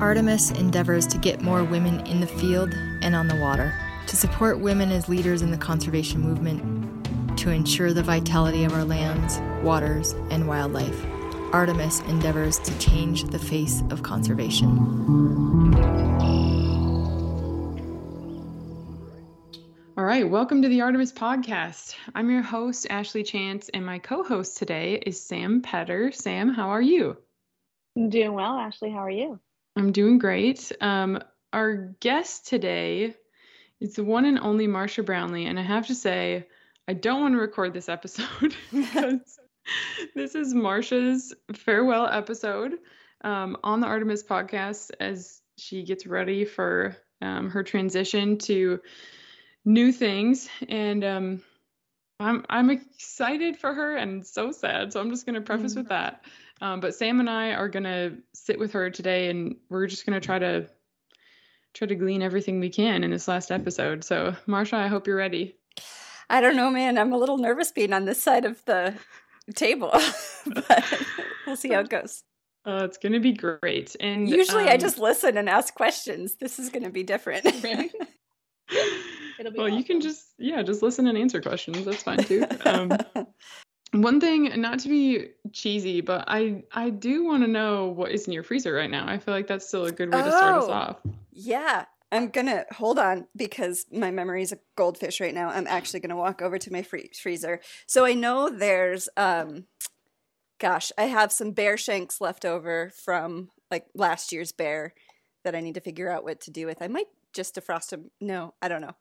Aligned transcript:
Artemis 0.00 0.52
endeavors 0.52 1.08
to 1.08 1.18
get 1.18 1.42
more 1.42 1.64
women 1.64 2.06
in 2.06 2.20
the 2.20 2.26
field 2.26 2.72
and 3.02 3.16
on 3.16 3.26
the 3.26 3.34
water, 3.34 3.74
to 4.06 4.14
support 4.14 4.60
women 4.60 4.92
as 4.92 5.08
leaders 5.08 5.42
in 5.42 5.50
the 5.50 5.58
conservation 5.58 6.20
movement, 6.20 7.36
to 7.36 7.50
ensure 7.50 7.92
the 7.92 8.02
vitality 8.02 8.62
of 8.62 8.72
our 8.74 8.84
lands, 8.84 9.40
waters, 9.64 10.12
and 10.30 10.46
wildlife. 10.46 11.04
Artemis 11.52 11.98
endeavors 12.02 12.60
to 12.60 12.78
change 12.78 13.24
the 13.24 13.40
face 13.40 13.82
of 13.90 14.04
conservation. 14.04 14.68
All 19.96 20.04
right, 20.04 20.30
welcome 20.30 20.62
to 20.62 20.68
the 20.68 20.80
Artemis 20.80 21.12
Podcast. 21.12 21.96
I'm 22.14 22.30
your 22.30 22.42
host, 22.42 22.86
Ashley 22.88 23.24
Chance, 23.24 23.68
and 23.70 23.84
my 23.84 23.98
co 23.98 24.22
host 24.22 24.58
today 24.58 25.02
is 25.04 25.20
Sam 25.20 25.60
Petter. 25.60 26.12
Sam, 26.12 26.50
how 26.50 26.68
are 26.68 26.80
you? 26.80 27.16
I'm 27.96 28.10
doing 28.10 28.34
well, 28.34 28.58
Ashley. 28.58 28.90
How 28.90 28.98
are 28.98 29.10
you? 29.10 29.40
I'm 29.78 29.92
doing 29.92 30.18
great. 30.18 30.72
Um, 30.80 31.20
our 31.52 31.94
guest 32.00 32.48
today 32.48 33.14
is 33.80 33.94
the 33.94 34.02
one 34.02 34.24
and 34.24 34.40
only 34.40 34.66
Marcia 34.66 35.04
Brownlee, 35.04 35.46
and 35.46 35.56
I 35.56 35.62
have 35.62 35.86
to 35.86 35.94
say, 35.94 36.48
I 36.88 36.94
don't 36.94 37.20
want 37.20 37.34
to 37.34 37.38
record 37.38 37.74
this 37.74 37.88
episode 37.88 38.56
because 38.72 39.38
this 40.16 40.34
is 40.34 40.52
Marcia's 40.52 41.32
farewell 41.54 42.08
episode 42.08 42.72
um, 43.22 43.56
on 43.62 43.78
the 43.78 43.86
Artemis 43.86 44.24
podcast 44.24 44.90
as 44.98 45.40
she 45.58 45.84
gets 45.84 46.08
ready 46.08 46.44
for 46.44 46.96
um, 47.22 47.50
her 47.50 47.62
transition 47.62 48.38
to 48.38 48.80
new 49.64 49.92
things. 49.92 50.48
And 50.68 51.04
um, 51.04 51.42
I'm 52.18 52.44
I'm 52.50 52.70
excited 52.70 53.58
for 53.58 53.72
her 53.72 53.96
and 53.96 54.26
so 54.26 54.50
sad. 54.50 54.92
So 54.92 55.00
I'm 55.00 55.10
just 55.10 55.24
gonna 55.24 55.40
preface 55.40 55.74
mm 55.74 55.78
with 55.78 55.88
that. 55.90 56.24
Um, 56.60 56.80
but 56.80 56.94
Sam 56.94 57.20
and 57.20 57.30
I 57.30 57.52
are 57.52 57.68
gonna 57.68 58.16
sit 58.34 58.58
with 58.58 58.72
her 58.72 58.90
today, 58.90 59.30
and 59.30 59.56
we're 59.68 59.86
just 59.86 60.06
gonna 60.06 60.20
try 60.20 60.38
to 60.38 60.68
try 61.74 61.86
to 61.86 61.94
glean 61.94 62.22
everything 62.22 62.60
we 62.60 62.70
can 62.70 63.04
in 63.04 63.10
this 63.10 63.28
last 63.28 63.50
episode. 63.50 64.04
So 64.04 64.34
Marcia, 64.46 64.76
I 64.76 64.88
hope 64.88 65.06
you're 65.06 65.16
ready. 65.16 65.56
I 66.30 66.40
don't 66.40 66.56
know, 66.56 66.70
man. 66.70 66.98
I'm 66.98 67.12
a 67.12 67.18
little 67.18 67.38
nervous 67.38 67.72
being 67.72 67.92
on 67.92 68.04
this 68.04 68.22
side 68.22 68.44
of 68.44 68.64
the 68.64 68.94
table, 69.54 69.92
but 70.46 70.84
we'll 71.46 71.56
see 71.56 71.72
how 71.72 71.80
it 71.80 71.88
goes. 71.88 72.24
Uh, 72.66 72.82
it's 72.84 72.98
gonna 72.98 73.20
be 73.20 73.32
great. 73.32 73.96
And 74.00 74.28
usually 74.28 74.64
um, 74.64 74.70
I 74.70 74.76
just 74.76 74.98
listen 74.98 75.36
and 75.36 75.48
ask 75.48 75.74
questions. 75.74 76.36
This 76.36 76.58
is 76.58 76.70
gonna 76.70 76.90
be 76.90 77.02
different. 77.02 77.46
It'll 79.38 79.52
be 79.52 79.58
well, 79.58 79.66
awesome. 79.68 79.78
you 79.78 79.84
can 79.84 80.00
just 80.00 80.26
yeah, 80.38 80.62
just 80.62 80.82
listen 80.82 81.06
and 81.06 81.16
answer 81.16 81.40
questions. 81.40 81.84
That's 81.84 82.02
fine 82.02 82.18
too. 82.18 82.44
Um, 82.64 82.92
one 83.92 84.20
thing, 84.20 84.60
not 84.60 84.80
to 84.80 84.88
be 84.88 85.30
cheesy, 85.52 86.00
but 86.00 86.24
I 86.28 86.62
I 86.72 86.90
do 86.90 87.24
want 87.24 87.42
to 87.42 87.48
know 87.48 87.86
what 87.86 88.10
is 88.10 88.26
in 88.26 88.32
your 88.32 88.42
freezer 88.42 88.72
right 88.72 88.90
now. 88.90 89.08
I 89.08 89.18
feel 89.18 89.34
like 89.34 89.46
that's 89.46 89.66
still 89.66 89.86
a 89.86 89.92
good 89.92 90.12
way 90.12 90.20
oh, 90.20 90.24
to 90.24 90.30
start 90.30 90.62
us 90.62 90.68
oh, 90.68 90.72
off. 90.72 90.96
Yeah, 91.32 91.84
I'm 92.12 92.28
gonna 92.28 92.64
hold 92.72 92.98
on 92.98 93.26
because 93.34 93.86
my 93.92 94.10
memory 94.10 94.42
is 94.42 94.52
a 94.52 94.58
goldfish 94.76 95.20
right 95.20 95.34
now. 95.34 95.48
I'm 95.48 95.66
actually 95.66 96.00
gonna 96.00 96.16
walk 96.16 96.42
over 96.42 96.58
to 96.58 96.72
my 96.72 96.82
free- 96.82 97.10
freezer. 97.20 97.60
So 97.86 98.04
I 98.04 98.14
know 98.14 98.50
there's 98.50 99.08
um, 99.16 99.64
gosh, 100.58 100.92
I 100.98 101.04
have 101.04 101.32
some 101.32 101.52
bear 101.52 101.76
shanks 101.76 102.20
left 102.20 102.44
over 102.44 102.90
from 102.90 103.50
like 103.70 103.86
last 103.94 104.32
year's 104.32 104.52
bear 104.52 104.94
that 105.44 105.54
I 105.54 105.60
need 105.60 105.74
to 105.74 105.80
figure 105.80 106.10
out 106.10 106.24
what 106.24 106.40
to 106.42 106.50
do 106.50 106.66
with. 106.66 106.82
I 106.82 106.88
might 106.88 107.06
just 107.32 107.54
defrost 107.54 107.90
them. 107.90 108.10
No, 108.20 108.54
I 108.60 108.68
don't 108.68 108.80
know. 108.80 108.94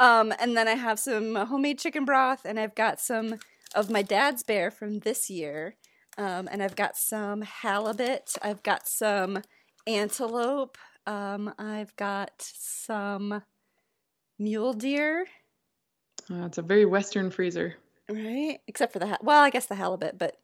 Um, 0.00 0.32
and 0.40 0.56
then 0.56 0.68
I 0.68 0.72
have 0.74 0.98
some 0.98 1.34
homemade 1.34 1.78
chicken 1.78 2.04
broth, 2.04 2.44
and 2.44 2.58
I've 2.58 2.74
got 2.74 3.00
some 3.00 3.36
of 3.74 3.90
my 3.90 4.02
dad's 4.02 4.42
bear 4.42 4.70
from 4.70 5.00
this 5.00 5.28
year. 5.28 5.76
Um, 6.16 6.48
and 6.50 6.62
I've 6.62 6.76
got 6.76 6.96
some 6.96 7.42
halibut. 7.42 8.36
I've 8.40 8.62
got 8.62 8.86
some 8.86 9.42
antelope. 9.86 10.78
Um, 11.06 11.52
I've 11.58 11.94
got 11.96 12.32
some 12.38 13.42
mule 14.38 14.72
deer. 14.72 15.26
Uh, 16.30 16.46
it's 16.46 16.58
a 16.58 16.62
very 16.62 16.84
western 16.84 17.30
freezer. 17.30 17.74
Right? 18.08 18.58
Except 18.66 18.92
for 18.92 18.98
the, 18.98 19.08
ha- 19.08 19.18
well, 19.22 19.42
I 19.42 19.50
guess 19.50 19.66
the 19.66 19.74
halibut, 19.74 20.18
but 20.18 20.38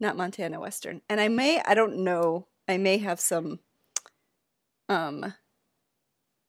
not 0.00 0.16
Montana 0.16 0.60
Western. 0.60 1.02
And 1.08 1.20
I 1.20 1.28
may, 1.28 1.60
I 1.66 1.74
don't 1.74 1.98
know, 2.04 2.46
I 2.68 2.76
may 2.76 2.98
have 2.98 3.18
some, 3.18 3.58
um, 4.88 5.34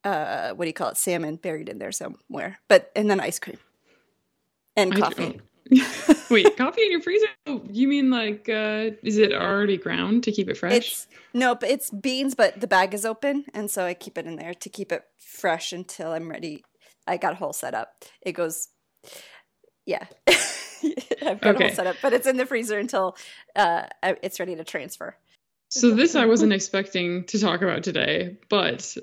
uh, 0.04 0.52
what 0.52 0.66
do 0.66 0.70
you 0.70 0.74
call 0.74 0.90
it, 0.90 0.98
salmon 0.98 1.38
buried 1.38 1.70
in 1.70 1.80
there 1.80 1.92
somewhere. 1.92 2.60
But, 2.68 2.92
and 2.96 3.10
then 3.10 3.20
ice 3.20 3.40
cream 3.40 3.58
and 4.78 4.96
coffee. 4.96 5.42
Wait, 6.30 6.58
coffee 6.58 6.84
in 6.84 6.92
your 6.92 7.02
freezer? 7.02 7.28
Oh, 7.46 7.62
you 7.70 7.88
mean 7.88 8.10
like 8.10 8.50
uh 8.50 8.92
is 9.04 9.18
it 9.18 9.34
already 9.34 9.78
ground 9.78 10.24
to 10.24 10.32
keep 10.32 10.50
it 10.50 10.58
fresh? 10.58 10.74
It's 10.74 11.08
nope, 11.34 11.64
it's 11.64 11.90
beans, 11.90 12.36
but 12.36 12.60
the 12.60 12.68
bag 12.68 12.94
is 12.94 13.06
open, 13.06 13.46
and 13.54 13.70
so 13.70 13.86
I 13.86 13.94
keep 13.94 14.18
it 14.18 14.26
in 14.26 14.36
there 14.36 14.54
to 14.54 14.70
keep 14.70 14.92
it 14.92 15.04
fresh 15.18 15.72
until 15.72 16.12
I'm 16.12 16.30
ready. 16.30 16.64
I 17.08 17.18
got 17.18 17.34
a 17.34 17.36
whole 17.36 17.54
setup. 17.54 18.04
It 18.22 18.34
goes, 18.34 18.70
yeah. 19.86 20.06
I've 20.28 21.42
got 21.42 21.56
okay. 21.56 21.66
a 21.66 21.68
whole 21.68 21.76
setup, 21.76 21.98
but 22.02 22.14
it's 22.14 22.28
in 22.28 22.38
the 22.38 22.46
freezer 22.46 22.80
until 22.80 23.16
uh 23.56 23.86
it's 24.02 24.40
ready 24.40 24.56
to 24.56 24.64
transfer. 24.64 25.16
So 25.70 25.94
this 25.94 26.16
I 26.16 26.26
wasn't 26.26 26.54
expecting 26.54 27.26
to 27.26 27.40
talk 27.40 27.62
about 27.62 27.84
today, 27.84 28.38
but 28.50 28.98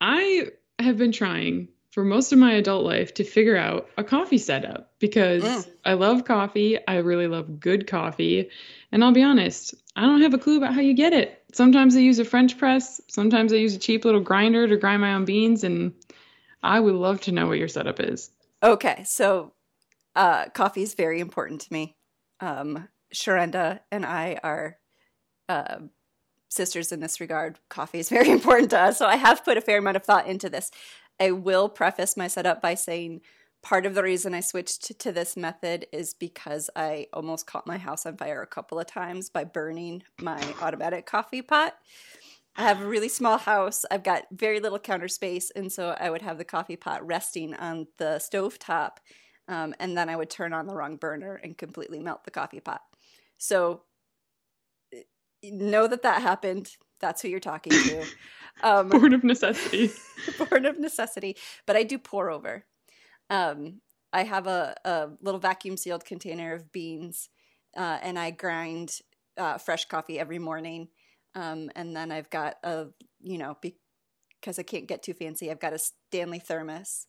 I 0.00 0.48
have 0.78 0.98
been 0.98 1.12
trying 1.12 1.68
for 1.92 2.04
most 2.04 2.32
of 2.32 2.38
my 2.38 2.54
adult 2.54 2.84
life 2.84 3.12
to 3.14 3.22
figure 3.22 3.56
out 3.56 3.88
a 3.98 4.02
coffee 4.02 4.38
setup 4.38 4.90
because 4.98 5.42
mm. 5.42 5.70
I 5.84 5.92
love 5.92 6.24
coffee. 6.24 6.78
I 6.88 6.96
really 6.96 7.28
love 7.28 7.60
good 7.60 7.86
coffee. 7.86 8.48
And 8.90 9.04
I'll 9.04 9.12
be 9.12 9.22
honest, 9.22 9.74
I 9.94 10.02
don't 10.02 10.22
have 10.22 10.32
a 10.32 10.38
clue 10.38 10.56
about 10.56 10.74
how 10.74 10.80
you 10.80 10.94
get 10.94 11.12
it. 11.12 11.44
Sometimes 11.52 11.94
I 11.94 12.00
use 12.00 12.18
a 12.18 12.24
French 12.24 12.56
press, 12.56 13.00
sometimes 13.08 13.52
I 13.52 13.56
use 13.56 13.76
a 13.76 13.78
cheap 13.78 14.06
little 14.06 14.22
grinder 14.22 14.66
to 14.66 14.76
grind 14.78 15.02
my 15.02 15.12
own 15.12 15.26
beans. 15.26 15.64
And 15.64 15.92
I 16.62 16.80
would 16.80 16.94
love 16.94 17.20
to 17.22 17.32
know 17.32 17.46
what 17.46 17.58
your 17.58 17.68
setup 17.68 18.00
is. 18.00 18.30
Okay. 18.62 19.02
So, 19.04 19.52
uh, 20.16 20.48
coffee 20.48 20.82
is 20.82 20.94
very 20.94 21.20
important 21.20 21.60
to 21.62 21.72
me. 21.72 21.96
Um, 22.40 22.88
Sharenda 23.14 23.80
and 23.90 24.06
I 24.06 24.38
are 24.42 24.78
uh, 25.48 25.78
sisters 26.52 26.92
in 26.92 27.00
this 27.00 27.20
regard. 27.20 27.58
Coffee 27.68 27.98
is 27.98 28.08
very 28.08 28.30
important 28.38 28.70
to 28.70 28.80
us. 28.80 28.98
So 28.98 29.06
I 29.06 29.16
have 29.16 29.44
put 29.44 29.56
a 29.56 29.60
fair 29.60 29.78
amount 29.78 29.96
of 29.96 30.04
thought 30.04 30.26
into 30.26 30.48
this. 30.48 30.70
I 31.20 31.30
will 31.30 31.68
preface 31.68 32.16
my 32.16 32.28
setup 32.28 32.60
by 32.60 32.74
saying 32.74 33.20
part 33.62 33.86
of 33.86 33.94
the 33.94 34.02
reason 34.02 34.34
I 34.34 34.40
switched 34.40 34.98
to 34.98 35.12
this 35.12 35.36
method 35.36 35.86
is 35.92 36.14
because 36.14 36.68
I 36.74 37.06
almost 37.12 37.46
caught 37.46 37.66
my 37.66 37.78
house 37.78 38.06
on 38.06 38.16
fire 38.16 38.42
a 38.42 38.46
couple 38.46 38.78
of 38.78 38.86
times 38.86 39.30
by 39.30 39.44
burning 39.44 40.02
my 40.20 40.42
automatic 40.60 41.06
coffee 41.06 41.42
pot. 41.42 41.74
I 42.56 42.62
have 42.62 42.82
a 42.82 42.86
really 42.86 43.08
small 43.08 43.38
house. 43.38 43.84
I've 43.90 44.02
got 44.02 44.24
very 44.32 44.60
little 44.60 44.78
counter 44.78 45.08
space, 45.08 45.50
and 45.50 45.72
so 45.72 45.96
I 45.98 46.10
would 46.10 46.22
have 46.22 46.38
the 46.38 46.44
coffee 46.44 46.76
pot 46.76 47.06
resting 47.06 47.54
on 47.54 47.86
the 47.98 48.18
stove 48.18 48.58
top, 48.58 49.00
um, 49.48 49.74
and 49.80 49.96
then 49.96 50.08
I 50.08 50.16
would 50.16 50.28
turn 50.28 50.52
on 50.52 50.66
the 50.66 50.74
wrong 50.74 50.96
burner 50.96 51.36
and 51.36 51.56
completely 51.56 51.98
melt 51.98 52.24
the 52.24 52.30
coffee 52.30 52.60
pot. 52.60 52.82
So 53.38 53.84
know 55.42 55.86
that 55.86 56.02
that 56.02 56.22
happened. 56.22 56.70
That's 57.02 57.20
who 57.20 57.28
you're 57.28 57.40
talking 57.40 57.72
to. 57.72 58.06
Um, 58.62 58.90
born 58.90 59.14
of 59.14 59.24
necessity. 59.24 59.90
born 60.50 60.66
of 60.66 60.78
necessity. 60.78 61.38
But 61.66 61.74
I 61.74 61.84
do 61.84 61.96
pour 61.96 62.30
over. 62.30 62.66
Um, 63.30 63.80
I 64.12 64.24
have 64.24 64.46
a, 64.46 64.74
a 64.84 65.08
little 65.22 65.40
vacuum 65.40 65.78
sealed 65.78 66.04
container 66.04 66.52
of 66.52 66.70
beans, 66.70 67.30
uh, 67.74 67.98
and 68.02 68.18
I 68.18 68.30
grind 68.30 69.00
uh, 69.38 69.56
fresh 69.56 69.86
coffee 69.86 70.18
every 70.20 70.38
morning. 70.38 70.88
Um, 71.34 71.70
and 71.74 71.96
then 71.96 72.12
I've 72.12 72.28
got 72.28 72.56
a, 72.62 72.88
you 73.22 73.38
know, 73.38 73.56
because 73.62 74.58
I 74.58 74.62
can't 74.62 74.86
get 74.86 75.02
too 75.02 75.14
fancy, 75.14 75.50
I've 75.50 75.58
got 75.58 75.72
a 75.72 75.78
Stanley 75.78 76.38
thermos 76.38 77.06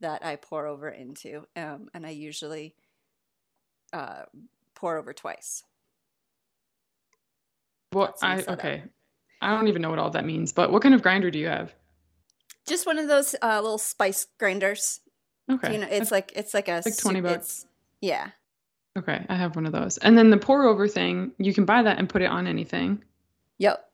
that 0.00 0.24
I 0.24 0.36
pour 0.36 0.66
over 0.66 0.88
into. 0.88 1.46
Um, 1.54 1.88
and 1.94 2.04
I 2.04 2.10
usually 2.10 2.74
uh, 3.92 4.22
pour 4.74 4.98
over 4.98 5.12
twice. 5.12 5.62
Well, 7.92 8.14
I, 8.22 8.42
okay. 8.48 8.84
I 9.40 9.54
don't 9.54 9.68
even 9.68 9.82
know 9.82 9.90
what 9.90 9.98
all 9.98 10.10
that 10.10 10.24
means, 10.24 10.52
but 10.52 10.70
what 10.70 10.82
kind 10.82 10.94
of 10.94 11.02
grinder 11.02 11.30
do 11.30 11.38
you 11.38 11.48
have? 11.48 11.72
Just 12.66 12.86
one 12.86 12.98
of 12.98 13.08
those 13.08 13.34
uh, 13.42 13.60
little 13.60 13.78
spice 13.78 14.26
grinders. 14.38 15.00
Okay. 15.50 15.72
You 15.72 15.80
know, 15.80 15.88
it's 15.90 16.10
like 16.10 16.32
it's 16.36 16.54
like 16.54 16.68
a 16.68 16.82
like 16.84 16.96
twenty 16.96 17.20
bucks. 17.20 17.66
yeah. 18.00 18.30
Okay, 18.98 19.24
I 19.28 19.36
have 19.36 19.54
one 19.54 19.66
of 19.66 19.72
those. 19.72 19.98
And 19.98 20.18
then 20.18 20.30
the 20.30 20.36
pour 20.36 20.64
over 20.64 20.88
thing, 20.88 21.30
you 21.38 21.54
can 21.54 21.64
buy 21.64 21.82
that 21.82 21.98
and 21.98 22.08
put 22.08 22.22
it 22.22 22.26
on 22.26 22.46
anything. 22.46 23.02
Yep. 23.58 23.88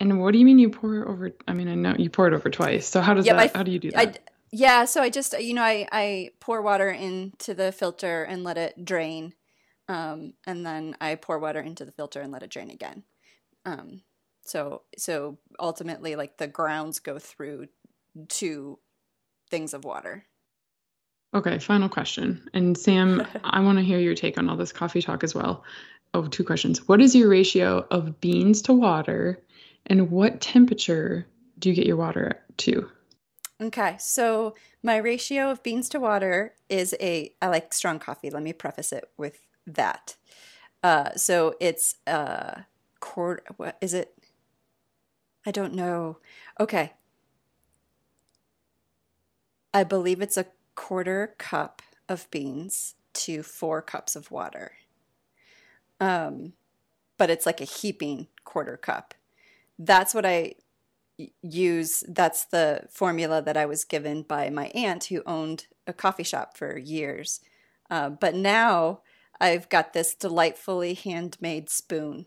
And 0.00 0.20
what 0.20 0.32
do 0.32 0.38
you 0.38 0.44
mean 0.44 0.58
you 0.58 0.70
pour 0.70 1.08
over? 1.08 1.30
I 1.48 1.54
mean, 1.54 1.68
I 1.68 1.74
know 1.74 1.94
you 1.98 2.10
pour 2.10 2.26
it 2.26 2.34
over 2.34 2.50
twice. 2.50 2.86
So 2.86 3.00
how 3.00 3.14
does 3.14 3.26
yep, 3.26 3.36
that? 3.36 3.54
I, 3.54 3.58
how 3.58 3.62
do 3.62 3.70
you 3.70 3.78
do 3.78 3.90
that? 3.90 3.98
I, 3.98 4.14
yeah, 4.52 4.84
so 4.84 5.02
I 5.02 5.10
just 5.10 5.38
you 5.38 5.54
know 5.54 5.62
I 5.62 5.86
I 5.92 6.30
pour 6.40 6.62
water 6.62 6.90
into 6.90 7.54
the 7.54 7.72
filter 7.72 8.22
and 8.22 8.44
let 8.44 8.58
it 8.58 8.84
drain, 8.84 9.34
um, 9.88 10.34
and 10.46 10.64
then 10.64 10.96
I 11.00 11.14
pour 11.14 11.38
water 11.38 11.60
into 11.60 11.84
the 11.84 11.92
filter 11.92 12.20
and 12.20 12.32
let 12.32 12.42
it 12.42 12.50
drain 12.50 12.70
again. 12.70 13.04
Um, 13.64 14.02
so 14.50 14.82
so 14.98 15.38
ultimately 15.58 16.16
like 16.16 16.36
the 16.36 16.48
grounds 16.48 16.98
go 16.98 17.18
through 17.18 17.68
two 18.28 18.78
things 19.50 19.74
of 19.74 19.84
water. 19.84 20.26
Okay, 21.32 21.58
final 21.58 21.88
question. 21.88 22.48
And 22.52 22.76
Sam, 22.76 23.24
I 23.44 23.60
want 23.60 23.78
to 23.78 23.84
hear 23.84 24.00
your 24.00 24.14
take 24.14 24.36
on 24.36 24.48
all 24.48 24.56
this 24.56 24.72
coffee 24.72 25.02
talk 25.02 25.22
as 25.22 25.34
well. 25.34 25.64
Oh, 26.12 26.26
two 26.26 26.42
questions. 26.42 26.88
What 26.88 27.00
is 27.00 27.14
your 27.14 27.28
ratio 27.28 27.86
of 27.90 28.20
beans 28.20 28.62
to 28.62 28.72
water? 28.72 29.40
And 29.86 30.10
what 30.10 30.40
temperature 30.40 31.26
do 31.60 31.68
you 31.68 31.74
get 31.74 31.86
your 31.86 31.96
water 31.96 32.42
to? 32.58 32.90
Okay, 33.62 33.96
so 34.00 34.54
my 34.82 34.96
ratio 34.96 35.50
of 35.50 35.62
beans 35.62 35.88
to 35.90 36.00
water 36.00 36.54
is 36.68 36.94
a. 37.00 37.32
I 37.40 37.48
like 37.48 37.72
strong 37.72 37.98
coffee. 37.98 38.30
Let 38.30 38.42
me 38.42 38.52
preface 38.52 38.92
it 38.92 39.04
with 39.16 39.38
that. 39.66 40.16
Uh, 40.82 41.10
so 41.14 41.54
it's 41.60 41.96
a 42.06 42.64
quarter. 42.98 43.44
What 43.56 43.76
is 43.80 43.94
it? 43.94 44.19
I 45.46 45.50
don't 45.50 45.74
know. 45.74 46.18
Okay, 46.58 46.92
I 49.72 49.84
believe 49.84 50.20
it's 50.20 50.36
a 50.36 50.46
quarter 50.74 51.34
cup 51.38 51.82
of 52.08 52.30
beans 52.30 52.94
to 53.12 53.42
four 53.42 53.82
cups 53.82 54.16
of 54.16 54.30
water. 54.30 54.72
Um, 56.00 56.54
but 57.18 57.30
it's 57.30 57.46
like 57.46 57.60
a 57.60 57.64
heaping 57.64 58.28
quarter 58.44 58.76
cup. 58.76 59.14
That's 59.78 60.14
what 60.14 60.26
I 60.26 60.54
use. 61.42 62.04
That's 62.08 62.44
the 62.44 62.86
formula 62.90 63.42
that 63.42 63.56
I 63.56 63.66
was 63.66 63.84
given 63.84 64.22
by 64.22 64.50
my 64.50 64.68
aunt 64.74 65.04
who 65.04 65.22
owned 65.26 65.66
a 65.86 65.92
coffee 65.92 66.22
shop 66.24 66.56
for 66.56 66.78
years. 66.78 67.40
Uh, 67.90 68.10
but 68.10 68.34
now 68.34 69.00
I've 69.40 69.68
got 69.68 69.92
this 69.92 70.14
delightfully 70.14 70.94
handmade 70.94 71.70
spoon 71.70 72.26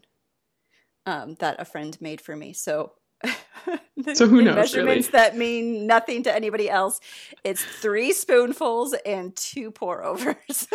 um, 1.06 1.36
that 1.40 1.60
a 1.60 1.66
friend 1.66 2.00
made 2.02 2.22
for 2.22 2.36
me. 2.36 2.54
So 2.54 2.94
so 4.14 4.28
who 4.28 4.42
knows? 4.42 4.56
Measurements 4.56 5.08
really? 5.14 5.24
that 5.24 5.38
mean 5.38 5.88
nothing 5.88 6.24
to 6.24 6.34
anybody 6.34 6.70
else. 6.70 7.00
It's 7.44 7.64
three 7.64 8.14
spoonfuls 8.14 8.96
and 9.06 9.36
two 9.36 9.72
pour 9.72 10.04
overs. 10.04 10.68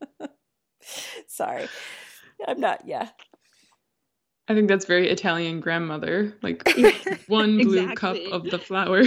Sorry, 1.26 1.68
I'm 2.46 2.60
not. 2.60 2.82
Yeah, 2.86 3.08
I 4.48 4.54
think 4.54 4.68
that's 4.68 4.84
very 4.84 5.08
Italian 5.08 5.60
grandmother. 5.60 6.34
Like 6.42 6.62
one 7.28 7.58
blue 7.58 7.94
cup 7.94 8.16
of 8.30 8.44
the 8.44 8.58
flour. 8.58 9.02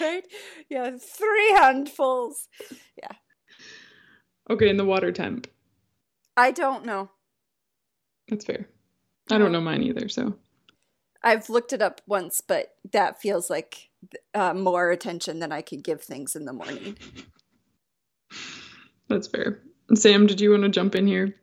right? 0.00 0.24
Yeah, 0.68 0.92
three 0.98 1.52
handfuls. 1.52 2.48
Yeah. 2.96 3.12
Okay, 4.48 4.68
and 4.68 4.78
the 4.78 4.84
water 4.84 5.10
temp. 5.10 5.48
I 6.36 6.52
don't 6.52 6.84
know. 6.84 7.10
That's 8.28 8.44
fair. 8.44 8.68
I 9.30 9.38
don't 9.38 9.52
know 9.52 9.60
mine 9.60 9.82
either, 9.82 10.08
so. 10.08 10.36
I've 11.26 11.50
looked 11.50 11.72
it 11.72 11.82
up 11.82 12.00
once, 12.06 12.40
but 12.40 12.76
that 12.92 13.20
feels 13.20 13.50
like 13.50 13.90
uh, 14.32 14.54
more 14.54 14.92
attention 14.92 15.40
than 15.40 15.50
I 15.50 15.60
could 15.60 15.82
give 15.82 16.00
things 16.00 16.36
in 16.36 16.44
the 16.44 16.52
morning. 16.52 16.96
That's 19.08 19.26
fair. 19.26 19.60
Sam, 19.92 20.28
did 20.28 20.40
you 20.40 20.52
want 20.52 20.62
to 20.62 20.68
jump 20.68 20.94
in 20.94 21.04
here? 21.08 21.34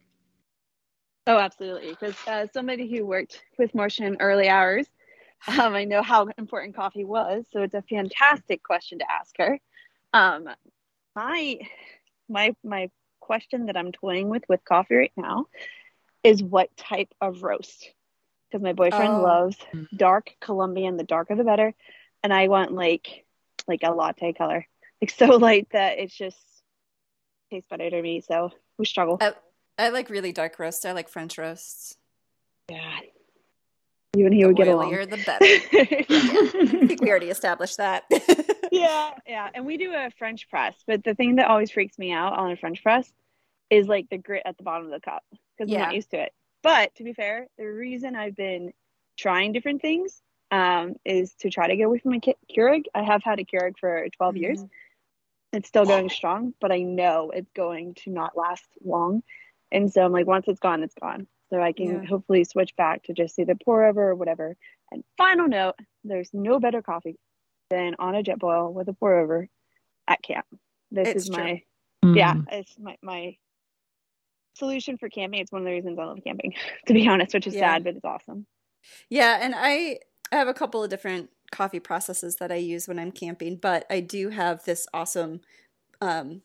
Oh, 1.27 1.37
absolutely. 1.37 1.89
Because 1.89 2.15
uh, 2.25 2.47
somebody 2.53 2.89
who 2.89 3.05
worked 3.05 3.43
with 3.59 3.75
Marcia 3.75 4.05
in 4.05 4.15
early 4.21 4.47
hours, 4.47 4.87
um, 5.47 5.73
I 5.73 5.83
know 5.83 6.01
how 6.01 6.29
important 6.37 6.77
coffee 6.77 7.03
was. 7.03 7.43
So 7.51 7.61
it's 7.61 7.73
a 7.73 7.81
fantastic 7.81 8.63
question 8.63 8.99
to 8.99 9.11
ask 9.11 9.35
her. 9.37 9.59
Um, 10.13 10.47
my 11.13 11.59
my 12.29 12.55
my 12.63 12.89
question 13.19 13.65
that 13.65 13.75
I'm 13.75 13.91
toying 13.91 14.29
with 14.29 14.43
with 14.47 14.63
coffee 14.63 14.95
right 14.95 15.11
now 15.17 15.47
is 16.23 16.41
what 16.41 16.75
type 16.77 17.13
of 17.19 17.43
roast 17.43 17.91
because 18.53 18.63
my 18.63 18.73
boyfriend 18.73 19.15
oh. 19.15 19.21
loves 19.21 19.57
mm. 19.73 19.87
dark 19.95 20.35
Colombian. 20.39 20.95
The 20.95 21.03
darker 21.03 21.35
the 21.35 21.43
better, 21.43 21.73
and 22.21 22.31
I 22.31 22.47
want 22.47 22.71
like 22.71 23.25
like 23.67 23.81
a 23.83 23.91
latte 23.91 24.33
color, 24.33 24.67
like 25.01 25.09
so 25.09 25.25
light 25.37 25.67
that 25.71 25.97
it's 25.97 26.15
just 26.15 26.37
tastes 27.51 27.67
better 27.67 27.89
to 27.89 28.01
me. 28.01 28.21
So 28.21 28.51
we 28.77 28.85
struggle. 28.85 29.17
I, 29.19 29.33
I 29.77 29.89
like 29.89 30.09
really 30.09 30.31
dark 30.31 30.59
roast. 30.59 30.85
I 30.85 30.91
like 30.91 31.09
French 31.09 31.37
roasts. 31.37 31.95
Yeah. 32.69 32.99
You 34.15 34.27
and 34.27 34.35
he 34.35 34.41
the 34.41 34.47
would 34.47 34.57
get 34.57 34.67
along. 34.67 34.91
the 34.91 35.23
better. 35.25 35.43
I 35.43 36.87
think 36.87 37.01
we 37.01 37.09
already 37.09 37.31
established 37.31 37.77
that. 37.77 38.03
yeah, 38.71 39.09
yeah. 39.25 39.49
And 39.55 39.65
we 39.65 39.77
do 39.77 39.91
a 39.91 40.11
French 40.19 40.47
press, 40.51 40.75
but 40.85 41.03
the 41.03 41.15
thing 41.15 41.37
that 41.37 41.47
always 41.47 41.71
freaks 41.71 41.97
me 41.97 42.11
out 42.11 42.33
on 42.33 42.51
a 42.51 42.55
French 42.55 42.83
press 42.83 43.11
is 43.71 43.87
like 43.87 44.09
the 44.11 44.19
grit 44.19 44.43
at 44.45 44.55
the 44.57 44.63
bottom 44.63 44.85
of 44.85 44.91
the 44.91 44.99
cup 44.99 45.23
because 45.57 45.71
yeah. 45.71 45.79
I'm 45.79 45.85
not 45.85 45.95
used 45.95 46.11
to 46.11 46.21
it. 46.21 46.33
But 46.63 46.95
to 46.95 47.03
be 47.03 47.13
fair, 47.13 47.47
the 47.57 47.65
reason 47.65 48.15
I've 48.15 48.35
been 48.35 48.73
trying 49.17 49.51
different 49.51 49.81
things 49.81 50.21
um, 50.49 50.95
is 51.05 51.33
to 51.41 51.49
try 51.49 51.67
to 51.67 51.75
get 51.75 51.83
away 51.83 51.99
from 51.99 52.11
my 52.11 52.21
Keurig. 52.51 52.85
I 52.95 53.03
have 53.03 53.21
had 53.23 53.39
a 53.39 53.43
Keurig 53.43 53.73
for 53.79 54.07
12 54.15 54.33
mm-hmm. 54.33 54.43
years. 54.43 54.65
It's 55.51 55.67
still 55.67 55.85
going 55.85 56.09
strong, 56.09 56.53
but 56.59 56.71
I 56.71 56.79
know 56.79 57.29
it's 57.29 57.51
going 57.55 57.93
to 58.03 58.09
not 58.09 58.35
last 58.35 58.65
long. 58.83 59.21
And 59.71 59.91
so 59.91 60.03
I'm 60.03 60.11
like, 60.11 60.25
once 60.25 60.47
it's 60.47 60.59
gone, 60.59 60.81
it's 60.81 60.95
gone. 60.95 61.27
So 61.51 61.61
I 61.61 61.73
can 61.73 62.01
yeah. 62.01 62.05
hopefully 62.05 62.43
switch 62.43 62.75
back 62.75 63.03
to 63.03 63.13
just 63.13 63.37
either 63.37 63.53
pour 63.63 63.85
over 63.85 64.09
or 64.09 64.15
whatever. 64.15 64.55
And 64.91 65.03
final 65.17 65.47
note, 65.47 65.75
there's 66.03 66.29
no 66.33 66.59
better 66.59 66.81
coffee 66.81 67.17
than 67.69 67.95
on 67.99 68.15
a 68.15 68.23
Jetboil 68.23 68.73
with 68.73 68.87
a 68.87 68.93
pour 68.93 69.19
over 69.19 69.47
at 70.07 70.21
camp. 70.23 70.45
This 70.91 71.09
it's 71.09 71.23
is 71.23 71.29
true. 71.29 71.43
my 71.43 71.61
mm. 72.03 72.15
yeah, 72.15 72.35
it's 72.51 72.75
my 72.79 72.97
my 73.01 73.37
solution 74.53 74.97
for 74.97 75.09
camping. 75.09 75.39
It's 75.39 75.51
one 75.51 75.61
of 75.61 75.65
the 75.65 75.71
reasons 75.71 75.97
I 75.99 76.05
love 76.05 76.19
camping, 76.23 76.53
to 76.87 76.93
be 76.93 77.07
honest, 77.07 77.33
which 77.33 77.47
is 77.47 77.55
yeah. 77.55 77.73
sad, 77.73 77.83
but 77.83 77.95
it's 77.95 78.05
awesome. 78.05 78.45
Yeah, 79.09 79.39
and 79.41 79.53
I 79.55 79.99
I 80.31 80.35
have 80.37 80.47
a 80.47 80.53
couple 80.53 80.83
of 80.83 80.89
different 80.89 81.29
coffee 81.51 81.79
processes 81.79 82.37
that 82.37 82.51
I 82.51 82.55
use 82.55 82.87
when 82.87 82.99
I'm 82.99 83.11
camping, 83.11 83.57
but 83.57 83.85
I 83.89 83.99
do 83.99 84.29
have 84.29 84.65
this 84.65 84.87
awesome 84.93 85.41
um, 86.01 86.41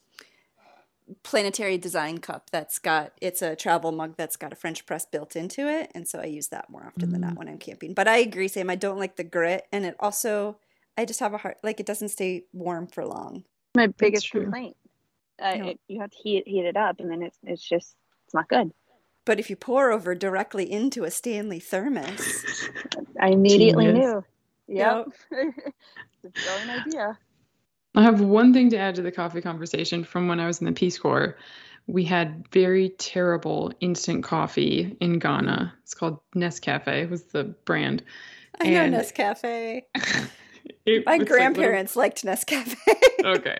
planetary 1.22 1.78
design 1.78 2.18
cup 2.18 2.50
that's 2.50 2.78
got 2.78 3.12
it's 3.20 3.42
a 3.42 3.56
travel 3.56 3.92
mug 3.92 4.14
that's 4.16 4.36
got 4.36 4.52
a 4.52 4.56
French 4.56 4.86
press 4.86 5.06
built 5.06 5.36
into 5.36 5.68
it, 5.68 5.90
and 5.94 6.06
so 6.06 6.20
I 6.20 6.26
use 6.26 6.48
that 6.48 6.70
more 6.70 6.84
often 6.86 7.08
mm. 7.08 7.12
than 7.12 7.20
not 7.22 7.34
mm. 7.34 7.38
when 7.38 7.48
I'm 7.48 7.58
camping. 7.58 7.94
But 7.94 8.08
I 8.08 8.18
agree, 8.18 8.48
Sam. 8.48 8.70
I 8.70 8.76
don't 8.76 8.98
like 8.98 9.16
the 9.16 9.24
grit, 9.24 9.66
and 9.72 9.84
it 9.84 9.96
also 10.00 10.58
I 10.96 11.04
just 11.04 11.20
have 11.20 11.34
a 11.34 11.38
heart 11.38 11.58
like 11.62 11.80
it 11.80 11.86
doesn't 11.86 12.10
stay 12.10 12.44
warm 12.52 12.86
for 12.86 13.04
long. 13.04 13.44
My 13.74 13.86
biggest 13.86 14.30
complaint. 14.30 14.76
Uh, 15.40 15.54
no. 15.54 15.68
it, 15.68 15.80
you 15.88 16.00
have 16.00 16.10
to 16.10 16.16
heat 16.16 16.46
heat 16.46 16.64
it 16.64 16.76
up, 16.76 17.00
and 17.00 17.10
then 17.10 17.22
it's 17.22 17.38
it's 17.44 17.62
just 17.66 17.94
it's 18.24 18.34
not 18.34 18.48
good. 18.48 18.72
But 19.24 19.38
if 19.38 19.50
you 19.50 19.56
pour 19.56 19.90
over 19.90 20.14
directly 20.14 20.70
into 20.70 21.04
a 21.04 21.10
Stanley 21.10 21.60
thermos, 21.60 22.68
I 23.20 23.28
immediately 23.28 23.86
Genius. 23.86 24.06
knew. 24.06 24.24
Yep, 24.68 25.08
yep. 25.30 25.54
it's 26.24 26.24
a 26.24 26.44
brilliant 26.44 26.86
idea. 26.86 27.18
I 27.94 28.02
have 28.02 28.20
one 28.20 28.52
thing 28.52 28.70
to 28.70 28.78
add 28.78 28.94
to 28.96 29.02
the 29.02 29.12
coffee 29.12 29.40
conversation 29.40 30.04
from 30.04 30.28
when 30.28 30.40
I 30.40 30.46
was 30.46 30.60
in 30.60 30.66
the 30.66 30.72
Peace 30.72 30.98
Corps. 30.98 31.36
We 31.86 32.04
had 32.04 32.46
very 32.52 32.90
terrible 32.90 33.72
instant 33.80 34.24
coffee 34.24 34.96
in 35.00 35.18
Ghana. 35.18 35.74
It's 35.82 35.94
called 35.94 36.18
Nescafe 36.34 37.08
was 37.08 37.24
the 37.24 37.44
brand. 37.44 38.02
I 38.60 38.66
and 38.66 38.92
know 38.92 39.00
Nescafe. 39.00 39.82
My 41.06 41.18
grandparents 41.18 41.96
like 41.96 42.22
little... 42.22 42.30
liked 42.30 42.46
Nescafe. 42.46 42.76
okay. 43.24 43.58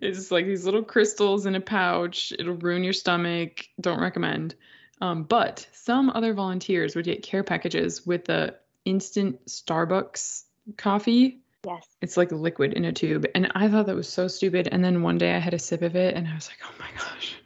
It's 0.00 0.30
like 0.30 0.46
these 0.46 0.64
little 0.64 0.82
crystals 0.82 1.46
in 1.46 1.54
a 1.54 1.60
pouch. 1.60 2.32
It'll 2.38 2.54
ruin 2.54 2.84
your 2.84 2.92
stomach. 2.92 3.66
Don't 3.80 4.00
recommend. 4.00 4.54
Um, 5.00 5.24
but 5.24 5.66
some 5.72 6.10
other 6.10 6.34
volunteers 6.34 6.94
would 6.94 7.04
get 7.04 7.22
care 7.22 7.42
packages 7.42 8.06
with 8.06 8.26
the 8.26 8.56
instant 8.84 9.44
Starbucks 9.46 10.42
coffee. 10.76 11.40
Yes. 11.66 11.86
It's 12.00 12.16
like 12.16 12.32
liquid 12.32 12.74
in 12.74 12.84
a 12.84 12.92
tube. 12.92 13.26
And 13.34 13.50
I 13.54 13.68
thought 13.68 13.86
that 13.86 13.96
was 13.96 14.08
so 14.08 14.28
stupid. 14.28 14.68
And 14.70 14.84
then 14.84 15.02
one 15.02 15.18
day 15.18 15.34
I 15.34 15.38
had 15.38 15.54
a 15.54 15.58
sip 15.58 15.82
of 15.82 15.96
it 15.96 16.14
and 16.14 16.28
I 16.28 16.34
was 16.34 16.48
like, 16.48 16.58
oh 16.64 16.74
my 16.78 16.88
gosh. 16.98 17.36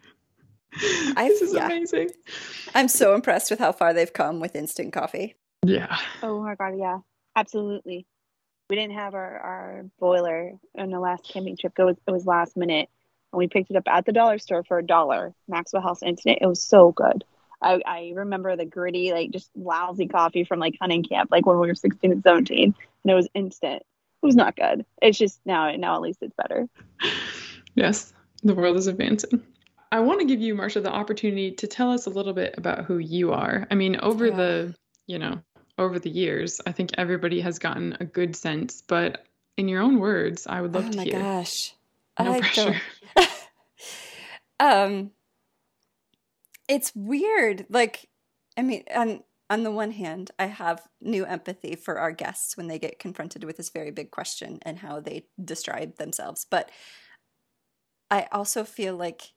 I, 1.16 1.28
this 1.28 1.42
is 1.42 1.54
yeah. 1.54 1.66
amazing. 1.66 2.10
I'm 2.74 2.88
so 2.88 3.14
impressed 3.14 3.50
with 3.50 3.60
how 3.60 3.72
far 3.72 3.92
they've 3.92 4.12
come 4.12 4.40
with 4.40 4.56
instant 4.56 4.92
coffee. 4.92 5.36
Yeah. 5.64 5.96
Oh 6.22 6.42
my 6.42 6.56
god, 6.56 6.74
yeah. 6.76 6.98
Absolutely 7.36 8.06
we 8.68 8.76
didn't 8.76 8.94
have 8.94 9.14
our, 9.14 9.38
our 9.38 9.84
boiler 9.98 10.52
on 10.76 10.90
the 10.90 11.00
last 11.00 11.28
camping 11.28 11.56
trip. 11.56 11.72
It 11.78 11.84
was, 11.84 11.96
it 12.06 12.10
was 12.10 12.26
last 12.26 12.56
minute. 12.56 12.88
And 13.32 13.38
we 13.38 13.48
picked 13.48 13.70
it 13.70 13.76
up 13.76 13.84
at 13.86 14.06
the 14.06 14.12
dollar 14.12 14.38
store 14.38 14.64
for 14.64 14.78
a 14.78 14.86
dollar. 14.86 15.34
Maxwell 15.48 15.82
House 15.82 16.02
Instant. 16.02 16.38
It 16.40 16.46
was 16.46 16.62
so 16.62 16.92
good. 16.92 17.24
I, 17.60 17.80
I 17.86 18.12
remember 18.14 18.56
the 18.56 18.64
gritty, 18.64 19.12
like 19.12 19.30
just 19.30 19.50
lousy 19.56 20.06
coffee 20.06 20.44
from 20.44 20.60
like 20.60 20.76
hunting 20.80 21.02
camp, 21.02 21.30
like 21.30 21.46
when 21.46 21.58
we 21.58 21.66
were 21.66 21.74
16 21.74 22.12
and 22.12 22.22
17. 22.22 22.74
And 23.04 23.10
it 23.10 23.14
was 23.14 23.28
instant. 23.34 23.82
It 24.22 24.26
was 24.26 24.36
not 24.36 24.56
good. 24.56 24.84
It's 25.02 25.18
just 25.18 25.40
now, 25.44 25.74
now 25.76 25.96
at 25.96 26.02
least 26.02 26.22
it's 26.22 26.34
better. 26.36 26.68
Yes, 27.74 28.12
the 28.42 28.54
world 28.54 28.76
is 28.76 28.86
advancing. 28.86 29.42
I 29.90 30.00
want 30.00 30.20
to 30.20 30.26
give 30.26 30.40
you, 30.40 30.54
Marcia, 30.54 30.80
the 30.80 30.92
opportunity 30.92 31.52
to 31.52 31.66
tell 31.66 31.90
us 31.90 32.06
a 32.06 32.10
little 32.10 32.32
bit 32.32 32.54
about 32.56 32.84
who 32.84 32.98
you 32.98 33.32
are. 33.32 33.66
I 33.70 33.74
mean, 33.74 33.96
over 34.00 34.26
yeah. 34.26 34.36
the, 34.36 34.74
you 35.06 35.18
know, 35.18 35.40
over 35.78 35.98
the 35.98 36.10
years. 36.10 36.60
I 36.66 36.72
think 36.72 36.90
everybody 36.96 37.40
has 37.40 37.58
gotten 37.58 37.96
a 38.00 38.04
good 38.04 38.36
sense, 38.36 38.82
but 38.86 39.24
in 39.56 39.68
your 39.68 39.82
own 39.82 39.98
words, 39.98 40.46
I 40.46 40.60
would 40.60 40.74
love 40.74 40.86
oh 40.88 40.92
to 40.92 41.02
hear. 41.02 41.16
Oh 41.16 41.18
my 41.18 41.24
gosh. 41.40 41.74
No 42.18 42.32
I 42.32 42.40
pressure. 42.40 42.80
um 44.60 45.10
it's 46.68 46.92
weird. 46.94 47.66
Like 47.68 48.08
I 48.56 48.62
mean, 48.62 48.84
on 48.94 49.22
on 49.50 49.62
the 49.62 49.70
one 49.70 49.90
hand, 49.90 50.30
I 50.38 50.46
have 50.46 50.82
new 51.00 51.24
empathy 51.24 51.76
for 51.76 51.98
our 51.98 52.12
guests 52.12 52.56
when 52.56 52.66
they 52.66 52.78
get 52.78 52.98
confronted 52.98 53.44
with 53.44 53.56
this 53.56 53.70
very 53.70 53.90
big 53.90 54.10
question 54.10 54.58
and 54.62 54.78
how 54.78 55.00
they 55.00 55.26
describe 55.42 55.96
themselves. 55.96 56.46
But 56.48 56.70
I 58.10 58.26
also 58.32 58.64
feel 58.64 58.96
like 58.96 59.32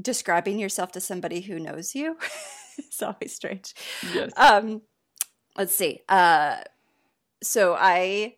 describing 0.00 0.58
yourself 0.58 0.92
to 0.92 1.00
somebody 1.00 1.40
who 1.40 1.58
knows 1.58 1.94
you 1.94 2.18
is 2.78 3.02
always 3.02 3.34
strange. 3.34 3.74
Yes. 4.12 4.32
Um 4.36 4.82
let's 5.56 5.74
see. 5.74 6.00
Uh, 6.08 6.56
so 7.42 7.76
I 7.78 8.36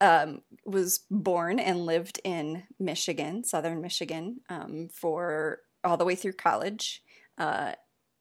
um, 0.00 0.42
was 0.64 1.00
born 1.10 1.58
and 1.58 1.86
lived 1.86 2.20
in 2.24 2.64
Michigan, 2.78 3.44
southern 3.44 3.80
Michigan, 3.80 4.40
um, 4.48 4.88
for 4.92 5.60
all 5.84 5.96
the 5.96 6.04
way 6.04 6.14
through 6.14 6.34
college. 6.34 7.02
Uh, 7.38 7.72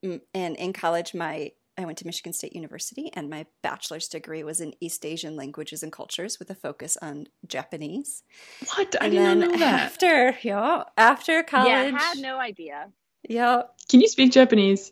and 0.03 0.55
in 0.55 0.73
college, 0.73 1.13
my 1.13 1.51
I 1.77 1.85
went 1.85 1.97
to 1.99 2.05
Michigan 2.05 2.33
State 2.33 2.53
University, 2.53 3.09
and 3.13 3.29
my 3.29 3.45
bachelor's 3.63 4.07
degree 4.07 4.43
was 4.43 4.61
in 4.61 4.73
East 4.81 5.05
Asian 5.05 5.35
languages 5.35 5.83
and 5.83 5.91
cultures 5.91 6.37
with 6.37 6.49
a 6.49 6.55
focus 6.55 6.97
on 7.01 7.27
Japanese. 7.47 8.23
What? 8.75 8.95
I 9.01 9.05
and 9.05 9.13
did 9.13 9.23
not 9.23 9.37
know 9.37 9.57
that. 9.57 9.81
After, 9.81 10.37
yeah, 10.43 10.83
after 10.97 11.41
college, 11.43 11.69
yeah, 11.69 11.91
I 11.95 12.03
had 12.03 12.17
no 12.19 12.39
idea. 12.39 12.89
Yeah. 13.27 13.63
Can 13.89 14.01
you 14.01 14.07
speak 14.07 14.31
Japanese? 14.31 14.91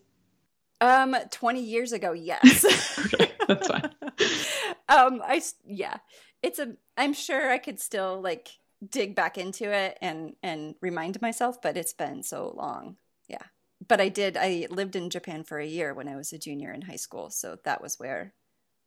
Um, 0.81 1.15
twenty 1.31 1.61
years 1.61 1.91
ago, 1.91 2.11
yes. 2.13 2.65
okay, 2.99 3.31
that's 3.47 3.67
fine. 3.67 3.89
um, 4.89 5.21
I 5.23 5.41
yeah, 5.65 5.97
it's 6.41 6.59
a. 6.59 6.75
I'm 6.97 7.13
sure 7.13 7.51
I 7.51 7.57
could 7.57 7.79
still 7.79 8.21
like 8.21 8.49
dig 8.87 9.15
back 9.15 9.37
into 9.37 9.71
it 9.71 9.97
and 10.01 10.35
and 10.41 10.75
remind 10.81 11.21
myself, 11.21 11.61
but 11.61 11.77
it's 11.77 11.93
been 11.93 12.23
so 12.23 12.53
long. 12.55 12.97
Yeah 13.27 13.43
but 13.87 14.01
I 14.01 14.09
did. 14.09 14.37
I 14.37 14.67
lived 14.69 14.95
in 14.95 15.09
Japan 15.09 15.43
for 15.43 15.59
a 15.59 15.65
year 15.65 15.93
when 15.93 16.07
I 16.07 16.15
was 16.15 16.33
a 16.33 16.37
junior 16.37 16.71
in 16.71 16.81
high 16.81 16.95
school, 16.95 17.29
so 17.29 17.57
that 17.63 17.81
was 17.81 17.97
where 17.97 18.33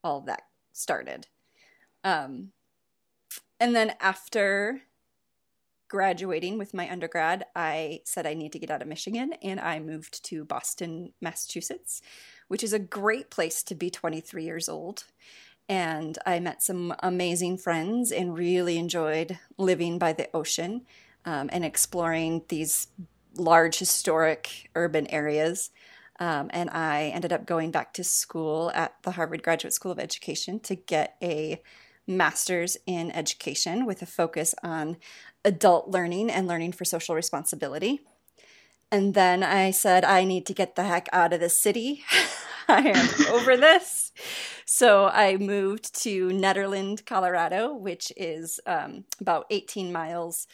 all 0.03 0.21
that 0.21 0.43
started. 0.71 1.27
Um, 2.03 2.51
and 3.59 3.75
then 3.75 3.93
after 3.99 4.81
graduating 5.93 6.57
with 6.57 6.73
my 6.73 6.91
undergrad, 6.91 7.45
I 7.55 7.99
said 8.03 8.25
I 8.25 8.33
need 8.33 8.51
to 8.53 8.57
get 8.57 8.71
out 8.71 8.81
of 8.81 8.87
Michigan, 8.87 9.33
and 9.43 9.59
I 9.59 9.79
moved 9.79 10.25
to 10.25 10.43
Boston, 10.43 11.13
Massachusetts, 11.21 12.01
which 12.47 12.63
is 12.63 12.73
a 12.73 12.79
great 12.79 13.29
place 13.29 13.61
to 13.61 13.75
be 13.75 13.91
23 13.91 14.43
years 14.43 14.67
old. 14.67 15.03
And 15.69 16.17
I 16.25 16.39
met 16.39 16.63
some 16.63 16.95
amazing 17.03 17.59
friends 17.59 18.11
and 18.11 18.35
really 18.35 18.79
enjoyed 18.79 19.37
living 19.59 19.99
by 19.99 20.13
the 20.13 20.35
ocean 20.35 20.87
um, 21.25 21.51
and 21.53 21.63
exploring 21.63 22.41
these 22.47 22.87
large 23.35 23.77
historic 23.77 24.71
urban 24.73 25.05
areas. 25.11 25.69
Um, 26.19 26.49
and 26.53 26.71
I 26.71 27.11
ended 27.13 27.31
up 27.31 27.45
going 27.45 27.69
back 27.69 27.93
to 27.93 28.03
school 28.03 28.71
at 28.73 28.95
the 29.03 29.11
Harvard 29.11 29.43
Graduate 29.43 29.75
School 29.75 29.91
of 29.91 29.99
Education 29.99 30.59
to 30.61 30.73
get 30.73 31.17
a 31.21 31.61
master's 32.07 32.77
in 32.85 33.11
education 33.11 33.85
with 33.85 34.01
a 34.01 34.05
focus 34.05 34.53
on 34.63 34.97
adult 35.45 35.89
learning 35.89 36.29
and 36.29 36.47
learning 36.47 36.71
for 36.71 36.85
social 36.85 37.15
responsibility. 37.15 38.01
And 38.91 39.13
then 39.13 39.43
I 39.43 39.71
said, 39.71 40.05
I 40.05 40.23
need 40.23 40.45
to 40.45 40.53
get 40.53 40.75
the 40.75 40.83
heck 40.83 41.09
out 41.11 41.33
of 41.33 41.39
the 41.39 41.49
city. 41.49 42.03
I 42.67 42.89
am 42.89 43.33
over 43.33 43.57
this. 43.57 44.11
So 44.65 45.07
I 45.07 45.37
moved 45.37 46.01
to 46.03 46.29
Nederland, 46.29 47.05
Colorado, 47.05 47.73
which 47.73 48.13
is 48.15 48.59
um, 48.65 49.05
about 49.19 49.45
18 49.49 49.91
miles 49.91 50.47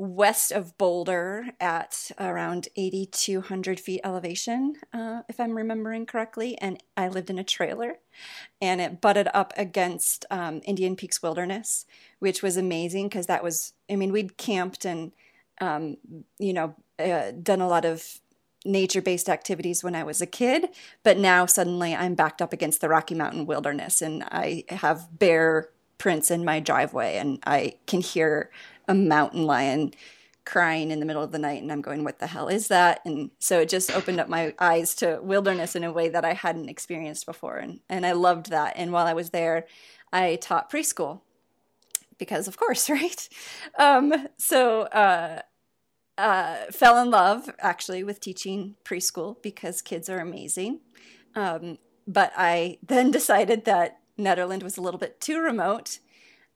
west 0.00 0.50
of 0.50 0.78
Boulder 0.78 1.50
at 1.60 2.10
around 2.18 2.68
8,200 2.74 3.78
feet 3.78 4.00
elevation, 4.02 4.76
uh, 4.94 5.20
if 5.28 5.38
I'm 5.38 5.54
remembering 5.54 6.06
correctly. 6.06 6.56
And 6.56 6.82
I 6.96 7.08
lived 7.08 7.28
in 7.28 7.38
a 7.38 7.44
trailer 7.44 7.98
and 8.62 8.80
it 8.80 9.02
butted 9.02 9.28
up 9.34 9.52
against 9.58 10.24
um, 10.30 10.62
Indian 10.64 10.96
Peaks 10.96 11.22
Wilderness, 11.22 11.84
which 12.18 12.42
was 12.42 12.56
amazing 12.56 13.08
because 13.08 13.26
that 13.26 13.44
was, 13.44 13.74
I 13.90 13.96
mean, 13.96 14.10
we'd 14.10 14.38
camped 14.38 14.86
and, 14.86 15.12
um, 15.60 15.98
you 16.38 16.54
know, 16.54 16.74
uh, 16.98 17.32
done 17.32 17.60
a 17.60 17.68
lot 17.68 17.84
of 17.84 18.20
nature 18.64 19.02
based 19.02 19.28
activities 19.28 19.84
when 19.84 19.94
I 19.94 20.04
was 20.04 20.22
a 20.22 20.26
kid, 20.26 20.68
but 21.02 21.18
now 21.18 21.44
suddenly 21.44 21.94
I'm 21.94 22.14
backed 22.14 22.40
up 22.40 22.54
against 22.54 22.80
the 22.80 22.88
Rocky 22.88 23.14
Mountain 23.14 23.44
wilderness 23.44 24.00
and 24.00 24.22
I 24.24 24.64
have 24.70 25.18
bear 25.18 25.68
prints 25.98 26.30
in 26.30 26.42
my 26.42 26.58
driveway 26.58 27.18
and 27.18 27.38
I 27.46 27.74
can 27.86 28.00
hear 28.00 28.50
a 28.88 28.94
mountain 28.94 29.44
lion 29.44 29.92
crying 30.44 30.90
in 30.90 31.00
the 31.00 31.06
middle 31.06 31.22
of 31.22 31.32
the 31.32 31.38
night 31.38 31.62
and 31.62 31.70
I'm 31.70 31.82
going 31.82 32.02
what 32.02 32.18
the 32.18 32.26
hell 32.26 32.48
is 32.48 32.68
that? 32.68 33.00
And 33.04 33.30
so 33.38 33.60
it 33.60 33.68
just 33.68 33.90
opened 33.90 34.20
up 34.20 34.28
my 34.28 34.54
eyes 34.58 34.94
to 34.96 35.20
wilderness 35.22 35.76
in 35.76 35.84
a 35.84 35.92
way 35.92 36.08
that 36.08 36.24
I 36.24 36.32
hadn't 36.32 36.68
experienced 36.68 37.26
before. 37.26 37.58
And 37.58 37.80
and 37.88 38.04
I 38.06 38.12
loved 38.12 38.50
that. 38.50 38.74
And 38.76 38.92
while 38.92 39.06
I 39.06 39.12
was 39.12 39.30
there 39.30 39.66
I 40.12 40.36
taught 40.36 40.70
preschool 40.70 41.20
because 42.18 42.48
of 42.48 42.56
course 42.56 42.88
right? 42.98 43.28
Um, 43.78 44.28
so 44.38 44.82
uh, 44.82 45.42
uh, 46.18 46.56
fell 46.70 47.00
in 47.00 47.10
love 47.10 47.50
actually 47.58 48.04
with 48.04 48.20
teaching 48.20 48.76
preschool 48.84 49.40
because 49.42 49.82
kids 49.82 50.08
are 50.08 50.18
amazing. 50.18 50.80
Um, 51.34 51.78
but 52.06 52.32
I 52.36 52.78
then 52.86 53.10
decided 53.18 53.64
that 53.66 53.98
Nederland 54.18 54.62
was 54.62 54.76
a 54.76 54.82
little 54.82 55.00
bit 55.00 55.20
too 55.20 55.40
remote 55.40 55.98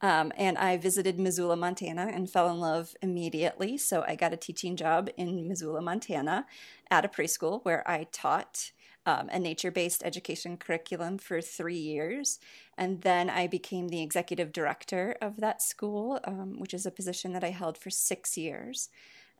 um, 0.05 0.31
and 0.37 0.55
I 0.59 0.77
visited 0.77 1.17
Missoula, 1.19 1.55
Montana, 1.55 2.11
and 2.13 2.29
fell 2.29 2.47
in 2.51 2.59
love 2.59 2.93
immediately. 3.01 3.75
So 3.75 4.05
I 4.07 4.15
got 4.15 4.33
a 4.33 4.37
teaching 4.37 4.75
job 4.75 5.09
in 5.17 5.47
Missoula, 5.47 5.81
Montana, 5.81 6.45
at 6.91 7.05
a 7.05 7.07
preschool 7.07 7.65
where 7.65 7.83
I 7.89 8.05
taught 8.11 8.71
um, 9.07 9.29
a 9.29 9.39
nature 9.39 9.71
based 9.71 10.03
education 10.03 10.57
curriculum 10.57 11.17
for 11.17 11.41
three 11.41 11.79
years. 11.79 12.37
And 12.77 13.01
then 13.01 13.31
I 13.31 13.47
became 13.47 13.87
the 13.87 14.03
executive 14.03 14.51
director 14.51 15.15
of 15.23 15.37
that 15.37 15.63
school, 15.63 16.19
um, 16.23 16.59
which 16.59 16.75
is 16.75 16.85
a 16.85 16.91
position 16.91 17.33
that 17.33 17.43
I 17.43 17.49
held 17.49 17.75
for 17.75 17.89
six 17.89 18.37
years 18.37 18.89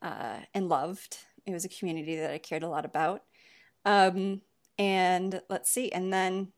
uh, 0.01 0.37
and 0.55 0.67
loved. 0.67 1.19
It 1.45 1.53
was 1.53 1.65
a 1.65 1.69
community 1.69 2.15
that 2.15 2.31
I 2.31 2.39
cared 2.39 2.63
a 2.63 2.69
lot 2.69 2.85
about. 2.85 3.21
Um, 3.85 4.41
and 4.79 5.43
let's 5.47 5.69
see, 5.69 5.91
and 5.91 6.11
then 6.11 6.53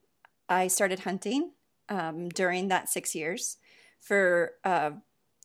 I 0.47 0.67
started 0.67 0.99
hunting 0.99 1.51
um, 1.89 2.29
during 2.29 2.69
that 2.69 2.87
six 2.87 3.13
years 3.13 3.57
for 3.99 4.53
a 4.63 4.93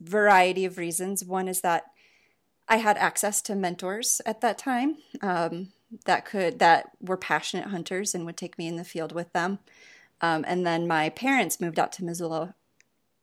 variety 0.00 0.64
of 0.64 0.78
reasons. 0.78 1.25
One 1.25 1.49
is 1.49 1.61
that 1.61 1.85
I 2.68 2.76
had 2.76 2.97
access 2.97 3.42
to 3.42 3.54
mentors 3.54 4.21
at 4.25 4.40
that 4.40 4.59
time 4.59 4.97
um, 5.21 5.68
that 6.06 6.25
could 6.25 6.59
that 6.59 6.90
were 7.00 7.16
passionate 7.16 7.68
hunters 7.68 8.14
and 8.14 8.25
would 8.25 8.37
take 8.37 8.56
me 8.59 8.66
in 8.66 8.76
the 8.76 8.85
field 8.85 9.12
with 9.12 9.32
them. 9.32 9.59
Um, 10.21 10.44
and 10.47 10.64
then 10.64 10.87
my 10.87 11.09
parents 11.11 11.61
moved 11.61 11.78
out 11.78 11.92
to 11.92 12.04
Missoula 12.04 12.54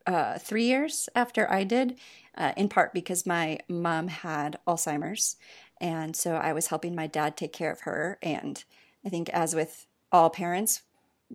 uh, 0.05 0.37
three 0.37 0.65
years 0.65 1.07
after 1.15 1.49
I 1.49 1.63
did, 1.63 1.97
uh, 2.37 2.51
in 2.57 2.67
part 2.67 2.93
because 2.93 3.25
my 3.25 3.59
mom 3.67 4.07
had 4.07 4.59
Alzheimer's, 4.67 5.37
and 5.79 6.15
so 6.15 6.35
I 6.35 6.51
was 6.51 6.67
helping 6.67 6.95
my 6.95 7.07
dad 7.07 7.37
take 7.37 7.53
care 7.53 7.71
of 7.71 7.81
her. 7.81 8.17
And 8.21 8.63
I 9.05 9.09
think, 9.09 9.29
as 9.29 9.55
with 9.55 9.87
all 10.11 10.29
parents, 10.29 10.81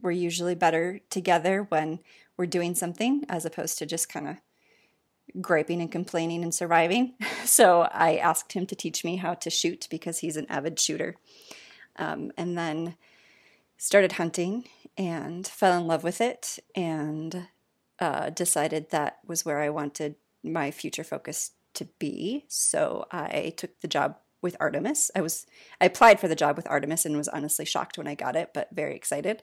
we're 0.00 0.10
usually 0.10 0.54
better 0.54 1.00
together 1.08 1.66
when 1.68 2.00
we're 2.37 2.47
doing 2.47 2.75
something 2.75 3.25
as 3.29 3.45
opposed 3.45 3.79
to 3.79 3.87
just 3.87 4.09
kind 4.09 4.29
of 4.29 4.37
griping 5.41 5.81
and 5.81 5.91
complaining 5.91 6.43
and 6.43 6.55
surviving. 6.55 7.14
So 7.45 7.83
I 7.93 8.17
asked 8.17 8.55
him 8.55 8.64
to 8.67 8.75
teach 8.75 9.05
me 9.05 9.17
how 9.17 9.35
to 9.35 9.50
shoot 9.50 9.87
because 9.91 10.21
he's 10.21 10.38
an 10.38 10.47
avid 10.49 10.81
shooter. 10.81 11.17
Um, 11.97 12.33
and 12.38 12.57
then 12.57 12.97
started 13.76 14.12
hunting 14.12 14.64
and 14.97 15.47
fell 15.47 15.79
in 15.79 15.87
love 15.87 16.03
with 16.03 16.23
it 16.23 16.59
and 16.75 17.49
uh, 18.00 18.31
decided 18.31 18.91
that 18.91 19.19
was 19.26 19.45
where 19.45 19.61
I 19.61 19.69
wanted 19.69 20.17
my 20.43 20.71
future 20.71 21.05
focus 21.05 21.53
to 21.75 21.85
be. 21.99 22.45
So 22.49 23.07
I 23.12 23.53
took 23.57 23.79
the 23.81 23.88
job 23.88 24.17
with 24.41 24.57
Artemis. 24.61 25.11
I 25.14 25.21
was 25.21 25.47
I 25.81 25.87
applied 25.87 26.21
for 26.21 26.29
the 26.29 26.37
job 26.37 26.57
with 26.57 26.69
Artemis 26.71 27.05
and 27.05 27.17
was 27.17 27.29
honestly 27.29 27.64
shocked 27.64 27.99
when 27.99 28.07
I 28.07 28.14
got 28.14 28.37
it, 28.37 28.50
but 28.55 28.69
very 28.73 28.97
excited. 28.97 29.43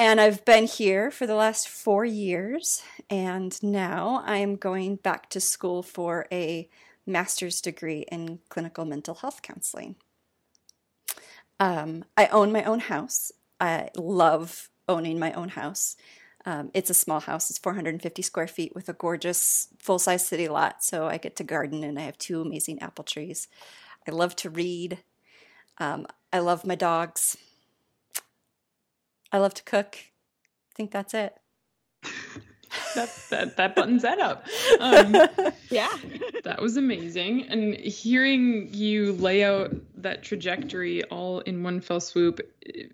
And 0.00 0.18
I've 0.18 0.46
been 0.46 0.64
here 0.64 1.10
for 1.10 1.26
the 1.26 1.34
last 1.34 1.68
four 1.68 2.06
years, 2.06 2.82
and 3.10 3.62
now 3.62 4.22
I'm 4.24 4.56
going 4.56 4.96
back 4.96 5.28
to 5.28 5.40
school 5.40 5.82
for 5.82 6.26
a 6.32 6.70
master's 7.06 7.60
degree 7.60 8.06
in 8.10 8.38
clinical 8.48 8.86
mental 8.86 9.16
health 9.16 9.42
counseling. 9.42 9.96
Um, 11.60 12.06
I 12.16 12.28
own 12.28 12.50
my 12.50 12.64
own 12.64 12.78
house. 12.78 13.30
I 13.60 13.90
love 13.94 14.70
owning 14.88 15.18
my 15.18 15.34
own 15.34 15.50
house. 15.50 15.96
Um, 16.46 16.70
it's 16.72 16.88
a 16.88 16.94
small 16.94 17.20
house, 17.20 17.50
it's 17.50 17.58
450 17.58 18.22
square 18.22 18.48
feet 18.48 18.74
with 18.74 18.88
a 18.88 18.94
gorgeous 18.94 19.68
full 19.78 19.98
size 19.98 20.26
city 20.26 20.48
lot. 20.48 20.82
So 20.82 21.08
I 21.08 21.18
get 21.18 21.36
to 21.36 21.44
garden 21.44 21.84
and 21.84 21.98
I 21.98 22.02
have 22.04 22.16
two 22.16 22.40
amazing 22.40 22.80
apple 22.80 23.04
trees. 23.04 23.48
I 24.08 24.12
love 24.12 24.34
to 24.36 24.48
read. 24.48 25.00
Um, 25.76 26.06
I 26.32 26.38
love 26.38 26.64
my 26.64 26.74
dogs. 26.74 27.36
I 29.32 29.38
love 29.38 29.54
to 29.54 29.62
cook. 29.62 29.96
I 29.96 30.74
think 30.74 30.90
that's 30.90 31.14
it. 31.14 31.34
that, 32.94 33.10
that 33.30 33.56
that 33.56 33.74
buttons 33.74 34.02
that 34.02 34.18
up. 34.18 34.46
Um, 34.78 35.12
yeah, 35.70 35.94
that 36.44 36.60
was 36.60 36.76
amazing. 36.76 37.46
And 37.48 37.74
hearing 37.76 38.68
you 38.72 39.12
lay 39.12 39.44
out 39.44 39.72
that 39.96 40.22
trajectory 40.22 41.04
all 41.04 41.40
in 41.40 41.62
one 41.62 41.80
fell 41.80 42.00
swoop, 42.00 42.40
it, 42.62 42.92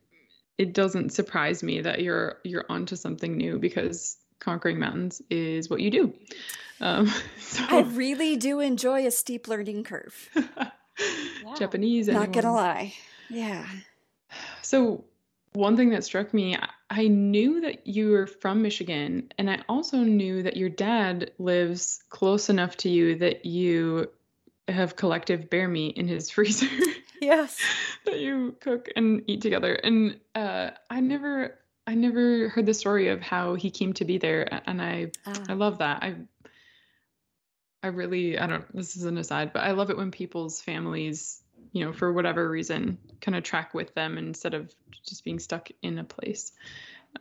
it 0.59 0.73
doesn't 0.73 1.13
surprise 1.13 1.63
me 1.63 1.81
that 1.83 2.03
you're 2.03 2.39
you're 2.45 2.65
onto 2.69 2.97
something 2.97 3.37
new 3.37 3.59
because 3.59 4.17
conquering 4.39 4.79
mountains 4.79 5.23
is 5.31 5.69
what 5.71 5.81
you 5.81 5.91
do. 5.91 6.15
Um, 6.81 7.13
so. 7.41 7.65
I 7.69 7.81
really 7.81 8.37
do 8.37 8.61
enjoy 8.61 9.07
a 9.07 9.11
steep 9.11 9.49
learning 9.49 9.85
curve. 9.85 10.29
yeah. 10.35 10.71
Japanese, 11.59 12.09
not 12.09 12.33
gonna 12.33 12.53
lie. 12.53 12.95
Yeah. 13.29 13.67
So 14.63 15.05
one 15.57 15.77
thing 15.77 15.91
that 15.91 16.05
struck 16.05 16.35
me 16.35 16.57
I 16.89 17.09
knew 17.09 17.63
that 17.63 17.87
you 17.87 18.11
were 18.11 18.27
from 18.27 18.63
Michigan, 18.63 19.33
and 19.39 19.51
I 19.51 19.63
also 19.69 19.99
knew 19.99 20.43
that 20.45 20.57
your 20.57 20.69
dad 20.69 21.33
lives 21.39 22.03
close 22.11 22.49
enough 22.49 22.77
to 22.79 22.89
you 22.89 23.17
that 23.17 23.45
you 23.45 24.11
have 24.69 24.97
collective 24.97 25.51
bear 25.51 25.69
meat 25.69 25.97
in 25.97 26.07
his 26.07 26.31
freezer. 26.37 26.69
Yes. 27.21 27.59
that 28.05 28.21
you 28.21 28.55
cook 28.61 28.89
and 28.95 29.23
eat 29.27 29.41
together. 29.41 29.75
And 29.75 30.21
uh, 30.35 30.71
I 30.91 31.01
never 31.01 31.59
I 31.87 31.95
never 31.95 32.49
heard 32.49 32.67
the 32.67 32.75
story 32.75 33.09
of 33.09 33.21
how 33.21 33.55
he 33.55 33.71
came 33.71 33.93
to 33.95 34.05
be 34.05 34.19
there 34.19 34.61
and 34.69 34.83
I 34.83 35.13
ah. 35.25 35.43
I 35.49 35.55
love 35.55 35.79
that. 35.79 36.03
I 36.03 36.17
I 37.83 37.89
really 37.89 38.39
I 38.39 38.47
don't 38.47 38.77
this 38.77 38.97
is 38.97 39.05
an 39.05 39.19
aside, 39.19 39.53
but 39.53 39.63
I 39.65 39.73
love 39.73 39.91
it 39.91 39.97
when 39.97 40.11
people's 40.11 40.61
families, 40.61 41.43
you 41.77 41.85
know, 41.85 41.93
for 41.93 42.13
whatever 42.13 42.49
reason, 42.49 42.99
kind 43.21 43.37
of 43.37 43.45
track 43.45 43.75
with 43.75 43.95
them 43.95 44.17
instead 44.17 44.55
of 44.55 44.75
just 45.07 45.25
being 45.25 45.39
stuck 45.39 45.69
in 45.83 45.99
a 45.99 46.05
place. 46.05 46.53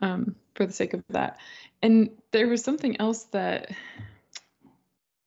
Um, 0.01 0.35
for 0.55 0.65
the 0.65 0.73
sake 0.73 0.93
of 0.93 1.03
that. 1.09 1.37
And 1.81 2.09
there 2.31 2.47
was 2.47 2.63
something 2.63 2.99
else 2.99 3.23
that 3.25 3.71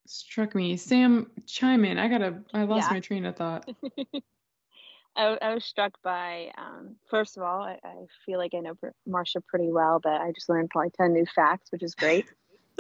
struck 0.06 0.54
me. 0.54 0.76
Sam, 0.76 1.30
chime 1.47 1.85
in. 1.85 1.99
I 1.99 2.08
gotta 2.08 2.42
I 2.52 2.64
lost 2.64 2.88
yeah. 2.88 2.94
my 2.94 3.00
train 3.00 3.25
of 3.25 3.37
thought. 3.37 3.68
I, 5.16 5.37
I 5.40 5.54
was 5.54 5.64
struck 5.64 5.92
by, 6.02 6.52
um, 6.56 6.97
first 7.11 7.37
of 7.37 7.42
all, 7.42 7.62
I, 7.62 7.78
I, 7.82 7.94
feel 8.25 8.38
like 8.38 8.52
I 8.54 8.61
know 8.61 8.75
Marcia 9.04 9.40
pretty 9.40 9.73
well, 9.73 9.99
but 10.00 10.12
I 10.12 10.30
just 10.32 10.49
learned 10.49 10.70
probably 10.70 10.90
10 10.90 11.12
new 11.12 11.26
facts, 11.35 11.73
which 11.73 11.82
is 11.82 11.97
great. 11.97 12.26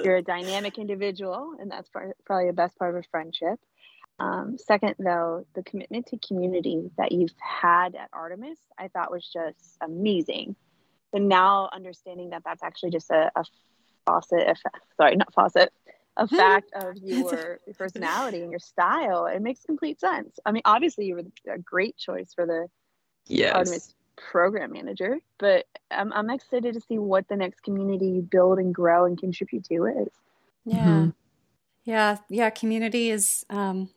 You're 0.02 0.16
a 0.16 0.22
dynamic 0.22 0.78
individual, 0.78 1.56
and 1.58 1.68
that's 1.68 1.88
probably 1.88 2.46
the 2.46 2.52
best 2.52 2.78
part 2.78 2.94
of 2.94 3.00
a 3.00 3.08
friendship. 3.10 3.58
Um, 4.20 4.58
second, 4.58 4.96
though, 4.98 5.46
the 5.54 5.62
commitment 5.62 6.06
to 6.06 6.18
community 6.18 6.90
that 6.96 7.12
you've 7.12 7.34
had 7.38 7.94
at 7.94 8.08
Artemis, 8.12 8.58
I 8.78 8.88
thought 8.88 9.12
was 9.12 9.24
just 9.24 9.76
amazing. 9.80 10.56
And 11.12 11.28
now 11.28 11.70
understanding 11.72 12.30
that 12.30 12.42
that's 12.44 12.62
actually 12.62 12.90
just 12.90 13.10
a, 13.10 13.30
a 13.36 13.44
faucet, 14.04 14.58
sorry, 14.96 15.16
not 15.16 15.32
faucet, 15.32 15.72
a 16.16 16.26
fact 16.28 16.70
of 16.74 16.96
your 17.02 17.60
personality 17.76 18.42
and 18.42 18.50
your 18.50 18.60
style. 18.60 19.26
It 19.26 19.40
makes 19.40 19.62
complete 19.62 20.00
sense. 20.00 20.38
I 20.44 20.52
mean, 20.52 20.62
obviously, 20.64 21.06
you 21.06 21.14
were 21.14 21.54
a 21.54 21.58
great 21.58 21.96
choice 21.96 22.32
for 22.34 22.44
the 22.44 22.66
yes. 23.26 23.54
Artemis 23.54 23.94
program 24.16 24.72
manager, 24.72 25.18
but 25.38 25.66
I'm, 25.92 26.12
I'm 26.12 26.28
excited 26.30 26.74
to 26.74 26.80
see 26.80 26.98
what 26.98 27.28
the 27.28 27.36
next 27.36 27.62
community 27.62 28.08
you 28.08 28.22
build 28.22 28.58
and 28.58 28.74
grow 28.74 29.04
and 29.04 29.16
contribute 29.16 29.64
to 29.64 29.84
is. 29.84 30.08
Yeah. 30.64 30.84
Mm-hmm. 30.84 31.10
Yeah. 31.84 32.16
Yeah. 32.28 32.50
Community 32.50 33.10
is 33.10 33.46
um, 33.48 33.90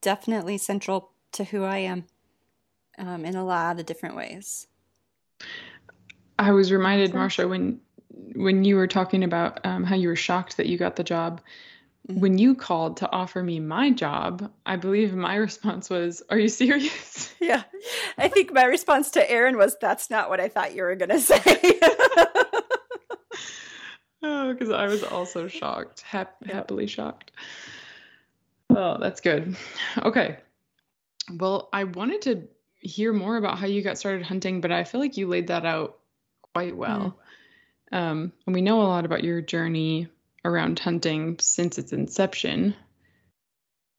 definitely 0.00 0.58
central 0.58 1.10
to 1.32 1.44
who 1.44 1.64
I 1.64 1.78
am 1.78 2.04
um, 2.98 3.24
in 3.24 3.36
a 3.36 3.44
lot 3.44 3.78
of 3.78 3.86
different 3.86 4.16
ways. 4.16 4.66
I 6.38 6.52
was 6.52 6.70
reminded, 6.70 7.14
Marcia, 7.14 7.48
when 7.48 7.80
when 8.34 8.64
you 8.64 8.76
were 8.76 8.86
talking 8.86 9.24
about 9.24 9.64
um, 9.64 9.84
how 9.84 9.94
you 9.94 10.08
were 10.08 10.16
shocked 10.16 10.56
that 10.56 10.66
you 10.66 10.78
got 10.78 10.96
the 10.96 11.04
job, 11.04 11.40
mm-hmm. 12.08 12.20
when 12.20 12.38
you 12.38 12.54
called 12.54 12.98
to 12.98 13.10
offer 13.10 13.42
me 13.42 13.60
my 13.60 13.90
job, 13.90 14.50
I 14.64 14.76
believe 14.76 15.14
my 15.14 15.36
response 15.46 15.90
was, 15.90 16.22
Are 16.30 16.38
you 16.38 16.48
serious? 16.48 17.34
Yeah. 17.40 17.62
I 18.18 18.26
think 18.28 18.52
my 18.52 18.64
response 18.64 19.10
to 19.12 19.30
Aaron 19.30 19.56
was, 19.56 19.76
That's 19.80 20.10
not 20.10 20.28
what 20.30 20.40
I 20.40 20.48
thought 20.48 20.74
you 20.74 20.82
were 20.82 20.96
going 20.96 21.10
to 21.10 21.20
say. 21.20 21.38
oh, 24.22 24.52
because 24.52 24.70
I 24.70 24.86
was 24.86 25.04
also 25.04 25.46
shocked, 25.46 26.00
hap- 26.02 26.44
happily 26.44 26.86
shocked. 26.86 27.30
Oh, 28.76 28.98
that's 29.00 29.22
good. 29.22 29.56
Okay. 29.96 30.36
Well, 31.32 31.70
I 31.72 31.84
wanted 31.84 32.22
to 32.22 32.48
hear 32.78 33.10
more 33.14 33.38
about 33.38 33.58
how 33.58 33.66
you 33.66 33.80
got 33.80 33.96
started 33.96 34.22
hunting, 34.22 34.60
but 34.60 34.70
I 34.70 34.84
feel 34.84 35.00
like 35.00 35.16
you 35.16 35.28
laid 35.28 35.46
that 35.46 35.64
out 35.64 35.98
quite 36.52 36.76
well. 36.76 37.18
Mm. 37.90 37.96
Um, 37.96 38.32
and 38.44 38.54
we 38.54 38.60
know 38.60 38.82
a 38.82 38.84
lot 38.84 39.06
about 39.06 39.24
your 39.24 39.40
journey 39.40 40.08
around 40.44 40.78
hunting 40.78 41.38
since 41.40 41.78
its 41.78 41.94
inception. 41.94 42.74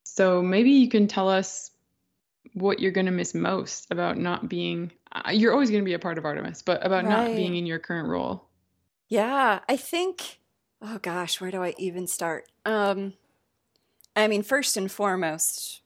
So 0.03 0.43
maybe 0.43 0.69
you 0.69 0.89
can 0.89 1.07
tell 1.07 1.27
us 1.27 1.71
what 2.53 2.79
you're 2.79 2.91
going 2.91 3.07
to 3.07 3.11
miss 3.11 3.33
most 3.33 3.87
about 3.89 4.19
not 4.19 4.47
being, 4.47 4.91
uh, 5.11 5.31
you're 5.31 5.53
always 5.53 5.71
going 5.71 5.81
to 5.81 5.85
be 5.85 5.93
a 5.95 5.99
part 5.99 6.19
of 6.19 6.25
Artemis, 6.25 6.61
but 6.61 6.85
about 6.85 7.03
right. 7.03 7.09
not 7.09 7.35
being 7.35 7.55
in 7.55 7.65
your 7.65 7.79
current 7.79 8.09
role. 8.09 8.47
Yeah, 9.09 9.59
I 9.67 9.75
think, 9.75 10.39
oh 10.83 10.99
gosh, 10.99 11.41
where 11.41 11.49
do 11.49 11.63
I 11.63 11.73
even 11.79 12.05
start? 12.05 12.45
Um, 12.63 13.13
I 14.17 14.27
mean, 14.27 14.43
first 14.43 14.77
and 14.77 14.91
foremost, 14.91 15.81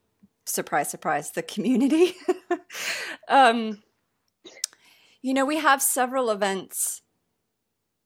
surprise, 0.45 0.89
surprise, 0.89 1.31
the 1.31 1.43
community. 1.43 2.15
um, 3.27 3.83
you 5.21 5.33
know, 5.33 5.45
we 5.45 5.57
have 5.57 5.81
several 5.81 6.31
events 6.31 7.01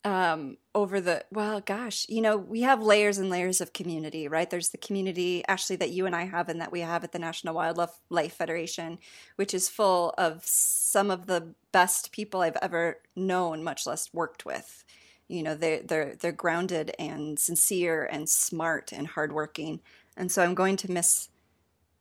um, 0.04 0.58
over 0.76 1.02
the 1.02 1.26
well 1.32 1.62
gosh 1.62 2.06
you 2.10 2.22
know 2.22 2.38
we 2.38 2.62
have 2.62 2.80
layers 2.82 3.18
and 3.18 3.30
layers 3.30 3.60
of 3.60 3.74
community 3.74 4.28
right? 4.28 4.50
There's 4.50 4.70
the 4.70 4.78
community 4.78 5.44
actually 5.48 5.78
that 5.78 5.92
you 5.92 6.06
and 6.06 6.16
i 6.16 6.26
have 6.26 6.48
and 6.48 6.62
that 6.62 6.72
we 6.72 6.82
have 6.82 7.04
at 7.04 7.12
the 7.12 7.18
national 7.20 7.56
wildlife 7.56 8.34
federation 8.34 9.00
which 9.36 9.54
is 9.54 9.68
full 9.68 10.14
of 10.18 10.44
some 10.46 11.10
of 11.10 11.26
the 11.26 11.56
best 11.72 12.12
people 12.12 12.42
i've 12.42 12.58
ever 12.62 12.98
known 13.16 13.64
much 13.64 13.88
less 13.88 14.14
worked 14.14 14.46
with. 14.46 14.84
You 15.28 15.42
know 15.42 15.56
they 15.56 15.80
they're 15.84 16.16
they're 16.16 16.32
grounded 16.32 16.94
and 17.00 17.40
sincere 17.40 18.06
and 18.06 18.30
smart 18.30 18.92
and 18.92 19.08
hardworking 19.08 19.80
and 20.18 20.32
so 20.32 20.44
i'm 20.44 20.56
going 20.56 20.78
to 20.78 20.92
miss 20.92 21.30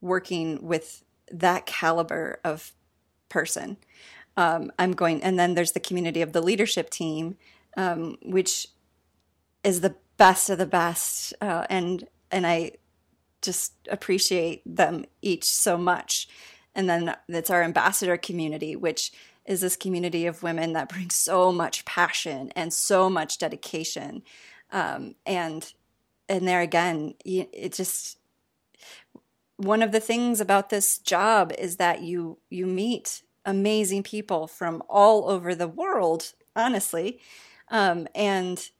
working 0.00 0.58
with 0.62 1.04
that 1.30 1.66
caliber 1.66 2.38
of 2.44 2.72
person 3.28 3.76
um, 4.36 4.70
i'm 4.78 4.92
going 4.92 5.22
and 5.22 5.38
then 5.38 5.54
there's 5.54 5.72
the 5.72 5.80
community 5.80 6.22
of 6.22 6.32
the 6.32 6.42
leadership 6.42 6.90
team 6.90 7.36
um, 7.76 8.16
which 8.22 8.68
is 9.64 9.80
the 9.80 9.96
best 10.16 10.50
of 10.50 10.58
the 10.58 10.66
best, 10.66 11.34
uh, 11.40 11.66
and 11.68 12.06
and 12.30 12.46
I 12.46 12.72
just 13.42 13.72
appreciate 13.90 14.62
them 14.64 15.04
each 15.22 15.44
so 15.44 15.76
much. 15.76 16.28
And 16.74 16.88
then 16.88 17.14
it's 17.28 17.50
our 17.50 17.62
ambassador 17.62 18.16
community, 18.16 18.74
which 18.74 19.12
is 19.44 19.60
this 19.60 19.76
community 19.76 20.26
of 20.26 20.42
women 20.42 20.72
that 20.72 20.88
brings 20.88 21.14
so 21.14 21.52
much 21.52 21.84
passion 21.84 22.52
and 22.56 22.72
so 22.72 23.10
much 23.10 23.38
dedication. 23.38 24.22
Um, 24.72 25.14
and 25.26 25.72
and 26.28 26.46
there 26.46 26.60
again, 26.60 27.14
it 27.24 27.72
just 27.72 28.18
one 29.56 29.82
of 29.82 29.92
the 29.92 30.00
things 30.00 30.40
about 30.40 30.70
this 30.70 30.98
job 30.98 31.52
is 31.58 31.76
that 31.76 32.02
you 32.02 32.38
you 32.50 32.66
meet 32.66 33.22
amazing 33.44 34.02
people 34.02 34.46
from 34.46 34.82
all 34.88 35.28
over 35.28 35.54
the 35.54 35.68
world, 35.68 36.32
honestly, 36.56 37.20
um, 37.68 38.08
and 38.14 38.70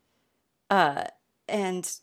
uh, 0.71 1.05
and 1.49 1.99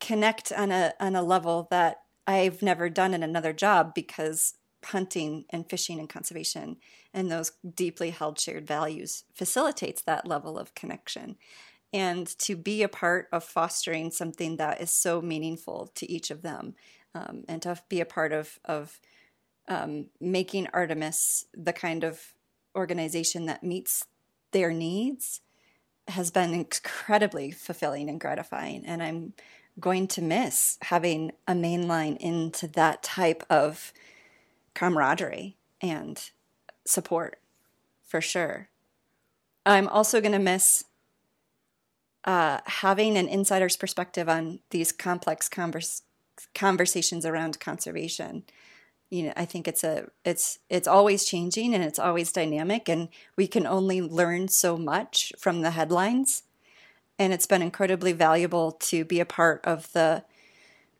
connect 0.00 0.52
on 0.52 0.70
a 0.70 0.92
on 1.00 1.16
a 1.16 1.22
level 1.22 1.66
that 1.70 2.02
I've 2.26 2.62
never 2.62 2.88
done 2.88 3.14
in 3.14 3.22
another 3.22 3.52
job 3.52 3.94
because 3.94 4.54
hunting 4.84 5.46
and 5.50 5.68
fishing 5.68 5.98
and 5.98 6.08
conservation 6.08 6.76
and 7.14 7.30
those 7.30 7.52
deeply 7.74 8.10
held 8.10 8.38
shared 8.38 8.66
values 8.66 9.24
facilitates 9.32 10.02
that 10.02 10.26
level 10.26 10.58
of 10.58 10.74
connection 10.74 11.36
and 11.94 12.26
to 12.40 12.56
be 12.56 12.82
a 12.82 12.88
part 12.88 13.28
of 13.32 13.44
fostering 13.44 14.10
something 14.10 14.56
that 14.56 14.80
is 14.80 14.90
so 14.90 15.22
meaningful 15.22 15.90
to 15.94 16.10
each 16.10 16.30
of 16.30 16.42
them 16.42 16.74
um, 17.14 17.44
and 17.48 17.62
to 17.62 17.80
be 17.88 18.00
a 18.00 18.04
part 18.04 18.32
of 18.32 18.58
of 18.64 19.00
um, 19.68 20.06
making 20.20 20.66
artemis 20.74 21.46
the 21.54 21.72
kind 21.72 22.04
of 22.04 22.34
organization 22.76 23.46
that 23.46 23.62
meets 23.62 24.04
their 24.50 24.72
needs 24.72 25.40
has 26.08 26.30
been 26.30 26.52
incredibly 26.52 27.50
fulfilling 27.50 28.10
and 28.10 28.20
gratifying. 28.20 28.84
And 28.84 29.02
I'm 29.02 29.32
going 29.80 30.06
to 30.08 30.22
miss 30.22 30.76
having 30.82 31.32
a 31.48 31.54
main 31.54 31.88
line 31.88 32.16
into 32.16 32.68
that 32.68 33.02
type 33.02 33.42
of 33.48 33.92
camaraderie 34.74 35.56
and 35.80 36.30
support 36.84 37.38
for 38.02 38.20
sure. 38.20 38.68
I'm 39.64 39.88
also 39.88 40.20
going 40.20 40.32
to 40.32 40.38
miss 40.38 40.84
uh, 42.24 42.60
having 42.66 43.16
an 43.16 43.28
insider's 43.28 43.76
perspective 43.76 44.28
on 44.28 44.60
these 44.70 44.92
complex 44.92 45.48
converse, 45.48 46.02
conversations 46.54 47.26
around 47.26 47.60
conservation. 47.60 48.44
You 49.10 49.24
know 49.24 49.32
i 49.36 49.44
think 49.44 49.68
it's 49.68 49.84
a 49.84 50.08
it's 50.24 50.58
it's 50.68 50.88
always 50.88 51.24
changing 51.24 51.72
and 51.72 51.84
it's 51.84 52.00
always 52.00 52.32
dynamic 52.32 52.88
and 52.88 53.10
we 53.36 53.46
can 53.46 53.64
only 53.64 54.00
learn 54.00 54.48
so 54.48 54.76
much 54.76 55.32
from 55.38 55.60
the 55.60 55.72
headlines. 55.72 56.42
And 57.16 57.32
it's 57.32 57.46
been 57.46 57.62
incredibly 57.62 58.12
valuable 58.12 58.72
to 58.72 59.04
be 59.04 59.20
a 59.20 59.26
part 59.26 59.60
of 59.64 59.92
the 59.92 60.24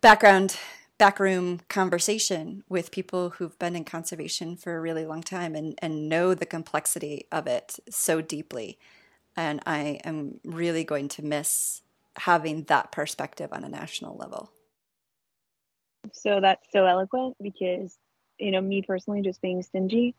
background 0.00 0.56
backroom 0.96 1.60
conversation 1.68 2.62
with 2.68 2.92
people 2.92 3.30
who've 3.30 3.58
been 3.58 3.74
in 3.74 3.84
conservation 3.84 4.56
for 4.56 4.76
a 4.76 4.80
really 4.80 5.04
long 5.04 5.22
time 5.22 5.56
and, 5.56 5.76
and 5.82 6.08
know 6.08 6.34
the 6.34 6.46
complexity 6.46 7.26
of 7.32 7.48
it 7.48 7.80
so 7.90 8.20
deeply 8.20 8.78
and 9.36 9.60
i 9.66 10.00
am 10.04 10.40
really 10.44 10.84
going 10.84 11.08
to 11.08 11.24
miss 11.24 11.82
having 12.16 12.62
that 12.64 12.92
perspective 12.92 13.50
on 13.52 13.64
a 13.64 13.68
national 13.68 14.16
level. 14.16 14.52
So 16.12 16.40
that's 16.40 16.66
so 16.72 16.86
eloquent 16.86 17.36
because 17.42 17.96
you 18.38 18.50
know, 18.50 18.60
me 18.60 18.82
personally, 18.82 19.22
just 19.22 19.40
being 19.40 19.62
stingy, 19.62 20.14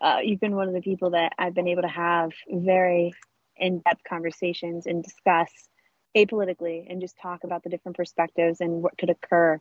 uh, 0.00 0.18
you've 0.22 0.40
been 0.40 0.54
one 0.54 0.68
of 0.68 0.74
the 0.74 0.82
people 0.82 1.10
that 1.10 1.32
I've 1.38 1.54
been 1.54 1.68
able 1.68 1.82
to 1.82 1.88
have 1.88 2.32
very 2.50 3.14
in-depth 3.56 4.02
conversations 4.06 4.86
and 4.86 5.02
discuss 5.02 5.50
apolitically 6.14 6.84
and 6.88 7.00
just 7.00 7.16
talk 7.20 7.44
about 7.44 7.62
the 7.62 7.70
different 7.70 7.96
perspectives 7.96 8.60
and 8.60 8.82
what 8.82 8.98
could 8.98 9.08
occur. 9.08 9.58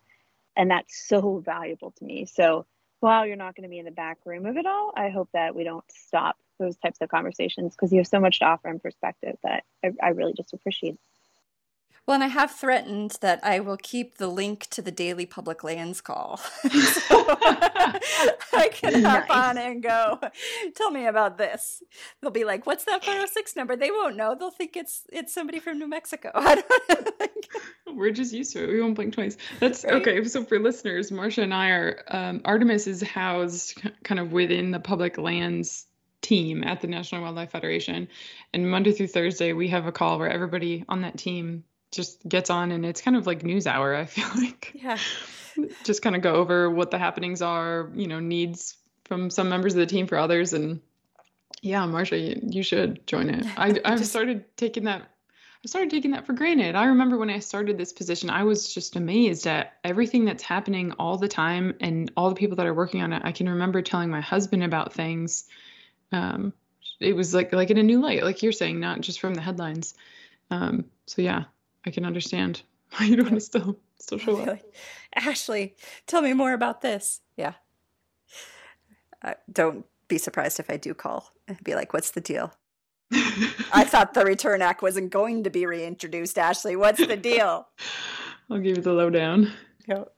And 0.57 0.71
that's 0.71 1.07
so 1.07 1.39
valuable 1.45 1.91
to 1.97 2.03
me. 2.03 2.25
So 2.25 2.65
while 2.99 3.25
you're 3.25 3.35
not 3.35 3.55
going 3.55 3.63
to 3.63 3.69
be 3.69 3.79
in 3.79 3.85
the 3.85 3.91
back 3.91 4.17
room 4.25 4.45
of 4.45 4.57
it 4.57 4.65
all 4.65 4.91
i 4.95 5.09
hope 5.09 5.29
that 5.33 5.55
we 5.55 5.63
don't 5.63 5.85
stop 5.91 6.37
those 6.59 6.77
types 6.77 6.97
of 7.01 7.09
conversations 7.09 7.75
because 7.75 7.91
you 7.91 7.99
have 7.99 8.07
so 8.07 8.19
much 8.19 8.39
to 8.39 8.45
offer 8.45 8.69
in 8.69 8.79
perspective 8.79 9.35
that 9.43 9.63
I, 9.83 9.91
I 10.01 10.09
really 10.09 10.33
just 10.33 10.53
appreciate 10.53 10.97
well, 12.07 12.13
and 12.13 12.23
I 12.23 12.27
have 12.27 12.51
threatened 12.51 13.17
that 13.21 13.43
I 13.43 13.59
will 13.59 13.77
keep 13.77 14.17
the 14.17 14.27
link 14.27 14.67
to 14.69 14.81
the 14.83 14.91
daily 14.91 15.25
public 15.25 15.63
lands 15.63 16.01
call. 16.01 16.37
so 16.37 16.69
I 18.53 18.69
can 18.71 19.03
hop 19.03 19.27
nice. 19.27 19.31
on 19.31 19.57
and 19.57 19.81
go, 19.81 20.19
tell 20.75 20.91
me 20.91 21.07
about 21.07 21.39
this. 21.39 21.81
They'll 22.21 22.29
be 22.29 22.43
like, 22.43 22.67
what's 22.67 22.85
that 22.85 23.03
406 23.03 23.55
number? 23.55 23.75
They 23.75 23.89
won't 23.89 24.15
know. 24.15 24.35
They'll 24.35 24.51
think 24.51 24.77
it's 24.77 25.01
it's 25.11 25.33
somebody 25.33 25.59
from 25.59 25.79
New 25.79 25.87
Mexico. 25.87 26.31
We're 27.87 28.11
just 28.11 28.33
used 28.33 28.53
to 28.53 28.63
it. 28.63 28.69
We 28.69 28.81
won't 28.81 28.93
blink 28.93 29.15
twice. 29.15 29.37
That's 29.59 29.83
right? 29.83 29.93
okay. 29.95 30.23
So 30.25 30.43
for 30.43 30.59
listeners, 30.59 31.11
Marcia 31.11 31.41
and 31.41 31.53
I 31.53 31.69
are, 31.69 32.03
um, 32.09 32.41
Artemis 32.45 32.85
is 32.85 33.01
housed 33.01 33.81
kind 34.03 34.19
of 34.19 34.31
within 34.31 34.69
the 34.69 34.79
public 34.79 35.17
lands 35.17 35.87
team 36.25 36.63
at 36.63 36.81
the 36.81 36.87
National 36.87 37.21
Wildlife 37.21 37.51
Federation. 37.51 38.07
And 38.53 38.69
Monday 38.69 38.91
through 38.91 39.07
Thursday, 39.07 39.53
we 39.53 39.67
have 39.67 39.85
a 39.85 39.91
call 39.91 40.17
where 40.17 40.29
everybody 40.29 40.83
on 40.89 41.01
that 41.01 41.17
team 41.17 41.63
just 41.91 42.27
gets 42.27 42.49
on 42.49 42.71
and 42.71 42.85
it's 42.85 43.01
kind 43.01 43.15
of 43.15 43.25
like 43.25 43.43
news 43.43 43.67
hour 43.67 43.95
i 43.95 44.05
feel 44.17 44.27
like. 44.35 44.71
Yeah. 44.73 44.97
Just 45.85 46.01
kind 46.01 46.15
of 46.15 46.21
go 46.21 46.35
over 46.35 46.69
what 46.69 46.91
the 46.91 46.97
happenings 46.97 47.41
are 47.41 47.89
you 47.95 48.07
know 48.07 48.19
needs 48.19 48.75
from 49.05 49.29
some 49.29 49.49
members 49.49 49.73
of 49.73 49.79
the 49.79 49.85
team 49.85 50.07
for 50.07 50.17
others. 50.17 50.53
And 50.53 50.81
yeah 51.61 51.85
marcia 51.85 52.17
you, 52.17 52.39
you 52.43 52.63
should 52.63 53.05
join 53.07 53.29
it. 53.29 53.45
I 53.57 53.79
i've 53.85 54.05
started 54.05 54.43
taking 54.57 54.85
that 54.85 55.03
i 55.63 55.67
started 55.67 55.89
taking 55.89 56.11
that 56.11 56.25
for 56.25 56.33
granted. 56.33 56.75
I 56.75 56.85
remember 56.85 57.17
when 57.17 57.29
i 57.29 57.39
started 57.39 57.77
this 57.77 57.93
position 57.93 58.29
i 58.29 58.43
was 58.43 58.73
just 58.73 58.95
amazed 58.95 59.47
at 59.47 59.73
everything 59.83 60.25
that's 60.25 60.43
happening 60.43 60.91
all 60.99 61.17
the 61.17 61.29
time 61.29 61.75
and 61.79 62.11
all 62.17 62.29
the 62.29 62.35
people 62.35 62.57
that 62.57 62.65
are 62.65 62.73
working 62.73 63.01
on 63.01 63.13
it. 63.13 63.21
I 63.23 63.31
can 63.31 63.47
remember 63.47 63.81
telling 63.81 64.09
my 64.09 64.21
husband 64.21 64.63
about 64.63 64.93
things 64.93 65.45
um 66.11 66.53
it 66.99 67.15
was 67.15 67.33
like 67.33 67.51
like 67.53 67.69
in 67.69 67.77
a 67.77 67.83
new 67.83 68.01
light 68.01 68.23
like 68.23 68.43
you're 68.43 68.51
saying 68.51 68.79
not 68.79 69.01
just 69.01 69.19
from 69.19 69.33
the 69.33 69.41
headlines 69.41 69.93
um 70.51 70.85
so 71.05 71.21
yeah 71.21 71.45
I 71.85 71.91
can 71.91 72.05
understand 72.05 72.61
why 72.97 73.05
you 73.05 73.15
don't 73.15 73.25
want 73.25 73.35
to 73.35 73.41
still 73.41 73.77
still 73.99 74.17
show 74.17 74.37
up. 74.39 74.59
Ashley, 75.15 75.75
tell 76.07 76.21
me 76.21 76.33
more 76.33 76.53
about 76.53 76.81
this. 76.81 77.21
Yeah. 77.37 77.53
Uh, 79.21 79.33
don't 79.51 79.85
be 80.07 80.17
surprised 80.17 80.59
if 80.59 80.69
I 80.69 80.77
do 80.77 80.93
call 80.93 81.31
and 81.47 81.61
be 81.63 81.75
like, 81.75 81.93
"What's 81.93 82.11
the 82.11 82.21
deal?" 82.21 82.53
I 83.73 83.85
thought 83.85 84.13
the 84.13 84.25
Return 84.25 84.61
Act 84.61 84.81
wasn't 84.81 85.11
going 85.11 85.43
to 85.43 85.49
be 85.49 85.65
reintroduced. 85.65 86.37
Ashley, 86.37 86.75
what's 86.75 87.05
the 87.05 87.17
deal? 87.17 87.67
I'll 88.49 88.59
give 88.59 88.77
you 88.77 88.83
the 88.83 88.93
lowdown. 88.93 89.51
Yep. 89.87 90.13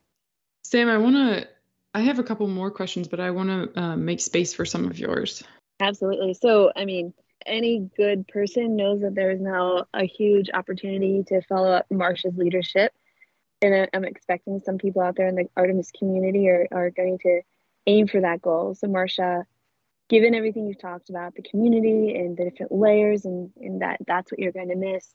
Sam, 0.63 0.89
I 0.89 0.97
want 0.97 1.15
to. 1.15 1.47
I 1.93 2.01
have 2.01 2.19
a 2.19 2.23
couple 2.23 2.47
more 2.47 2.69
questions, 2.69 3.07
but 3.07 3.19
I 3.19 3.31
want 3.31 3.49
to 3.49 3.81
uh, 3.81 3.95
make 3.95 4.19
space 4.19 4.53
for 4.53 4.65
some 4.65 4.85
of 4.85 4.99
yours. 4.99 5.43
Absolutely. 5.79 6.33
So, 6.33 6.71
I 6.75 6.85
mean, 6.85 7.13
any 7.45 7.89
good 7.95 8.27
person 8.27 8.75
knows 8.75 9.01
that 9.01 9.15
there 9.15 9.31
is 9.31 9.39
now 9.39 9.85
a 9.93 10.05
huge 10.05 10.49
opportunity 10.53 11.23
to 11.27 11.41
follow 11.41 11.71
up 11.71 11.85
Marcia's 11.91 12.35
leadership. 12.35 12.93
And 13.61 13.87
I'm 13.93 14.05
expecting 14.05 14.59
some 14.59 14.77
people 14.77 15.01
out 15.01 15.15
there 15.15 15.27
in 15.27 15.35
the 15.35 15.47
Artemis 15.55 15.91
community 15.97 16.47
are, 16.49 16.67
are 16.71 16.89
going 16.91 17.17
to 17.19 17.41
aim 17.87 18.07
for 18.07 18.21
that 18.21 18.41
goal. 18.41 18.75
So, 18.75 18.87
Marcia, 18.87 19.45
given 20.09 20.35
everything 20.35 20.67
you've 20.67 20.81
talked 20.81 21.09
about, 21.09 21.35
the 21.35 21.41
community 21.41 22.15
and 22.15 22.37
the 22.37 22.49
different 22.49 22.71
layers, 22.71 23.25
and, 23.25 23.51
and 23.57 23.81
that 23.81 23.97
that's 24.05 24.31
what 24.31 24.39
you're 24.39 24.51
going 24.51 24.69
to 24.69 24.75
miss, 24.75 25.13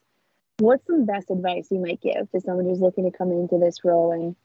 what's 0.58 0.86
some 0.86 1.06
best 1.06 1.30
advice 1.30 1.68
you 1.70 1.78
might 1.78 2.00
give 2.00 2.30
to 2.30 2.40
someone 2.40 2.64
who's 2.64 2.80
looking 2.80 3.10
to 3.10 3.16
come 3.16 3.30
into 3.30 3.58
this 3.58 3.84
role 3.84 4.12
and 4.12 4.36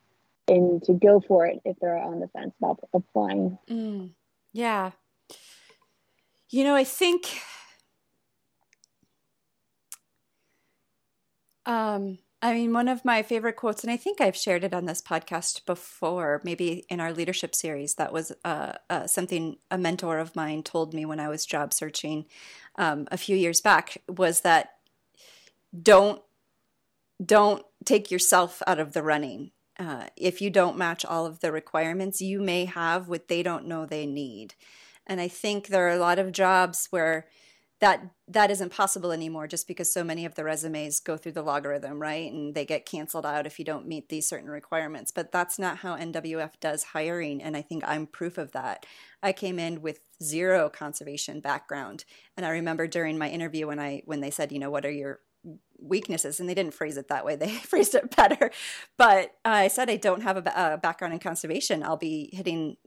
and 0.49 0.81
to 0.83 0.93
go 0.93 1.19
for 1.19 1.45
it 1.45 1.59
if 1.65 1.75
they're 1.81 1.97
on 1.97 2.19
the 2.19 2.27
fence 2.29 2.53
about 2.61 2.79
applying? 2.93 3.57
Mm, 3.69 4.11
yeah. 4.53 4.91
You 6.49 6.63
know, 6.63 6.75
I 6.75 6.83
think 6.83 7.41
Um, 11.65 12.19
I 12.41 12.53
mean, 12.53 12.71
one 12.71 12.87
of 12.87 13.03
my 13.03 13.23
favorite 13.23 13.57
quotes, 13.57 13.83
and 13.83 13.91
I 13.91 13.97
think 13.97 14.21
I've 14.21 14.35
shared 14.35 14.63
it 14.63 14.73
on 14.73 14.85
this 14.85 15.01
podcast 15.01 15.65
before, 15.65 16.41
maybe 16.43 16.85
in 16.89 16.99
our 17.01 17.11
leadership 17.11 17.53
series. 17.53 17.95
That 17.95 18.13
was 18.13 18.31
uh, 18.45 18.73
uh, 18.89 19.07
something 19.07 19.57
a 19.69 19.77
mentor 19.77 20.17
of 20.17 20.35
mine 20.35 20.63
told 20.63 20.93
me 20.93 21.03
when 21.05 21.19
I 21.19 21.27
was 21.29 21.45
job 21.45 21.73
searching 21.73 22.25
um, 22.77 23.07
a 23.11 23.17
few 23.17 23.35
years 23.35 23.59
back. 23.59 24.01
Was 24.07 24.41
that 24.41 24.75
don't 25.81 26.21
don't 27.23 27.65
take 27.85 28.11
yourself 28.11 28.61
out 28.67 28.79
of 28.79 28.93
the 28.93 29.03
running. 29.03 29.51
Uh, 29.79 30.05
if 30.15 30.41
you 30.41 30.49
don't 30.49 30.77
match 30.77 31.05
all 31.05 31.25
of 31.25 31.39
the 31.39 31.51
requirements, 31.51 32.21
you 32.21 32.39
may 32.39 32.65
have 32.65 33.07
what 33.07 33.27
they 33.27 33.43
don't 33.43 33.67
know 33.67 33.85
they 33.85 34.05
need. 34.05 34.53
And 35.07 35.19
I 35.19 35.27
think 35.27 35.67
there 35.67 35.87
are 35.87 35.91
a 35.91 35.99
lot 35.99 36.19
of 36.19 36.31
jobs 36.31 36.87
where 36.91 37.27
that 37.79 38.09
that 38.27 38.49
isn't 38.49 38.71
possible 38.71 39.11
anymore 39.11 39.47
just 39.47 39.67
because 39.67 39.91
so 39.91 40.03
many 40.03 40.25
of 40.25 40.35
the 40.35 40.43
resumes 40.43 40.99
go 40.99 41.15
through 41.15 41.33
the 41.33 41.43
logarithm 41.43 42.01
right? 42.01 42.31
And 42.31 42.55
they 42.55 42.65
get 42.65 42.85
canceled 42.85 43.25
out 43.25 43.45
if 43.45 43.59
you 43.59 43.65
don't 43.65 43.87
meet 43.87 44.09
these 44.09 44.27
certain 44.27 44.49
requirements. 44.49 45.11
But 45.11 45.31
that's 45.31 45.59
not 45.59 45.77
how 45.77 45.95
nwf 45.95 46.51
does 46.59 46.83
hiring. 46.83 47.41
And 47.41 47.55
i 47.55 47.61
think 47.61 47.83
i'm 47.85 48.07
proof 48.07 48.37
of 48.37 48.51
that. 48.53 48.85
I 49.21 49.31
came 49.31 49.59
in 49.59 49.81
with 49.81 49.99
zero 50.21 50.69
conservation 50.69 51.39
background. 51.39 52.03
And 52.35 52.45
i 52.45 52.49
remember 52.49 52.87
during 52.87 53.17
my 53.17 53.29
interview 53.29 53.67
when 53.67 53.79
i 53.79 54.01
when 54.05 54.21
they 54.21 54.31
said 54.31 54.51
you 54.51 54.59
know 54.59 54.71
what 54.71 54.85
are 54.85 54.91
your 54.91 55.19
weaknesses? 55.79 56.39
And 56.39 56.49
they 56.49 56.55
didn't 56.55 56.73
phrase 56.73 56.97
it 56.97 57.07
that 57.07 57.23
way. 57.23 57.35
They 57.39 57.49
phrased 57.49 57.93
it 57.95 58.15
better. 58.15 58.51
But 58.97 59.35
uh, 59.45 59.49
i 59.49 59.67
said 59.67 59.89
i 59.89 59.97
don't 59.97 60.23
have 60.23 60.37
a, 60.37 60.73
a, 60.73 60.77
background 60.77 61.13
in 61.13 61.19
conservation. 61.19 61.83
I'll 61.83 61.97
be 61.97 62.31
hitting 62.33 62.77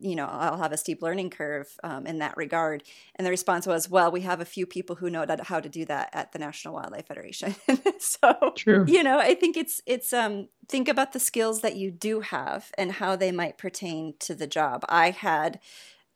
you 0.00 0.14
know 0.14 0.26
i'll 0.26 0.58
have 0.58 0.72
a 0.72 0.76
steep 0.76 1.02
learning 1.02 1.30
curve 1.30 1.66
um, 1.82 2.06
in 2.06 2.18
that 2.18 2.36
regard 2.36 2.82
and 3.16 3.26
the 3.26 3.30
response 3.30 3.66
was 3.66 3.88
well 3.88 4.10
we 4.10 4.20
have 4.20 4.40
a 4.40 4.44
few 4.44 4.66
people 4.66 4.96
who 4.96 5.10
know 5.10 5.26
how 5.42 5.60
to 5.60 5.68
do 5.68 5.84
that 5.84 6.10
at 6.12 6.32
the 6.32 6.38
national 6.38 6.74
wildlife 6.74 7.06
federation 7.06 7.54
so 7.98 8.52
True. 8.56 8.84
you 8.86 9.02
know 9.02 9.18
i 9.18 9.34
think 9.34 9.56
it's 9.56 9.80
it's 9.86 10.12
um 10.12 10.48
think 10.68 10.88
about 10.88 11.12
the 11.12 11.20
skills 11.20 11.60
that 11.62 11.76
you 11.76 11.90
do 11.90 12.20
have 12.20 12.70
and 12.78 12.92
how 12.92 13.16
they 13.16 13.32
might 13.32 13.58
pertain 13.58 14.14
to 14.20 14.34
the 14.34 14.46
job 14.46 14.84
i 14.88 15.10
had 15.10 15.58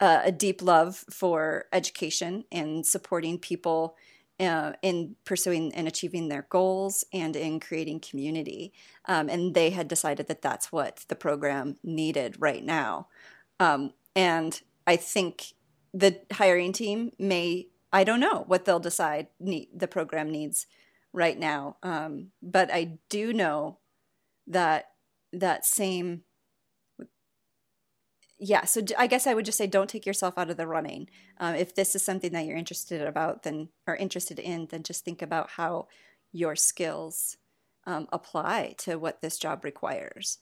uh, 0.00 0.22
a 0.24 0.32
deep 0.32 0.60
love 0.60 1.04
for 1.10 1.66
education 1.72 2.44
and 2.50 2.84
supporting 2.84 3.38
people 3.38 3.96
uh, 4.40 4.72
in 4.82 5.14
pursuing 5.24 5.72
and 5.74 5.86
achieving 5.86 6.28
their 6.28 6.46
goals 6.48 7.04
and 7.12 7.36
in 7.36 7.60
creating 7.60 8.00
community. 8.00 8.72
Um, 9.06 9.28
and 9.28 9.54
they 9.54 9.70
had 9.70 9.88
decided 9.88 10.26
that 10.28 10.42
that's 10.42 10.72
what 10.72 11.04
the 11.08 11.14
program 11.14 11.76
needed 11.84 12.36
right 12.40 12.64
now. 12.64 13.08
Um, 13.60 13.92
and 14.14 14.60
I 14.86 14.96
think 14.96 15.54
the 15.92 16.20
hiring 16.32 16.72
team 16.72 17.12
may, 17.18 17.68
I 17.92 18.04
don't 18.04 18.20
know 18.20 18.44
what 18.46 18.64
they'll 18.64 18.80
decide 18.80 19.28
need, 19.38 19.68
the 19.74 19.88
program 19.88 20.30
needs 20.30 20.66
right 21.12 21.38
now. 21.38 21.76
Um, 21.82 22.32
but 22.42 22.72
I 22.72 22.98
do 23.08 23.32
know 23.32 23.78
that 24.46 24.86
that 25.32 25.64
same 25.64 26.22
yeah 28.38 28.64
so 28.64 28.82
i 28.98 29.06
guess 29.06 29.26
i 29.26 29.34
would 29.34 29.44
just 29.44 29.56
say 29.58 29.66
don't 29.66 29.88
take 29.88 30.06
yourself 30.06 30.36
out 30.36 30.50
of 30.50 30.56
the 30.56 30.66
running 30.66 31.08
um, 31.38 31.54
if 31.54 31.74
this 31.74 31.94
is 31.94 32.02
something 32.02 32.32
that 32.32 32.44
you're 32.44 32.56
interested 32.56 33.00
about 33.02 33.42
then 33.42 33.68
or 33.86 33.96
interested 33.96 34.38
in 34.38 34.66
then 34.70 34.82
just 34.82 35.04
think 35.04 35.22
about 35.22 35.50
how 35.50 35.86
your 36.32 36.56
skills 36.56 37.36
um, 37.86 38.08
apply 38.12 38.74
to 38.78 38.96
what 38.96 39.20
this 39.22 39.38
job 39.38 39.64
requires 39.64 40.38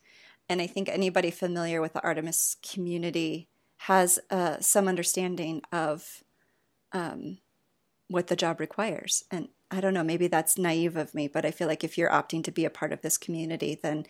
and 0.53 0.61
i 0.61 0.67
think 0.67 0.89
anybody 0.89 1.31
familiar 1.31 1.81
with 1.81 1.93
the 1.95 2.03
artemis 2.03 2.57
community 2.63 3.49
has 3.79 4.19
uh, 4.31 4.61
some 4.61 4.87
understanding 4.87 5.61
of 5.73 6.23
um, 6.93 7.39
what 8.09 8.29
the 8.29 8.37
job 8.37 8.61
requires 8.61 9.25
and 9.31 9.49
i 9.71 9.81
don't 9.81 9.95
know 9.95 10.05
maybe 10.05 10.29
that's 10.29 10.59
naive 10.59 10.97
of 10.97 11.15
me 11.15 11.27
but 11.27 11.45
i 11.45 11.51
feel 11.51 11.67
like 11.67 11.83
if 11.83 11.97
you're 11.97 12.11
opting 12.11 12.45
to 12.45 12.53
be 12.53 12.65
a 12.65 12.71
part 12.71 12.93
of 12.93 13.01
this 13.03 13.19
community 13.19 13.79
then 13.83 14.07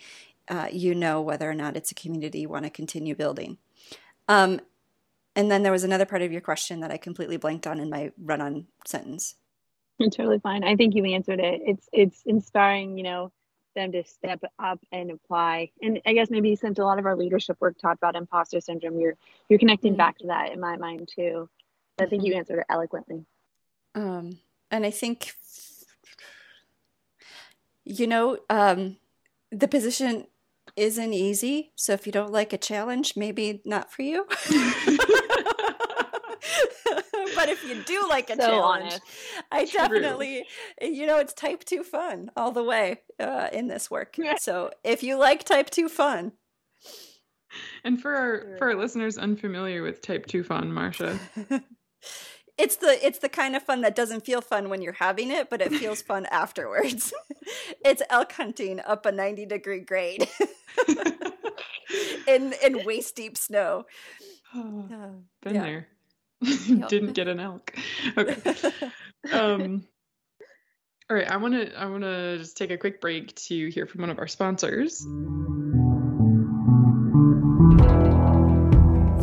uh, 0.48 0.68
you 0.72 0.94
know 0.94 1.20
whether 1.20 1.48
or 1.48 1.54
not 1.54 1.76
it's 1.76 1.92
a 1.92 1.94
community 1.94 2.40
you 2.40 2.48
want 2.48 2.64
to 2.64 2.70
continue 2.70 3.14
building 3.14 3.58
um, 4.28 4.60
and 5.34 5.50
then 5.50 5.62
there 5.62 5.72
was 5.72 5.84
another 5.84 6.04
part 6.04 6.22
of 6.22 6.32
your 6.32 6.40
question 6.40 6.80
that 6.80 6.90
I 6.90 6.96
completely 6.96 7.36
blanked 7.36 7.66
on 7.66 7.80
in 7.80 7.88
my 7.88 8.12
run-on 8.18 8.66
sentence. 8.86 9.36
It's 9.98 10.16
totally 10.16 10.40
fine. 10.40 10.64
I 10.64 10.76
think 10.76 10.94
you 10.94 11.04
answered 11.04 11.40
it. 11.40 11.62
It's 11.64 11.88
it's 11.92 12.22
inspiring, 12.26 12.98
you 12.98 13.04
know, 13.04 13.32
them 13.74 13.92
to 13.92 14.04
step 14.04 14.42
up 14.58 14.80
and 14.90 15.10
apply. 15.10 15.70
And 15.80 16.00
I 16.06 16.12
guess 16.12 16.30
maybe 16.30 16.56
since 16.56 16.78
a 16.78 16.84
lot 16.84 16.98
of 16.98 17.06
our 17.06 17.16
leadership 17.16 17.56
work 17.60 17.78
talked 17.78 17.98
about 17.98 18.16
imposter 18.16 18.60
syndrome, 18.60 18.98
you're 18.98 19.16
you're 19.48 19.58
connecting 19.58 19.92
mm-hmm. 19.92 19.98
back 19.98 20.18
to 20.18 20.28
that 20.28 20.52
in 20.52 20.60
my 20.60 20.76
mind 20.76 21.10
too. 21.14 21.48
I 22.00 22.06
think 22.06 22.24
you 22.24 22.30
mm-hmm. 22.30 22.38
answered 22.38 22.58
it 22.60 22.66
eloquently. 22.68 23.24
Um, 23.94 24.38
and 24.70 24.86
I 24.86 24.90
think, 24.90 25.34
you 27.84 28.06
know, 28.06 28.38
um, 28.48 28.96
the 29.50 29.68
position 29.68 30.26
isn't 30.76 31.12
easy. 31.12 31.72
So 31.76 31.92
if 31.92 32.06
you 32.06 32.12
don't 32.12 32.32
like 32.32 32.52
a 32.52 32.58
challenge, 32.58 33.14
maybe 33.16 33.60
not 33.64 33.92
for 33.92 34.02
you. 34.02 34.26
but 37.34 37.42
but 37.42 37.48
if 37.48 37.64
you 37.64 37.82
do 37.82 38.06
like 38.08 38.30
a 38.30 38.36
so 38.36 38.46
challenge, 38.46 38.82
honest. 38.84 39.02
I 39.50 39.64
True. 39.64 39.80
definitely, 39.80 40.44
you 40.80 41.06
know, 41.06 41.18
it's 41.18 41.32
type 41.32 41.64
two 41.64 41.82
fun 41.82 42.30
all 42.36 42.52
the 42.52 42.64
way 42.64 43.00
uh, 43.18 43.48
in 43.52 43.68
this 43.68 43.90
work. 43.90 44.16
so 44.38 44.70
if 44.84 45.02
you 45.02 45.16
like 45.16 45.44
type 45.44 45.70
two 45.70 45.88
fun, 45.88 46.32
and 47.84 48.00
for 48.00 48.14
our 48.14 48.56
for 48.58 48.68
our 48.68 48.74
listeners 48.74 49.18
unfamiliar 49.18 49.82
with 49.82 50.02
type 50.02 50.26
two 50.26 50.42
fun, 50.42 50.72
Marcia. 50.72 51.18
it's 52.58 52.76
the 52.76 53.04
it's 53.04 53.18
the 53.18 53.28
kind 53.28 53.56
of 53.56 53.62
fun 53.62 53.80
that 53.82 53.94
doesn't 53.94 54.24
feel 54.24 54.40
fun 54.40 54.68
when 54.68 54.82
you're 54.82 54.92
having 54.92 55.30
it, 55.30 55.50
but 55.50 55.60
it 55.60 55.72
feels 55.72 56.02
fun 56.02 56.26
afterwards. 56.30 57.12
it's 57.84 58.02
elk 58.10 58.32
hunting 58.32 58.80
up 58.80 59.06
a 59.06 59.12
90 59.12 59.46
degree 59.46 59.80
grade 59.80 60.28
in 62.26 62.54
in 62.62 62.84
waist 62.84 63.16
deep 63.16 63.36
snow. 63.36 63.84
Oh, 64.54 64.88
been 65.42 65.54
yeah. 65.54 65.62
there. 65.62 65.88
Didn't 66.88 67.12
get 67.12 67.28
an 67.28 67.40
elk. 67.40 67.74
Okay. 68.16 68.36
Um, 69.32 69.86
all 71.08 71.16
right, 71.16 71.30
I 71.30 71.36
want 71.36 71.54
to 71.54 71.72
I 71.78 71.86
want 71.86 72.02
to 72.02 72.38
just 72.38 72.56
take 72.56 72.70
a 72.70 72.76
quick 72.76 73.00
break 73.00 73.34
to 73.46 73.68
hear 73.70 73.86
from 73.86 74.00
one 74.00 74.10
of 74.10 74.18
our 74.18 74.26
sponsors. 74.26 75.00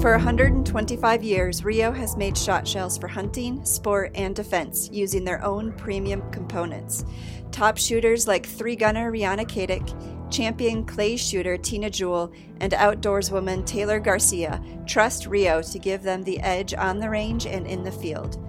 For 0.01 0.11
125 0.11 1.23
years, 1.23 1.65
Rio 1.65 1.91
has 1.91 2.15
made 2.15 2.37
shot 2.37 2.65
shells 2.65 2.97
for 2.97 3.09
hunting, 3.09 3.65
sport, 3.65 4.11
and 4.15 4.33
defense 4.33 4.89
using 4.93 5.25
their 5.25 5.43
own 5.43 5.73
premium 5.73 6.21
components. 6.31 7.03
Top 7.51 7.77
shooters 7.77 8.25
like 8.25 8.45
three 8.45 8.77
gunner 8.77 9.11
Rihanna 9.11 9.45
Kadick, 9.45 9.89
champion 10.29 10.85
clay 10.85 11.17
shooter 11.17 11.57
Tina 11.57 11.89
Jewell, 11.89 12.31
and 12.61 12.73
outdoorswoman 12.73 13.65
Taylor 13.65 13.99
Garcia 13.99 14.61
trust 14.85 15.27
Rio 15.27 15.61
to 15.61 15.79
give 15.79 16.03
them 16.03 16.23
the 16.23 16.39
edge 16.39 16.73
on 16.73 16.99
the 16.99 17.09
range 17.09 17.45
and 17.45 17.65
in 17.67 17.83
the 17.83 17.91
field. 17.91 18.43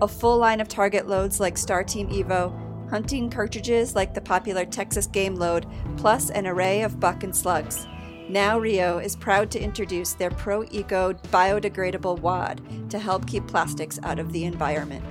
A 0.00 0.08
full 0.08 0.38
line 0.38 0.60
of 0.60 0.68
target 0.68 1.08
loads 1.08 1.40
like 1.40 1.56
Star 1.56 1.84
Team 1.84 2.08
Evo, 2.08 2.52
hunting 2.90 3.30
cartridges 3.30 3.94
like 3.94 4.14
the 4.14 4.20
popular 4.20 4.64
Texas 4.64 5.06
Game 5.06 5.34
Load, 5.34 5.66
plus 5.96 6.30
an 6.30 6.46
array 6.46 6.82
of 6.82 7.00
buck 7.00 7.22
and 7.22 7.34
slugs. 7.34 7.86
Now 8.28 8.58
Rio 8.58 8.98
is 8.98 9.16
proud 9.16 9.50
to 9.50 9.60
introduce 9.60 10.14
their 10.14 10.30
Pro 10.30 10.64
Eco 10.70 11.12
biodegradable 11.30 12.20
wad 12.20 12.90
to 12.90 12.98
help 12.98 13.26
keep 13.26 13.46
plastics 13.46 13.98
out 14.02 14.18
of 14.18 14.32
the 14.32 14.44
environment. 14.44 15.04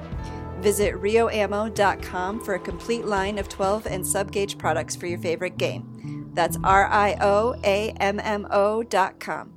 Visit 0.61 0.95
rioammo.com 0.95 2.39
for 2.39 2.55
a 2.55 2.59
complete 2.59 3.05
line 3.05 3.37
of 3.37 3.49
12 3.49 3.85
and 3.85 4.05
sub 4.05 4.31
gauge 4.31 4.57
products 4.57 4.95
for 4.95 5.07
your 5.07 5.19
favorite 5.19 5.57
game. 5.57 5.92
That's 6.33 6.57
R 6.63 6.87
I 6.87 7.17
O 7.21 7.55
A 7.63 7.91
M 7.99 8.19
M 8.19 8.47
O 8.51 8.83
dot 8.83 9.19
com. 9.19 9.53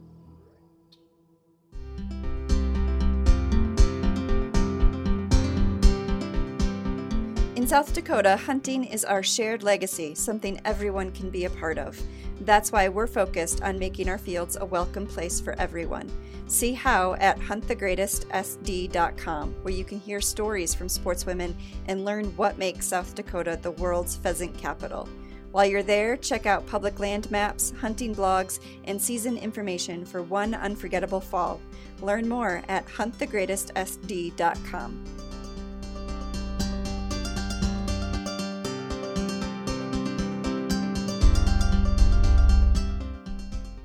In 7.56 7.66
South 7.66 7.92
Dakota, 7.94 8.36
hunting 8.36 8.84
is 8.84 9.04
our 9.04 9.22
shared 9.22 9.62
legacy, 9.62 10.14
something 10.14 10.60
everyone 10.64 11.10
can 11.10 11.30
be 11.30 11.46
a 11.46 11.50
part 11.50 11.78
of. 11.78 11.98
That's 12.42 12.70
why 12.70 12.88
we're 12.88 13.06
focused 13.06 13.62
on 13.62 13.78
making 13.78 14.10
our 14.10 14.18
fields 14.18 14.58
a 14.60 14.64
welcome 14.64 15.06
place 15.06 15.40
for 15.40 15.58
everyone. 15.58 16.10
See 16.48 16.74
how 16.74 17.14
at 17.14 17.40
huntthegreatestsd.com, 17.40 19.54
where 19.62 19.74
you 19.74 19.84
can 19.84 19.98
hear 19.98 20.20
stories 20.20 20.74
from 20.74 20.86
sportswomen 20.86 21.54
and 21.88 22.04
learn 22.04 22.26
what 22.36 22.58
makes 22.58 22.86
South 22.86 23.14
Dakota 23.14 23.58
the 23.60 23.72
world's 23.72 24.16
pheasant 24.16 24.56
capital. 24.56 25.08
While 25.56 25.64
you're 25.64 25.82
there, 25.82 26.18
check 26.18 26.44
out 26.44 26.66
public 26.66 27.00
land 27.00 27.30
maps, 27.30 27.72
hunting 27.80 28.14
blogs, 28.14 28.60
and 28.84 29.00
season 29.00 29.38
information 29.38 30.04
for 30.04 30.20
one 30.20 30.52
unforgettable 30.52 31.22
fall. 31.22 31.62
Learn 32.02 32.28
more 32.28 32.62
at 32.68 32.86
huntthegreatestsd.com. 32.88 35.04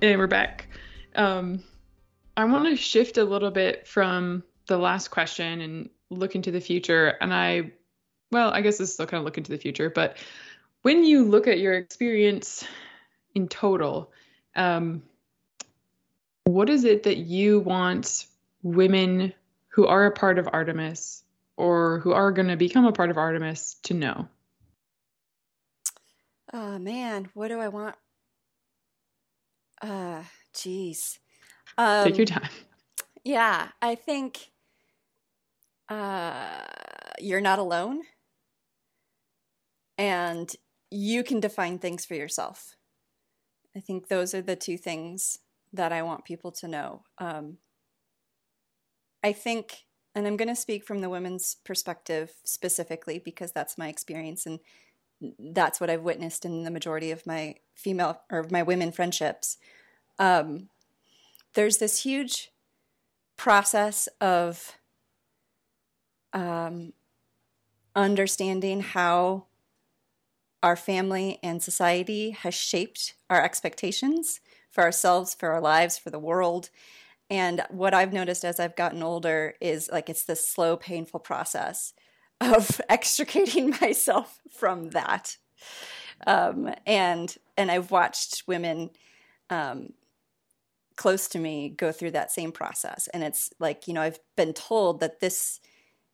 And 0.01 0.19
we're 0.19 0.27
back. 0.27 0.67
Um, 1.15 1.63
I 2.35 2.43
want 2.43 2.65
to 2.65 2.75
shift 2.75 3.17
a 3.17 3.23
little 3.23 3.49
bit 3.49 3.87
from 3.87 4.43
the 4.67 4.77
last 4.77 5.07
question 5.07 5.61
and 5.61 5.89
look 6.09 6.35
into 6.35 6.51
the 6.51 6.59
future. 6.59 7.15
And 7.21 7.33
I, 7.33 7.71
well, 8.29 8.51
I 8.51 8.59
guess 8.59 8.77
this 8.77 8.89
is 8.89 8.95
still 8.95 9.05
kind 9.05 9.19
of 9.19 9.23
look 9.23 9.37
into 9.37 9.53
the 9.53 9.57
future, 9.57 9.89
but 9.89 10.17
when 10.81 11.03
you 11.03 11.25
look 11.25 11.47
at 11.47 11.59
your 11.59 11.73
experience 11.73 12.65
in 13.35 13.47
total, 13.47 14.11
um, 14.55 15.03
what 16.45 16.69
is 16.69 16.83
it 16.83 17.03
that 17.03 17.17
you 17.17 17.59
want 17.59 18.25
women 18.63 19.33
who 19.69 19.87
are 19.87 20.05
a 20.05 20.11
part 20.11 20.39
of 20.39 20.49
Artemis 20.51 21.23
or 21.57 21.99
who 21.99 22.11
are 22.11 22.31
going 22.31 22.47
to 22.47 22.57
become 22.57 22.85
a 22.85 22.91
part 22.91 23.09
of 23.09 23.17
Artemis 23.17 23.75
to 23.83 23.93
know? 23.93 24.27
Oh 26.53 26.77
man, 26.79 27.29
what 27.33 27.47
do 27.47 27.59
I 27.59 27.69
want 27.69 27.95
uh, 29.81 30.23
geez. 30.53 31.19
Um, 31.77 32.05
Take 32.05 32.17
your 32.17 32.25
time. 32.25 32.49
Yeah, 33.23 33.69
I 33.81 33.95
think 33.95 34.51
uh, 35.89 36.63
you're 37.19 37.41
not 37.41 37.59
alone. 37.59 38.01
And 39.97 40.53
you 40.91 41.23
can 41.23 41.39
define 41.39 41.79
things 41.79 42.05
for 42.05 42.15
yourself. 42.15 42.75
I 43.75 43.79
think 43.79 44.09
those 44.09 44.35
are 44.35 44.41
the 44.41 44.57
two 44.57 44.77
things 44.77 45.39
that 45.73 45.93
I 45.93 46.01
want 46.01 46.25
people 46.25 46.51
to 46.51 46.67
know. 46.67 47.03
Um, 47.17 47.57
I 49.23 49.31
think, 49.31 49.85
and 50.13 50.27
I'm 50.27 50.35
going 50.35 50.49
to 50.49 50.55
speak 50.55 50.83
from 50.83 50.99
the 50.99 51.09
women's 51.09 51.55
perspective 51.63 52.33
specifically 52.43 53.19
because 53.19 53.53
that's 53.53 53.77
my 53.77 53.87
experience 53.87 54.45
and 54.45 54.59
that's 55.39 55.79
what 55.79 55.89
I've 55.89 56.01
witnessed 56.01 56.45
in 56.45 56.63
the 56.63 56.71
majority 56.71 57.11
of 57.11 57.25
my 57.25 57.55
female 57.75 58.21
or 58.29 58.45
my 58.49 58.63
women 58.63 58.91
friendships. 58.91 59.57
Um, 60.19 60.69
there's 61.53 61.77
this 61.77 62.03
huge 62.03 62.51
process 63.37 64.09
of 64.19 64.77
um, 66.33 66.93
understanding 67.95 68.81
how 68.81 69.45
our 70.63 70.75
family 70.75 71.39
and 71.41 71.61
society 71.61 72.31
has 72.31 72.53
shaped 72.53 73.15
our 73.29 73.41
expectations 73.43 74.39
for 74.69 74.83
ourselves, 74.83 75.33
for 75.33 75.49
our 75.49 75.61
lives, 75.61 75.97
for 75.97 76.09
the 76.09 76.19
world. 76.19 76.69
And 77.29 77.63
what 77.69 77.93
I've 77.93 78.13
noticed 78.13 78.43
as 78.43 78.59
I've 78.59 78.75
gotten 78.75 79.01
older 79.01 79.55
is 79.61 79.89
like 79.91 80.09
it's 80.09 80.23
this 80.23 80.47
slow, 80.47 80.77
painful 80.77 81.19
process 81.21 81.93
of 82.39 82.81
extricating 82.89 83.75
myself 83.81 84.39
from 84.49 84.89
that. 84.91 85.37
Um, 86.27 86.73
and 86.85 87.35
and 87.57 87.71
I've 87.71 87.91
watched 87.91 88.43
women 88.47 88.91
um, 89.49 89.93
close 90.95 91.27
to 91.29 91.39
me 91.39 91.69
go 91.69 91.91
through 91.91 92.11
that 92.11 92.31
same 92.31 92.51
process, 92.51 93.07
and 93.13 93.23
it's 93.23 93.49
like 93.59 93.87
you 93.87 93.93
know 93.93 94.01
I've 94.01 94.19
been 94.35 94.53
told 94.53 94.99
that 94.99 95.19
this 95.19 95.59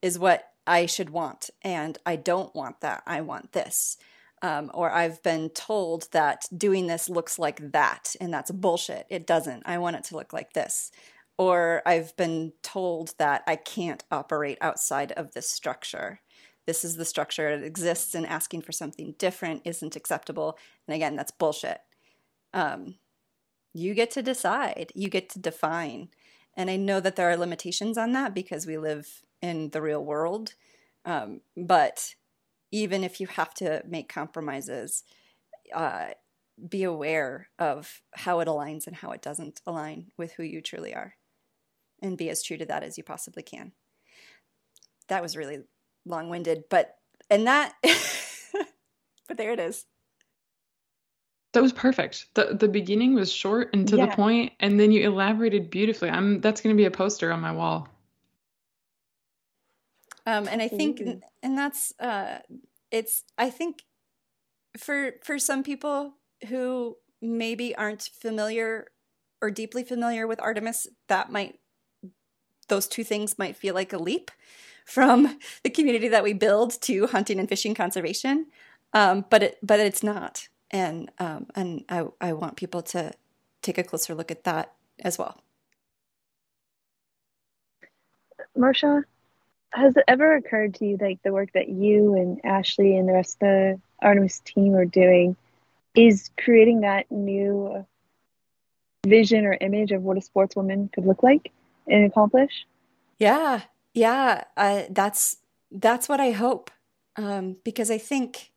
is 0.02 0.20
what 0.20 0.50
I 0.66 0.86
should 0.86 1.10
want, 1.10 1.50
and 1.62 1.98
I 2.06 2.16
don't 2.16 2.54
want 2.56 2.82
that. 2.82 3.04
I 3.06 3.22
want 3.22 3.54
this. 3.54 3.98
Um, 4.44 4.70
or 4.74 4.92
I've 4.92 5.24
been 5.24 5.50
told 5.50 6.10
that 6.12 6.46
doing 6.56 6.86
this 6.86 7.10
looks 7.10 7.40
like 7.40 7.72
that, 7.72 8.16
and 8.22 8.32
that's 8.32 8.52
bullshit. 8.52 9.08
It 9.10 9.26
doesn't. 9.26 9.64
I 9.66 9.80
want 9.80 9.96
it 9.96 10.04
to 10.06 10.16
look 10.16 10.32
like 10.32 10.54
this 10.54 10.92
or 11.38 11.84
I've 11.86 12.16
been 12.18 12.54
told 12.64 13.14
that 13.20 13.44
I 13.48 13.56
can't 13.56 14.04
operate 14.12 14.58
outside 14.60 15.12
of 15.14 15.34
this 15.34 15.50
structure. 15.50 16.22
This 16.66 16.84
is 16.84 16.98
the 16.98 17.06
structure, 17.06 17.50
it 17.50 17.64
exists, 17.64 18.16
and 18.16 18.26
asking 18.26 18.64
for 18.64 18.72
something 18.72 19.16
different 19.18 19.62
isn't 19.64 19.96
acceptable. 19.96 20.58
And 20.88 20.96
again, 20.96 21.16
that's 21.16 21.32
bullshit. 21.32 21.80
Um, 22.54 22.96
you 23.74 23.94
get 23.94 24.12
to 24.12 24.24
decide, 24.24 24.92
you 24.96 25.10
get 25.10 25.30
to 25.30 25.40
define. 25.40 26.10
And 26.56 26.72
I 26.72 26.76
know 26.76 27.00
that 27.00 27.16
there 27.16 27.30
are 27.30 27.38
limitations 27.38 27.98
on 27.98 28.14
that 28.14 28.34
because 28.34 28.66
we 28.66 28.78
live 28.78 29.22
in 29.42 29.70
the 29.70 29.82
real 29.82 30.04
world. 30.04 30.56
Um, 31.06 31.42
but 31.56 32.16
even 32.72 33.04
if 33.04 33.20
you 33.20 33.28
have 33.28 33.54
to 33.56 33.82
make 33.88 34.10
compromises, 34.10 35.04
uh, 35.74 36.08
be 36.70 36.84
aware 36.84 37.50
of 37.60 38.02
how 38.16 38.40
it 38.40 38.48
aligns 38.48 38.88
and 38.88 38.96
how 38.96 39.12
it 39.12 39.22
doesn't 39.22 39.62
align 39.66 40.08
with 40.18 40.34
who 40.34 40.44
you 40.44 40.62
truly 40.62 40.94
are 40.94 41.16
and 42.02 42.18
be 42.18 42.30
as 42.30 42.44
true 42.44 42.58
to 42.58 42.66
that 42.66 42.84
as 42.84 42.98
you 42.98 43.04
possibly 43.04 43.44
can. 43.44 43.72
That 45.08 45.22
was 45.22 45.38
really 45.38 45.60
long 46.06 46.30
winded, 46.30 46.66
but, 46.70 46.96
and 47.30 47.48
that, 47.48 47.74
but 49.28 49.38
there 49.38 49.54
it 49.54 49.60
is. 49.60 49.86
That 51.54 51.64
was 51.64 51.74
perfect. 51.74 52.28
The 52.36 52.56
the 52.60 52.68
beginning 52.68 53.16
was 53.16 53.32
short 53.32 53.74
and 53.74 53.88
to 53.88 53.98
yeah. 53.98 54.06
the 54.06 54.16
point, 54.16 54.54
and 54.60 54.80
then 54.80 54.92
you 54.92 55.08
elaborated 55.08 55.72
beautifully. 55.72 56.10
I'm 56.10 56.40
that's 56.40 56.62
going 56.62 56.76
to 56.76 56.80
be 56.80 56.86
a 56.86 56.92
poster 56.92 57.32
on 57.32 57.40
my 57.40 57.52
wall. 57.52 57.88
Um, 60.28 60.50
and 60.50 60.62
I 60.62 60.70
think, 60.70 61.02
and 61.44 61.58
that's, 61.58 61.94
uh, 62.00 62.40
it's. 62.92 63.24
I 63.38 63.50
think, 63.52 63.84
for 64.78 65.14
for 65.24 65.40
some 65.40 65.64
people 65.64 66.16
who 66.50 66.98
maybe 67.22 67.76
aren't 67.76 68.12
familiar 68.22 68.88
or 69.42 69.52
deeply 69.52 69.84
familiar 69.84 70.28
with 70.28 70.42
Artemis, 70.42 70.88
that 71.10 71.32
might 71.32 71.60
those 72.70 72.88
two 72.88 73.06
things 73.06 73.40
might 73.40 73.58
feel 73.58 73.76
like 73.76 73.94
a 73.94 74.00
leap 74.00 74.32
from 74.86 75.40
the 75.64 75.72
community 75.72 76.10
that 76.10 76.24
we 76.24 76.34
build 76.34 76.82
to 76.84 77.08
hunting 77.08 77.40
and 77.40 77.50
fishing 77.50 77.76
conservation, 77.76 78.48
um, 78.94 79.26
but 79.30 79.44
it 79.44 79.60
but 79.64 79.80
it's 79.80 80.04
not, 80.04 80.50
and 80.72 81.12
um, 81.20 81.48
and 81.56 81.86
I 81.90 82.06
I 82.22 82.34
want 82.34 82.58
people 82.58 82.84
to 82.84 83.14
take 83.64 83.80
a 83.80 83.84
closer 83.84 84.16
look 84.16 84.32
at 84.32 84.46
that 84.46 84.74
as 85.02 85.18
well. 85.18 85.42
Marcia, 88.56 89.04
has 89.72 89.96
it 89.96 90.04
ever 90.08 90.36
occurred 90.36 90.76
to 90.76 90.86
you 90.86 90.98
like 91.00 91.22
the 91.24 91.34
work 91.34 91.52
that 91.54 91.70
you 91.70 92.16
and 92.16 92.40
Ashley 92.44 92.98
and 92.98 93.08
the 93.08 93.14
rest 93.14 93.36
of 93.36 93.40
the 93.40 93.82
Artemis 94.02 94.40
team 94.40 94.76
are 94.76 94.86
doing 94.86 95.36
is 95.96 96.30
creating 96.38 96.82
that 96.82 97.12
new 97.12 97.86
vision 99.06 99.46
or 99.46 99.58
image 99.60 99.92
of 99.92 100.04
what 100.04 100.18
a 100.18 100.22
sportswoman 100.22 100.92
could 100.92 101.06
look 101.06 101.24
like 101.24 101.52
and 101.88 102.06
accomplish? 102.06 102.66
Yeah, 103.18 103.62
yeah, 103.94 104.44
uh, 104.56 104.84
that's 104.90 105.38
that's 105.72 106.08
what 106.08 106.20
I 106.20 106.32
hope 106.32 106.72
um, 107.16 107.58
because 107.64 107.90
I 107.90 107.98
think 107.98 108.52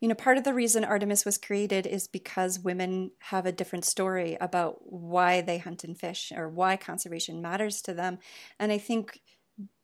you 0.00 0.08
know 0.08 0.14
part 0.14 0.38
of 0.38 0.44
the 0.44 0.54
reason 0.54 0.84
Artemis 0.84 1.24
was 1.24 1.38
created 1.38 1.86
is 1.86 2.08
because 2.08 2.58
women 2.58 3.12
have 3.20 3.46
a 3.46 3.52
different 3.52 3.84
story 3.84 4.36
about 4.40 4.92
why 4.92 5.40
they 5.40 5.58
hunt 5.58 5.84
and 5.84 5.98
fish 5.98 6.32
or 6.34 6.48
why 6.48 6.76
conservation 6.76 7.40
matters 7.40 7.80
to 7.82 7.94
them, 7.94 8.18
and 8.58 8.72
I 8.72 8.78
think 8.78 9.20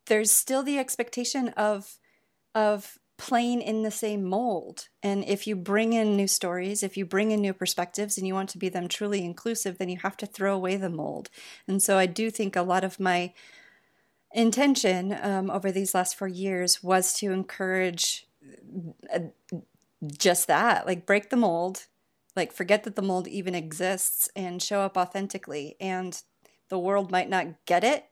there's 0.08 0.30
still 0.30 0.62
the 0.62 0.78
expectation 0.78 1.48
of 1.50 1.98
of 2.54 2.98
playing 3.18 3.60
in 3.60 3.82
the 3.82 3.90
same 3.90 4.24
mold. 4.24 4.88
And 5.02 5.24
if 5.24 5.46
you 5.46 5.56
bring 5.56 5.92
in 5.92 6.16
new 6.16 6.28
stories, 6.28 6.82
if 6.82 6.96
you 6.96 7.04
bring 7.04 7.32
in 7.32 7.40
new 7.40 7.52
perspectives 7.52 8.16
and 8.16 8.26
you 8.26 8.32
want 8.32 8.48
to 8.50 8.58
be 8.58 8.68
them 8.68 8.86
truly 8.86 9.24
inclusive, 9.24 9.78
then 9.78 9.88
you 9.88 9.98
have 9.98 10.16
to 10.18 10.26
throw 10.26 10.54
away 10.54 10.76
the 10.76 10.88
mold. 10.88 11.28
And 11.66 11.82
so 11.82 11.98
I 11.98 12.06
do 12.06 12.30
think 12.30 12.54
a 12.54 12.62
lot 12.62 12.84
of 12.84 13.00
my 13.00 13.32
intention 14.32 15.16
um, 15.20 15.50
over 15.50 15.72
these 15.72 15.94
last 15.94 16.16
four 16.16 16.28
years 16.28 16.82
was 16.82 17.12
to 17.14 17.32
encourage 17.32 18.26
uh, 19.12 19.20
just 20.16 20.46
that 20.46 20.86
like 20.86 21.06
break 21.06 21.30
the 21.30 21.36
mold 21.36 21.86
like 22.36 22.52
forget 22.52 22.84
that 22.84 22.94
the 22.94 23.02
mold 23.02 23.26
even 23.26 23.54
exists 23.54 24.28
and 24.36 24.62
show 24.62 24.80
up 24.80 24.96
authentically 24.96 25.76
and 25.80 26.22
the 26.68 26.78
world 26.78 27.10
might 27.10 27.28
not 27.28 27.46
get 27.66 27.82
it 27.82 28.04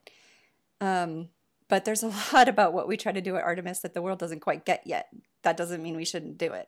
um, 0.81 1.29
but 1.69 1.85
there's 1.85 2.03
a 2.03 2.13
lot 2.33 2.47
about 2.47 2.73
what 2.73 2.87
we 2.87 2.97
try 2.97 3.11
to 3.11 3.21
do 3.21 3.35
at 3.35 3.43
Artemis 3.43 3.79
that 3.79 3.93
the 3.93 4.01
world 4.01 4.19
doesn't 4.19 4.41
quite 4.41 4.65
get 4.65 4.83
yet. 4.85 5.09
That 5.43 5.57
doesn't 5.57 5.83
mean 5.83 5.95
we 5.95 6.05
shouldn't 6.05 6.37
do 6.37 6.53
it. 6.53 6.67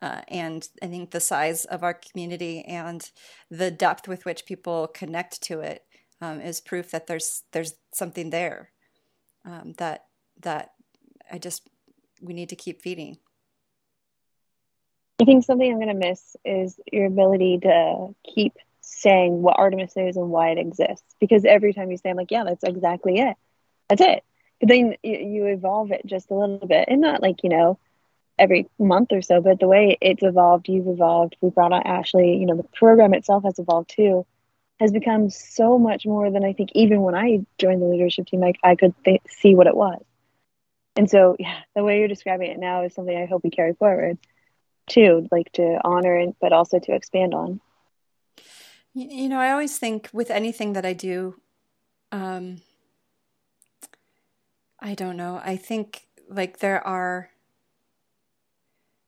Uh, 0.00 0.20
and 0.28 0.68
I 0.80 0.86
think 0.86 1.10
the 1.10 1.20
size 1.20 1.64
of 1.64 1.82
our 1.82 1.94
community 1.94 2.64
and 2.64 3.10
the 3.50 3.70
depth 3.70 4.06
with 4.06 4.24
which 4.24 4.46
people 4.46 4.86
connect 4.86 5.42
to 5.44 5.60
it 5.60 5.84
um, 6.20 6.40
is 6.40 6.60
proof 6.60 6.90
that 6.92 7.08
there's 7.08 7.42
there's 7.52 7.74
something 7.92 8.30
there 8.30 8.70
um, 9.44 9.74
that 9.78 10.04
that 10.40 10.72
I 11.30 11.38
just 11.38 11.68
we 12.22 12.32
need 12.32 12.50
to 12.50 12.56
keep 12.56 12.80
feeding. 12.80 13.18
I 15.20 15.24
think 15.24 15.44
something 15.44 15.68
I'm 15.68 15.80
going 15.80 15.88
to 15.88 16.08
miss 16.08 16.36
is 16.44 16.78
your 16.92 17.06
ability 17.06 17.58
to 17.62 18.14
keep 18.34 18.54
saying 18.80 19.42
what 19.42 19.58
Artemis 19.58 19.96
is 19.96 20.16
and 20.16 20.30
why 20.30 20.50
it 20.50 20.58
exists. 20.58 21.12
Because 21.18 21.44
every 21.44 21.72
time 21.72 21.90
you 21.90 21.96
say, 21.96 22.10
I'm 22.10 22.16
like, 22.16 22.30
yeah, 22.30 22.44
that's 22.44 22.62
exactly 22.62 23.18
it. 23.18 23.36
That's 23.88 24.00
it 24.00 24.22
but 24.60 24.68
then 24.68 24.96
you, 25.02 25.46
evolve 25.46 25.92
it 25.92 26.04
just 26.04 26.30
a 26.30 26.34
little 26.34 26.66
bit 26.66 26.88
and 26.88 27.00
not 27.00 27.22
like 27.22 27.42
you 27.42 27.50
know 27.50 27.78
every 28.38 28.68
month 28.78 29.12
or 29.12 29.22
so 29.22 29.40
but 29.40 29.58
the 29.58 29.66
way 29.66 29.96
it's 30.00 30.22
evolved 30.22 30.68
you've 30.68 30.86
evolved. 30.86 31.36
We 31.40 31.50
brought 31.50 31.72
on 31.72 31.82
ashley 31.82 32.36
you 32.36 32.46
know 32.46 32.56
the 32.56 32.68
program 32.74 33.14
itself 33.14 33.44
has 33.44 33.58
evolved 33.58 33.90
too 33.90 34.26
has 34.80 34.92
become 34.92 35.28
so 35.28 35.78
much 35.78 36.06
more 36.06 36.30
than 36.30 36.44
i 36.44 36.52
think 36.52 36.70
even 36.74 37.02
when 37.02 37.14
i 37.14 37.40
joined 37.58 37.82
the 37.82 37.86
leadership 37.86 38.26
team 38.26 38.40
like 38.40 38.58
i 38.62 38.74
could 38.74 38.94
th- 39.04 39.22
see 39.28 39.54
what 39.54 39.66
it 39.66 39.76
was. 39.76 40.02
And 40.96 41.08
so 41.10 41.36
yeah 41.38 41.58
the 41.74 41.84
way 41.84 41.98
you're 41.98 42.08
describing 42.08 42.50
it 42.50 42.58
now 42.58 42.84
is 42.84 42.94
something 42.94 43.16
i 43.16 43.26
hope 43.26 43.42
we 43.44 43.50
carry 43.50 43.74
forward 43.74 44.18
too 44.88 45.28
like 45.30 45.52
to 45.52 45.78
honor 45.84 46.16
and 46.16 46.34
but 46.40 46.52
also 46.52 46.78
to 46.78 46.94
expand 46.94 47.34
on. 47.34 47.60
You 48.94 49.28
know 49.28 49.38
i 49.38 49.50
always 49.50 49.78
think 49.78 50.10
with 50.12 50.30
anything 50.30 50.72
that 50.72 50.86
i 50.86 50.92
do 50.92 51.40
um, 52.10 52.62
I 54.80 54.94
don't 54.94 55.16
know. 55.16 55.40
I 55.44 55.56
think 55.56 56.06
like 56.28 56.58
there 56.58 56.86
are 56.86 57.30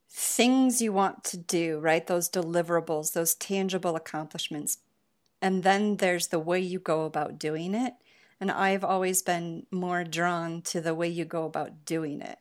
things 0.08 0.82
you 0.82 0.92
want 0.92 1.22
to 1.24 1.36
do, 1.36 1.78
right? 1.78 2.06
Those 2.06 2.28
deliverables, 2.28 3.12
those 3.12 3.34
tangible 3.34 3.94
accomplishments. 3.94 4.78
And 5.40 5.62
then 5.62 5.96
there's 5.98 6.28
the 6.28 6.38
way 6.38 6.60
you 6.60 6.78
go 6.78 7.04
about 7.04 7.38
doing 7.38 7.74
it. 7.74 7.94
And 8.40 8.50
I've 8.50 8.84
always 8.84 9.22
been 9.22 9.66
more 9.70 10.02
drawn 10.02 10.62
to 10.62 10.80
the 10.80 10.94
way 10.94 11.08
you 11.08 11.24
go 11.24 11.44
about 11.44 11.84
doing 11.84 12.20
it. 12.20 12.38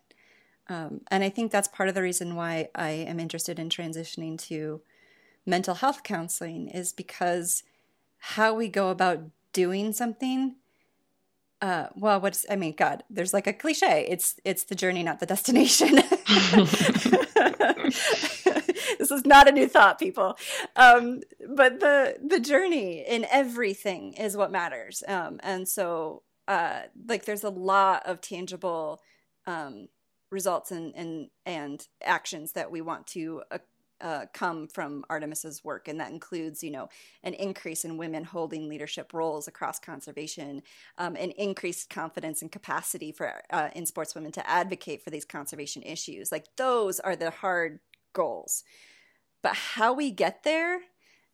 Um, 0.68 1.02
and 1.12 1.24
I 1.24 1.30
think 1.30 1.52
that's 1.52 1.68
part 1.68 1.89
of 1.89 1.96
the 1.96 2.02
reason 2.02 2.36
why 2.36 2.70
I 2.76 2.89
am 2.89 3.20
interested 3.20 3.60
in 3.60 3.70
transitioning 3.70 4.38
to 4.48 4.82
mental 5.46 5.76
health 5.76 6.04
counseling 6.04 6.70
is 6.70 6.94
because 6.94 7.63
how 8.18 8.54
we 8.54 8.68
go 8.68 8.89
about 8.89 9.22
doing 9.52 9.94
something 9.94 10.56
uh, 11.62 11.88
well, 11.95 12.22
what's 12.22 12.45
I 12.50 12.56
mean, 12.56 12.74
God, 12.78 13.04
there's 13.10 13.34
like 13.34 13.48
a 13.48 13.54
cliche. 13.54 14.06
It's 14.10 14.39
it's 14.45 14.63
the 14.63 14.76
journey, 14.76 15.04
not 15.04 15.19
the 15.19 15.26
destination. 15.26 15.95
this 18.98 19.12
is 19.12 19.26
not 19.26 19.50
a 19.50 19.52
new 19.52 19.67
thought, 19.67 20.00
people. 20.00 20.38
Um, 20.78 21.22
but 21.54 21.82
the 21.82 22.17
the 22.26 22.39
journey 22.39 23.04
in 23.06 23.26
everything 23.30 24.13
is 24.13 24.38
what 24.38 24.52
matters. 24.52 25.04
Um, 25.08 25.39
and 25.43 25.67
so, 25.67 26.24
uh, 26.48 26.84
like, 27.08 27.26
there's 27.26 27.43
a 27.43 27.50
lot 27.50 28.06
of 28.06 28.22
tangible 28.22 29.02
um, 29.45 29.89
results 30.32 30.72
and 30.72 30.95
and 30.95 31.30
and 31.45 31.86
actions 32.02 32.54
that 32.54 32.72
we 32.72 32.80
want 32.80 33.06
to 33.08 33.43
uh, 33.52 33.58
uh, 34.02 34.26
come 34.34 34.68
from 34.68 35.04
Artemis's 35.10 35.64
work, 35.64 35.88
and 35.88 36.00
that 36.00 36.12
includes, 36.12 36.64
you 36.64 36.72
know, 36.72 36.90
an 37.24 37.34
increase 37.34 37.86
in 37.86 37.98
women 37.98 38.24
holding 38.24 38.70
leadership 38.70 39.14
roles 39.14 39.48
across 39.48 39.80
conservation, 39.80 40.62
um, 40.98 41.16
an 41.16 41.32
increased 41.32 41.90
confidence 41.90 42.42
and 42.42 42.52
capacity 42.52 43.12
for 43.12 43.42
uh, 43.52 43.70
in 43.76 43.86
sportswomen 43.86 44.34
to 44.34 44.50
advocate 44.50 45.04
for 45.04 45.10
these 45.10 45.26
conservation 45.26 45.82
issues. 45.84 46.32
Like 46.32 46.46
those 46.58 47.00
are 47.00 47.16
the 47.16 47.32
hard 47.32 47.80
goals, 48.14 48.64
but 49.42 49.56
how 49.56 49.94
we 49.94 50.12
get 50.12 50.44
there 50.44 50.82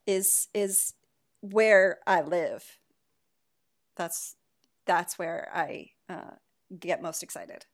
is 0.08 0.48
is 0.54 0.94
where 1.42 2.00
I 2.08 2.22
live. 2.22 2.78
That's 3.96 4.36
that's 4.86 5.18
where 5.18 5.50
I 5.54 5.92
uh, 6.10 6.36
get 6.80 7.02
most 7.02 7.24
excited. 7.24 7.66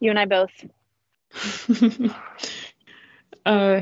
You 0.00 0.10
and 0.10 0.18
I 0.18 0.26
both. 0.26 0.50
uh, 3.46 3.80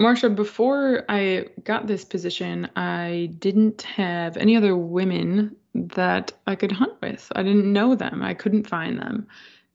Marcia, 0.00 0.30
before 0.30 1.04
I 1.08 1.48
got 1.62 1.86
this 1.86 2.04
position, 2.04 2.70
I 2.74 3.30
didn't 3.38 3.82
have 3.82 4.38
any 4.38 4.56
other 4.56 4.74
women 4.74 5.56
that 5.74 6.32
I 6.46 6.56
could 6.56 6.72
hunt 6.72 6.94
with. 7.02 7.30
I 7.34 7.42
didn't 7.42 7.70
know 7.70 7.94
them. 7.94 8.22
I 8.22 8.34
couldn't 8.34 8.66
find 8.66 8.98
them. 8.98 9.28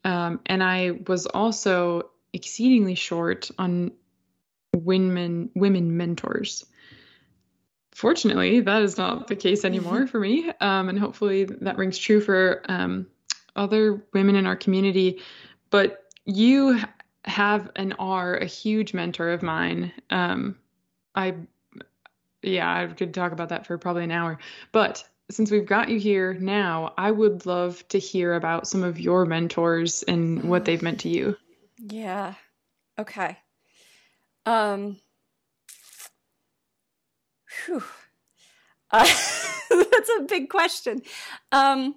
Um, 0.04 0.40
and 0.48 0.64
I 0.64 1.00
was 1.08 1.26
also 1.28 2.10
exceedingly 2.34 2.96
short 2.96 3.50
on 3.58 3.92
women 4.76 5.50
women 5.56 5.96
mentors. 5.96 6.66
Fortunately, 7.94 8.60
that 8.60 8.82
is 8.82 8.98
not 8.98 9.28
the 9.28 9.36
case 9.36 9.64
anymore 9.64 10.06
for 10.06 10.20
me, 10.20 10.52
um, 10.60 10.90
and 10.90 11.00
hopefully 11.00 11.46
that 11.46 11.78
rings 11.78 11.98
true 11.98 12.20
for 12.20 12.62
um, 12.68 13.08
other 13.56 14.06
women 14.14 14.36
in 14.36 14.46
our 14.46 14.56
community. 14.56 15.22
But 15.70 16.05
you 16.26 16.80
have 17.26 17.72
and 17.76 17.96
are 18.00 18.36
a 18.36 18.46
huge 18.46 18.94
mentor 18.94 19.32
of 19.32 19.42
mine. 19.42 19.92
Um, 20.10 20.58
I, 21.16 21.36
yeah, 22.42 22.82
I 22.82 22.88
could 22.88 23.14
talk 23.14 23.32
about 23.32 23.50
that 23.50 23.66
for 23.66 23.78
probably 23.78 24.04
an 24.04 24.12
hour. 24.12 24.38
But 24.72 25.04
since 25.32 25.50
we've 25.50 25.66
got 25.66 25.90
you 25.90 26.00
here 26.00 26.36
now, 26.36 26.94
I 26.98 27.12
would 27.12 27.46
love 27.46 27.88
to 27.90 27.98
hear 27.98 28.36
about 28.36 28.68
some 28.68 28.84
of 28.84 29.00
your 29.00 29.26
mentors 29.26 30.04
and 30.04 30.44
what 30.50 30.66
they've 30.66 30.82
meant 30.82 31.00
to 31.02 31.10
you. 31.10 31.36
Yeah. 31.78 32.36
Okay. 33.00 33.38
Um. 34.46 34.98
Whew. 37.66 37.84
Uh, 38.92 39.04
that's 39.70 40.12
a 40.20 40.24
big 40.28 40.50
question. 40.50 41.02
Um. 41.52 41.96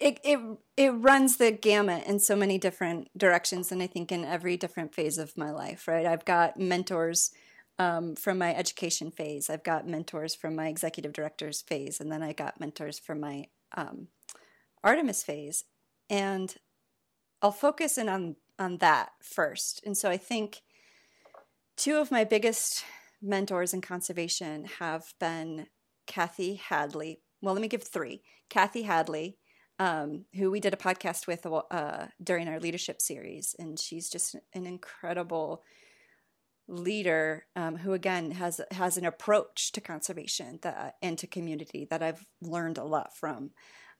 It, 0.00 0.18
it 0.24 0.40
it 0.76 0.90
runs 0.90 1.36
the 1.36 1.50
gamut 1.50 2.04
in 2.06 2.18
so 2.18 2.34
many 2.36 2.58
different 2.58 3.08
directions 3.16 3.70
and 3.70 3.82
i 3.82 3.86
think 3.86 4.10
in 4.10 4.24
every 4.24 4.56
different 4.56 4.94
phase 4.94 5.18
of 5.18 5.36
my 5.36 5.50
life 5.50 5.86
right 5.88 6.06
i've 6.06 6.24
got 6.24 6.58
mentors 6.58 7.30
um, 7.78 8.14
from 8.14 8.38
my 8.38 8.54
education 8.54 9.10
phase 9.10 9.50
i've 9.50 9.64
got 9.64 9.88
mentors 9.88 10.34
from 10.34 10.54
my 10.54 10.68
executive 10.68 11.12
directors 11.12 11.62
phase 11.62 12.00
and 12.00 12.10
then 12.10 12.22
i 12.22 12.32
got 12.32 12.60
mentors 12.60 12.98
from 12.98 13.20
my 13.20 13.46
um, 13.76 14.08
artemis 14.82 15.22
phase 15.22 15.64
and 16.08 16.56
i'll 17.42 17.50
focus 17.52 17.98
in 17.98 18.08
on 18.08 18.36
on 18.58 18.78
that 18.78 19.10
first 19.22 19.80
and 19.84 19.96
so 19.96 20.08
i 20.08 20.16
think 20.16 20.62
two 21.76 21.96
of 21.96 22.10
my 22.10 22.24
biggest 22.24 22.84
mentors 23.20 23.72
in 23.72 23.80
conservation 23.80 24.64
have 24.78 25.14
been 25.18 25.66
Kathy 26.06 26.54
Hadley. 26.54 27.20
Well, 27.40 27.54
let 27.54 27.62
me 27.62 27.68
give 27.68 27.82
three. 27.82 28.22
Kathy 28.50 28.82
Hadley, 28.82 29.38
um, 29.78 30.24
who 30.34 30.50
we 30.50 30.60
did 30.60 30.74
a 30.74 30.78
podcast 30.78 31.26
with 31.26 31.46
uh, 31.46 32.06
during 32.22 32.48
our 32.48 32.60
leadership 32.60 33.00
series, 33.00 33.56
and 33.58 33.78
she's 33.78 34.08
just 34.08 34.36
an 34.54 34.66
incredible 34.66 35.62
leader 36.66 37.46
um, 37.56 37.76
who 37.76 37.92
again 37.92 38.30
has 38.30 38.60
has 38.70 38.96
an 38.96 39.04
approach 39.04 39.72
to 39.72 39.80
conservation 39.80 40.58
that, 40.62 40.94
and 41.02 41.18
to 41.18 41.26
community 41.26 41.86
that 41.90 42.02
I've 42.02 42.24
learned 42.40 42.78
a 42.78 42.84
lot 42.84 43.16
from. 43.16 43.50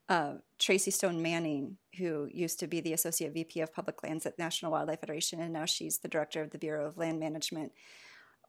Uh, 0.06 0.34
Tracy 0.58 0.90
Stone 0.90 1.22
Manning, 1.22 1.78
who 1.96 2.28
used 2.30 2.60
to 2.60 2.66
be 2.66 2.80
the 2.80 2.92
Associate 2.92 3.32
VP 3.32 3.60
of 3.60 3.72
Public 3.72 4.02
Lands 4.02 4.26
at 4.26 4.38
National 4.38 4.70
Wildlife 4.70 5.00
Federation, 5.00 5.40
and 5.40 5.52
now 5.52 5.64
she's 5.64 5.98
the 5.98 6.08
Director 6.08 6.42
of 6.42 6.50
the 6.50 6.58
Bureau 6.58 6.86
of 6.86 6.98
Land 6.98 7.18
Management. 7.18 7.72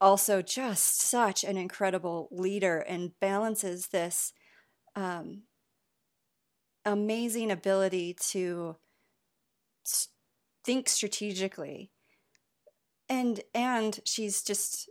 Also, 0.01 0.41
just 0.41 1.01
such 1.01 1.45
an 1.45 1.55
incredible 1.55 2.27
leader 2.29 2.79
and 2.79 3.17
balances 3.21 3.87
this 3.87 4.33
um, 4.97 5.43
amazing 6.85 7.51
ability 7.51 8.15
to 8.31 8.75
think 10.63 10.89
strategically 10.89 11.91
and 13.09 13.41
and 13.53 13.99
she's 14.03 14.41
just 14.41 14.89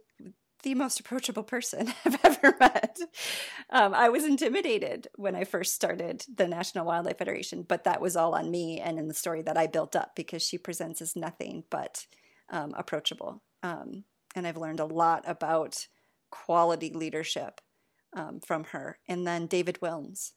the 0.62 0.74
most 0.74 0.98
approachable 0.98 1.42
person 1.42 1.92
I've 2.04 2.18
ever 2.24 2.56
met. 2.58 2.98
Um, 3.70 3.94
I 3.94 4.08
was 4.08 4.24
intimidated 4.24 5.08
when 5.14 5.36
I 5.36 5.44
first 5.44 5.74
started 5.74 6.24
the 6.34 6.48
National 6.48 6.86
Wildlife 6.86 7.18
Federation, 7.18 7.62
but 7.62 7.84
that 7.84 8.00
was 8.00 8.16
all 8.16 8.34
on 8.34 8.50
me 8.50 8.80
and 8.80 8.98
in 8.98 9.06
the 9.06 9.14
story 9.14 9.42
that 9.42 9.58
I 9.58 9.66
built 9.66 9.94
up 9.94 10.16
because 10.16 10.42
she 10.42 10.56
presents 10.56 11.02
as 11.02 11.14
nothing 11.14 11.64
but 11.68 12.06
um, 12.50 12.72
approachable. 12.76 13.42
Um, 13.62 14.04
and 14.34 14.46
I've 14.46 14.56
learned 14.56 14.80
a 14.80 14.86
lot 14.86 15.24
about 15.26 15.86
quality 16.30 16.90
leadership 16.90 17.60
um, 18.16 18.40
from 18.40 18.64
her. 18.64 18.98
And 19.06 19.26
then 19.26 19.46
David 19.46 19.78
Willms, 19.82 20.32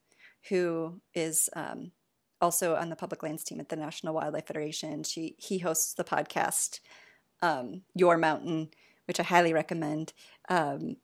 who 0.50 1.02
is 1.14 1.50
um, 1.56 1.92
also 2.42 2.76
on 2.76 2.90
the 2.90 2.96
public 2.96 3.24
lands 3.24 3.44
team 3.44 3.60
at 3.60 3.70
the 3.70 3.76
National 3.76 4.14
Wildlife 4.14 4.48
Federation. 4.48 5.04
She 5.04 5.36
he 5.38 5.60
hosts 5.60 5.94
the 5.94 6.04
podcast 6.04 6.80
um, 7.42 7.82
Your 7.96 8.18
Mountain, 8.18 8.70
which 9.06 9.20
I 9.20 9.24
highly 9.24 9.54
recommend. 9.54 10.14
Um, 10.50 10.98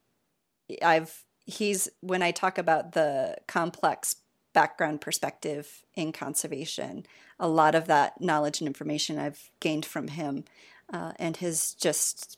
I've 0.82 1.24
he's 1.46 1.90
when 2.02 2.22
I 2.22 2.32
talk 2.32 2.58
about 2.58 2.94
the 2.94 3.38
complex 3.48 4.18
background 4.54 5.02
perspective 5.02 5.84
in 5.96 6.12
conservation, 6.12 7.06
a 7.40 7.48
lot 7.48 7.76
of 7.76 7.88
that 7.88 8.22
knowledge 8.22 8.62
and 8.62 8.68
information 8.68 9.18
I've 9.18 9.50
gained 9.60 9.86
from 9.86 10.10
him, 10.10 10.46
uh, 10.92 11.14
and 11.18 11.38
his 11.38 11.74
just 11.74 12.38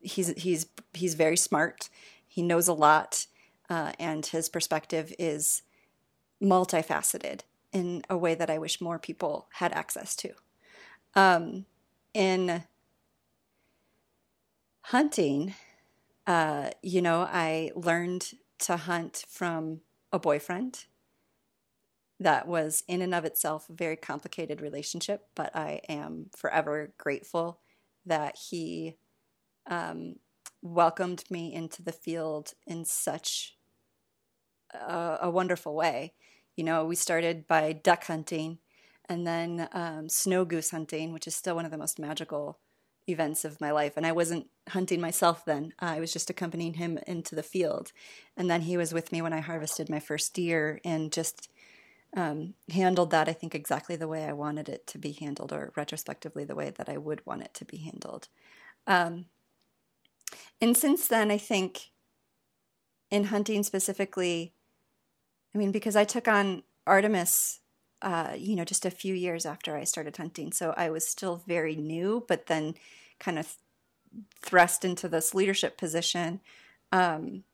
he's 0.00 0.28
he's 0.36 0.66
he's 0.94 1.14
very 1.14 1.36
smart. 1.36 1.88
He 2.26 2.42
knows 2.42 2.68
a 2.68 2.72
lot, 2.72 3.26
uh, 3.68 3.92
and 3.98 4.24
his 4.24 4.48
perspective 4.48 5.12
is 5.18 5.62
multifaceted 6.42 7.40
in 7.72 8.02
a 8.08 8.16
way 8.16 8.34
that 8.34 8.50
I 8.50 8.58
wish 8.58 8.80
more 8.80 8.98
people 8.98 9.48
had 9.54 9.72
access 9.72 10.14
to. 10.16 10.30
Um, 11.14 11.66
in 12.14 12.62
hunting, 14.82 15.54
uh, 16.26 16.70
you 16.82 17.02
know, 17.02 17.20
I 17.30 17.72
learned 17.74 18.32
to 18.60 18.76
hunt 18.76 19.24
from 19.28 19.80
a 20.12 20.18
boyfriend. 20.18 20.86
That 22.18 22.48
was 22.48 22.82
in 22.88 23.02
and 23.02 23.14
of 23.14 23.24
itself 23.26 23.68
a 23.68 23.74
very 23.74 23.96
complicated 23.96 24.62
relationship, 24.62 25.28
but 25.34 25.54
I 25.54 25.80
am 25.88 26.30
forever 26.34 26.94
grateful 26.96 27.60
that 28.06 28.36
he 28.48 28.96
um, 29.66 30.16
welcomed 30.62 31.24
me 31.30 31.52
into 31.52 31.82
the 31.82 31.92
field 31.92 32.52
in 32.66 32.84
such 32.84 33.55
a, 34.74 35.18
a, 35.22 35.30
wonderful 35.30 35.74
way. 35.74 36.12
You 36.56 36.64
know, 36.64 36.84
we 36.84 36.96
started 36.96 37.46
by 37.46 37.72
duck 37.72 38.04
hunting 38.04 38.58
and 39.08 39.26
then 39.26 39.68
um, 39.72 40.08
snow 40.08 40.44
goose 40.44 40.70
hunting, 40.70 41.12
which 41.12 41.26
is 41.26 41.34
still 41.34 41.54
one 41.54 41.64
of 41.64 41.70
the 41.70 41.78
most 41.78 41.98
magical 41.98 42.58
events 43.08 43.44
of 43.44 43.60
my 43.60 43.70
life. 43.70 43.96
And 43.96 44.06
I 44.06 44.12
wasn't 44.12 44.48
hunting 44.68 45.00
myself 45.00 45.44
then, 45.44 45.72
I 45.78 46.00
was 46.00 46.12
just 46.12 46.30
accompanying 46.30 46.74
him 46.74 46.98
into 47.06 47.34
the 47.34 47.42
field. 47.42 47.92
And 48.36 48.50
then 48.50 48.62
he 48.62 48.76
was 48.76 48.92
with 48.92 49.12
me 49.12 49.22
when 49.22 49.32
I 49.32 49.40
harvested 49.40 49.88
my 49.88 50.00
first 50.00 50.34
deer 50.34 50.80
and 50.84 51.12
just 51.12 51.48
um, 52.16 52.54
handled 52.70 53.10
that, 53.10 53.28
I 53.28 53.32
think, 53.32 53.54
exactly 53.54 53.94
the 53.94 54.08
way 54.08 54.24
I 54.24 54.32
wanted 54.32 54.68
it 54.68 54.86
to 54.88 54.98
be 54.98 55.12
handled, 55.12 55.52
or 55.52 55.72
retrospectively, 55.76 56.44
the 56.44 56.54
way 56.54 56.70
that 56.70 56.88
I 56.88 56.96
would 56.96 57.24
want 57.26 57.42
it 57.42 57.54
to 57.54 57.64
be 57.64 57.76
handled. 57.76 58.28
Um, 58.86 59.26
and 60.60 60.76
since 60.76 61.06
then, 61.06 61.30
I 61.30 61.38
think 61.38 61.90
in 63.10 63.24
hunting 63.24 63.62
specifically, 63.62 64.54
I 65.56 65.58
mean, 65.58 65.72
because 65.72 65.96
I 65.96 66.04
took 66.04 66.28
on 66.28 66.64
Artemis 66.86 67.60
uh, 68.02 68.34
you 68.36 68.54
know, 68.54 68.64
just 68.64 68.84
a 68.84 68.90
few 68.90 69.14
years 69.14 69.46
after 69.46 69.74
I 69.74 69.84
started 69.84 70.16
hunting. 70.16 70.52
So 70.52 70.74
I 70.76 70.90
was 70.90 71.06
still 71.06 71.42
very 71.46 71.76
new, 71.76 72.24
but 72.28 72.46
then 72.46 72.74
kind 73.18 73.38
of 73.38 73.56
thrust 74.42 74.84
into 74.84 75.08
this 75.08 75.34
leadership 75.34 75.78
position 75.78 76.40
um, 76.92 77.44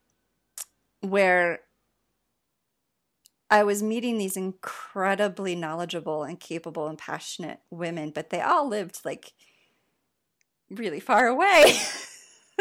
where 1.00 1.60
I 3.50 3.62
was 3.62 3.84
meeting 3.84 4.18
these 4.18 4.36
incredibly 4.36 5.54
knowledgeable 5.54 6.24
and 6.24 6.40
capable 6.40 6.88
and 6.88 6.98
passionate 6.98 7.60
women, 7.70 8.10
but 8.10 8.30
they 8.30 8.40
all 8.40 8.66
lived 8.68 9.00
like 9.04 9.34
really 10.70 11.00
far 11.00 11.28
away. 11.28 11.78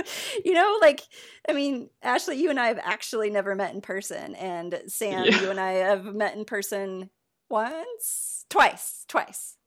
you 0.45 0.53
know, 0.53 0.77
like, 0.81 1.01
I 1.47 1.53
mean, 1.53 1.89
Ashley, 2.01 2.41
you 2.41 2.49
and 2.49 2.59
I 2.59 2.67
have 2.67 2.79
actually 2.81 3.29
never 3.29 3.55
met 3.55 3.73
in 3.73 3.81
person. 3.81 4.35
And 4.35 4.81
Sam, 4.87 5.25
yeah. 5.25 5.41
you 5.41 5.49
and 5.49 5.59
I 5.59 5.73
have 5.73 6.05
met 6.05 6.35
in 6.35 6.45
person 6.45 7.09
once, 7.49 8.45
twice, 8.49 9.05
twice. 9.07 9.57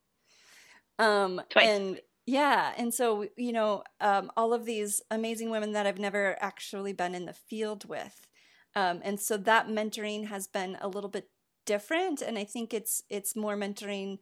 Um, 0.98 1.40
twice. 1.50 1.66
And 1.66 2.00
yeah, 2.26 2.72
and 2.76 2.92
so 2.92 3.26
you 3.36 3.52
know, 3.52 3.82
um, 4.00 4.30
all 4.36 4.54
of 4.54 4.64
these 4.64 5.02
amazing 5.10 5.50
women 5.50 5.72
that 5.72 5.86
I've 5.86 5.98
never 5.98 6.36
actually 6.40 6.92
been 6.92 7.14
in 7.14 7.26
the 7.26 7.34
field 7.34 7.86
with, 7.86 8.26
um, 8.74 9.00
and 9.04 9.20
so 9.20 9.36
that 9.36 9.68
mentoring 9.68 10.28
has 10.28 10.46
been 10.46 10.78
a 10.80 10.88
little 10.88 11.10
bit 11.10 11.28
different, 11.66 12.22
and 12.22 12.38
I 12.38 12.44
think 12.44 12.72
it's 12.72 13.02
it's 13.10 13.36
more 13.36 13.56
mentoring 13.56 14.18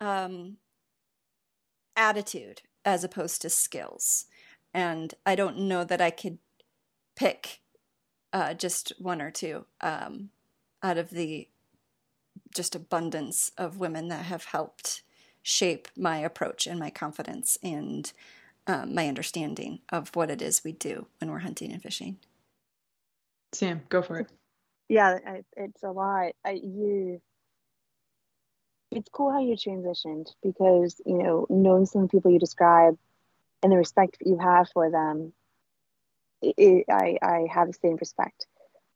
um, 0.00 0.58
attitude 1.96 2.62
as 2.84 3.02
opposed 3.02 3.42
to 3.42 3.50
skills, 3.50 4.26
and 4.78 5.12
I 5.26 5.34
don't 5.34 5.58
know 5.58 5.82
that 5.82 6.00
I 6.00 6.10
could 6.10 6.38
pick 7.16 7.62
uh, 8.32 8.54
just 8.54 8.92
one 8.96 9.20
or 9.20 9.32
two 9.32 9.66
um, 9.80 10.30
out 10.84 10.98
of 10.98 11.10
the 11.10 11.48
just 12.54 12.76
abundance 12.76 13.50
of 13.58 13.80
women 13.80 14.06
that 14.06 14.26
have 14.26 14.44
helped 14.44 15.02
shape 15.42 15.88
my 15.96 16.18
approach 16.18 16.68
and 16.68 16.78
my 16.78 16.90
confidence 16.90 17.58
and 17.60 18.12
um, 18.68 18.94
my 18.94 19.08
understanding 19.08 19.80
of 19.90 20.14
what 20.14 20.30
it 20.30 20.40
is 20.40 20.62
we 20.62 20.70
do 20.70 21.06
when 21.18 21.28
we're 21.32 21.40
hunting 21.40 21.72
and 21.72 21.82
fishing. 21.82 22.18
Sam, 23.52 23.82
go 23.88 24.00
for 24.00 24.20
it. 24.20 24.28
Yeah, 24.88 25.18
it's 25.56 25.82
a 25.82 25.90
lot. 25.90 26.34
I, 26.44 26.52
you, 26.52 27.20
it's 28.92 29.08
cool 29.12 29.32
how 29.32 29.40
you 29.40 29.56
transitioned 29.56 30.28
because 30.40 31.00
you 31.04 31.18
know 31.18 31.46
knowing 31.50 31.84
some 31.84 32.02
of 32.02 32.08
the 32.08 32.16
people 32.16 32.30
you 32.30 32.38
describe 32.38 32.96
and 33.62 33.72
the 33.72 33.76
respect 33.76 34.18
you 34.24 34.38
have 34.38 34.68
for 34.70 34.90
them. 34.90 35.32
It, 36.40 36.84
I 36.90 37.18
I 37.20 37.46
have 37.50 37.68
the 37.68 37.72
same 37.74 37.96
respect, 37.96 38.46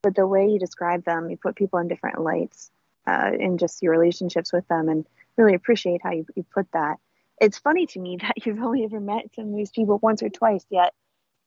but 0.03 0.15
the 0.15 0.27
way 0.27 0.49
you 0.49 0.59
describe 0.59 1.05
them, 1.05 1.31
you 1.31 1.37
put 1.37 1.57
people 1.57 1.79
in 1.81 1.89
different 1.89 2.21
lights 2.21 2.71
uh, 3.07 3.31
in 3.39 3.59
just 3.59 3.83
your 3.83 3.93
relationships 3.93 4.53
with 4.53 4.67
them 4.69 4.89
and 4.89 5.07
really 5.37 5.55
appreciate 5.55 6.03
how 6.03 6.13
you, 6.13 6.27
you 6.37 6.45
put 6.55 6.71
that. 6.73 6.99
It's 7.41 7.59
funny 7.59 7.87
to 7.87 7.99
me 7.99 8.19
that 8.23 8.47
you've 8.47 8.63
only 8.63 8.85
ever 8.85 9.01
met 9.01 9.35
some 9.35 9.49
of 9.49 9.57
these 9.57 9.71
people 9.71 9.99
once 10.03 10.23
or 10.23 10.29
twice, 10.29 10.65
yet 10.71 10.95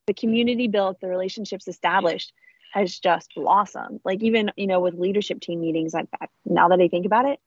the 0.08 0.14
community 0.14 0.68
built, 0.68 1.00
the 1.00 1.08
relationships 1.08 1.68
established 1.68 2.34
has 2.74 3.00
just 3.00 3.32
blossomed. 3.36 4.02
Like 4.04 4.22
even, 4.22 4.52
you 4.58 4.68
know, 4.68 4.82
with 4.82 4.96
leadership 4.96 5.40
team 5.40 5.62
meetings 5.62 5.94
like 5.94 6.10
that, 6.20 6.30
now 6.46 6.68
that 6.70 6.82
I 6.82 6.90
think 6.90 7.06
about 7.06 7.26
it, 7.26 7.40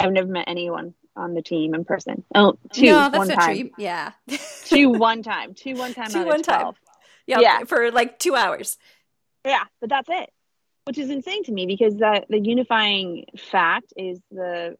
I've 0.00 0.12
never 0.12 0.28
met 0.28 0.48
anyone 0.48 0.94
on 1.16 1.34
the 1.34 1.42
team 1.42 1.74
in 1.74 1.84
person. 1.84 2.24
Oh, 2.34 2.58
two 2.72 2.86
no, 2.86 3.08
one 3.10 3.28
time. 3.28 3.70
Yeah. 3.78 4.12
two 4.64 4.90
one 4.90 5.22
time. 5.22 5.54
Two 5.54 5.74
one 5.74 5.94
time. 5.94 6.10
Two 6.10 6.24
one 6.24 6.42
time. 6.42 6.74
Yep, 7.26 7.40
yeah. 7.40 7.64
For 7.64 7.90
like 7.90 8.18
two 8.18 8.34
hours. 8.34 8.78
Yeah, 9.44 9.64
but 9.80 9.90
that's 9.90 10.08
it 10.10 10.30
which 10.84 10.98
is 10.98 11.10
insane 11.10 11.44
to 11.44 11.52
me 11.52 11.66
because 11.66 11.96
that 11.98 12.26
the 12.28 12.40
unifying 12.40 13.26
fact 13.36 13.92
is 13.96 14.20
the, 14.30 14.76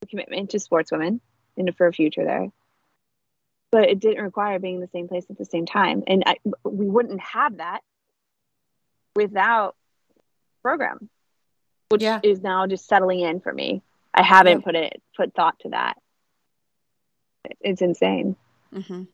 the 0.00 0.06
commitment 0.06 0.50
to 0.50 0.58
sportswomen 0.58 1.20
and 1.56 1.76
for 1.76 1.86
a 1.86 1.92
future 1.92 2.24
there. 2.24 2.48
But 3.72 3.88
it 3.88 3.98
didn't 3.98 4.22
require 4.22 4.58
being 4.58 4.76
in 4.76 4.80
the 4.80 4.88
same 4.88 5.08
place 5.08 5.24
at 5.28 5.38
the 5.38 5.44
same 5.44 5.66
time, 5.66 6.04
and 6.06 6.22
I, 6.24 6.36
we 6.64 6.86
wouldn't 6.86 7.20
have 7.20 7.56
that 7.56 7.80
without 9.16 9.74
program, 10.62 11.10
which 11.88 12.02
yeah. 12.02 12.20
is 12.22 12.42
now 12.42 12.66
just 12.66 12.86
settling 12.86 13.20
in 13.20 13.40
for 13.40 13.52
me. 13.52 13.82
I 14.16 14.22
haven't 14.22 14.64
put 14.64 14.74
it 14.74 15.02
put 15.16 15.34
thought 15.34 15.58
to 15.60 15.68
that. 15.70 15.96
It's 17.60 17.82
insane. 17.82 18.36
Mm-hmm. 18.74 19.04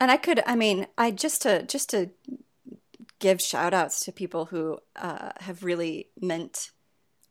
And 0.00 0.10
I 0.10 0.16
could, 0.16 0.42
I 0.46 0.56
mean, 0.56 0.86
I 0.98 1.10
just 1.10 1.42
to 1.42 1.62
just 1.64 1.90
to 1.90 2.10
give 3.18 3.40
shout 3.40 3.72
outs 3.72 4.04
to 4.04 4.12
people 4.12 4.46
who 4.46 4.78
uh, 4.96 5.30
have 5.40 5.62
really 5.62 6.08
meant 6.20 6.70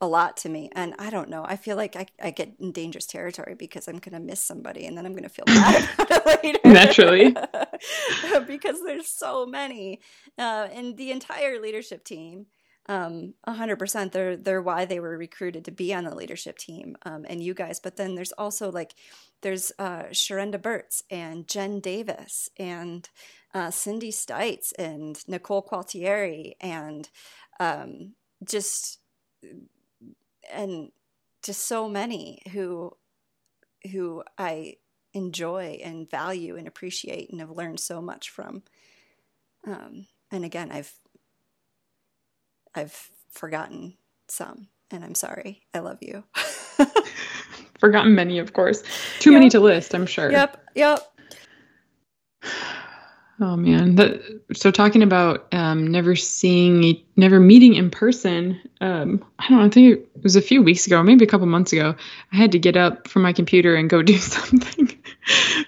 a 0.01 0.08
lot 0.08 0.38
to 0.38 0.49
me. 0.49 0.70
And 0.74 0.93
I 0.99 1.10
don't 1.10 1.30
know, 1.30 1.45
I 1.47 1.56
feel 1.56 1.78
like 1.78 1.95
I, 1.95 2.06
I 2.22 2.32
get 2.32 2.54
in 2.60 2.72
dangerous 2.72 3.06
territory 3.06 3.56
because 3.56 3.88
I'm 3.88 3.99
going 3.99 4.14
to 4.14 4.20
miss 4.20 4.41
somebody 4.41 4.86
and 4.86 4.97
then 4.97 5.06
I'm 5.06 5.14
going 5.14 5.24
to 5.24 5.30
feel 5.30 5.45
bad 5.45 5.89
about 5.99 6.12
it 6.12 6.43
later. 6.43 6.60
Naturally. 6.66 7.36
because 8.47 8.84
there's 8.84 9.08
so 9.08 9.45
many. 9.45 10.01
Uh, 10.38 10.68
and 10.74 10.97
the 10.97 11.12
entire 11.12 11.60
leadership 11.60 12.04
team 12.04 12.47
um 12.88 13.34
100% 13.48 14.12
they're 14.12 14.36
they're 14.36 14.62
why 14.62 14.86
they 14.86 15.00
were 15.00 15.18
recruited 15.18 15.64
to 15.66 15.72
be 15.72 15.94
on 15.94 16.04
the 16.04 16.16
leadership 16.16 16.58
team 16.58 16.96
um 17.04 17.26
and 17.30 17.42
you 17.42 17.54
guys. 17.54 17.80
But 17.80 17.96
then 17.96 18.16
there's 18.16 18.34
also 18.34 18.72
like 18.72 18.94
there's 19.42 19.72
uh 19.80 20.04
Sharenda 20.12 20.58
Burtz 20.58 21.02
and 21.10 21.48
Jen 21.48 21.80
Davis 21.80 22.50
and 22.58 23.10
uh, 23.54 23.70
Cindy 23.70 24.12
Stites 24.12 24.74
and 24.80 25.18
Nicole 25.28 25.64
Qualtieri 25.64 26.54
and 26.60 27.10
um 27.60 28.14
just 28.44 29.00
and 30.52 30.92
just 31.44 31.66
so 31.68 31.88
many 31.88 32.42
who 32.52 32.92
who 33.92 34.24
I 34.38 34.78
enjoy 35.14 35.80
and 35.84 36.10
value 36.10 36.56
and 36.58 36.68
appreciate 36.68 37.30
and 37.30 37.40
have 37.40 37.52
learned 37.52 37.80
so 37.80 38.02
much 38.02 38.30
from. 38.30 38.64
Um 39.66 40.08
and 40.32 40.44
again 40.44 40.72
I've 40.72 40.94
I've 42.76 43.09
forgotten 43.32 43.97
some, 44.28 44.67
and 44.91 45.03
I'm 45.03 45.15
sorry. 45.15 45.61
I 45.74 45.80
love 45.80 45.99
you. 46.01 46.24
forgotten 47.80 48.15
many, 48.15 48.39
of 48.39 48.53
course. 48.53 48.82
Too 49.19 49.32
yep. 49.32 49.39
many 49.39 49.49
to 49.49 49.59
list, 49.59 49.93
I'm 49.93 50.05
sure. 50.05 50.32
Yep. 50.32 50.63
Yep. 50.76 50.99
Oh 53.41 53.57
man, 53.57 53.95
that, 53.95 54.21
so 54.53 54.69
talking 54.69 55.01
about 55.01 55.51
um, 55.53 55.88
never 55.88 56.15
seeing, 56.15 57.01
never 57.17 57.39
meeting 57.39 57.74
in 57.74 57.89
person. 57.89 58.61
Um, 58.80 59.26
I 59.39 59.49
don't 59.49 59.57
know. 59.57 59.65
I 59.65 59.69
think 59.69 59.97
it 59.97 60.24
was 60.24 60.36
a 60.36 60.41
few 60.41 60.61
weeks 60.61 60.86
ago, 60.86 61.01
maybe 61.01 61.26
a 61.26 61.28
couple 61.28 61.47
months 61.47 61.74
ago. 61.74 61.95
I 62.32 62.36
had 62.36 62.51
to 62.51 62.59
get 62.59 62.78
up 62.78 63.07
from 63.07 63.24
my 63.24 63.34
computer 63.34 63.76
and 63.76 63.89
go 63.89 64.01
do 64.03 64.17
something. 64.17 64.97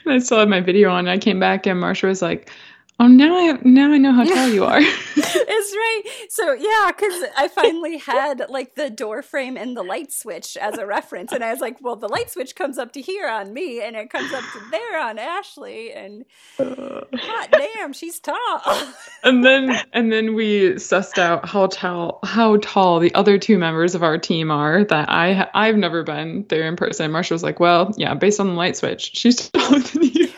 and 0.05 0.13
I 0.13 0.19
still 0.19 0.39
had 0.39 0.47
my 0.47 0.61
video 0.61 0.91
on. 0.91 1.07
I 1.07 1.17
came 1.17 1.39
back 1.39 1.65
and 1.65 1.79
Marcia 1.79 2.05
was 2.05 2.21
like, 2.21 2.51
Oh, 2.97 3.07
now 3.07 3.35
I 3.35 3.59
now 3.63 3.91
I 3.91 3.97
know 3.97 4.13
how 4.13 4.23
tall 4.23 4.47
you 4.47 4.63
are. 4.65 4.81
It's 5.37 5.75
right. 5.75 6.27
So 6.29 6.53
yeah, 6.53 6.91
because 6.91 7.23
I 7.37 7.47
finally 7.47 7.97
had 7.97 8.45
like 8.49 8.75
the 8.75 8.89
door 8.89 9.21
frame 9.21 9.57
and 9.57 9.75
the 9.75 9.83
light 9.83 10.11
switch 10.13 10.55
as 10.57 10.77
a 10.77 10.85
reference, 10.85 11.31
and 11.31 11.43
I 11.43 11.51
was 11.51 11.59
like, 11.59 11.81
well, 11.81 11.95
the 11.95 12.07
light 12.07 12.29
switch 12.29 12.55
comes 12.55 12.77
up 12.77 12.93
to 12.93 13.01
here 13.01 13.27
on 13.27 13.53
me, 13.53 13.81
and 13.81 13.95
it 13.95 14.09
comes 14.09 14.31
up 14.31 14.43
to 14.53 14.59
there 14.71 14.99
on 14.99 15.17
Ashley, 15.17 15.91
and 15.91 16.23
uh, 16.59 17.01
hot 17.15 17.49
damn, 17.51 17.93
she's 17.93 18.19
tall. 18.19 18.61
and 19.23 19.43
then 19.43 19.75
and 19.91 20.11
then 20.11 20.35
we 20.35 20.73
sussed 20.75 21.17
out 21.17 21.47
how 21.47 21.67
tall 21.67 22.19
how 22.23 22.57
tall 22.57 22.99
the 22.99 23.13
other 23.15 23.37
two 23.37 23.57
members 23.57 23.95
of 23.95 24.03
our 24.03 24.17
team 24.17 24.51
are. 24.51 24.83
That 24.85 25.09
I 25.09 25.49
I've 25.53 25.77
never 25.77 26.03
been 26.03 26.45
there 26.49 26.67
in 26.67 26.75
person. 26.75 27.11
Marcia 27.11 27.33
was 27.33 27.43
like, 27.43 27.59
well, 27.59 27.93
yeah, 27.97 28.13
based 28.13 28.39
on 28.39 28.47
the 28.47 28.53
light 28.53 28.77
switch, 28.77 29.11
she's 29.15 29.49
taller 29.51 29.79
than 29.79 30.03
you. 30.03 30.29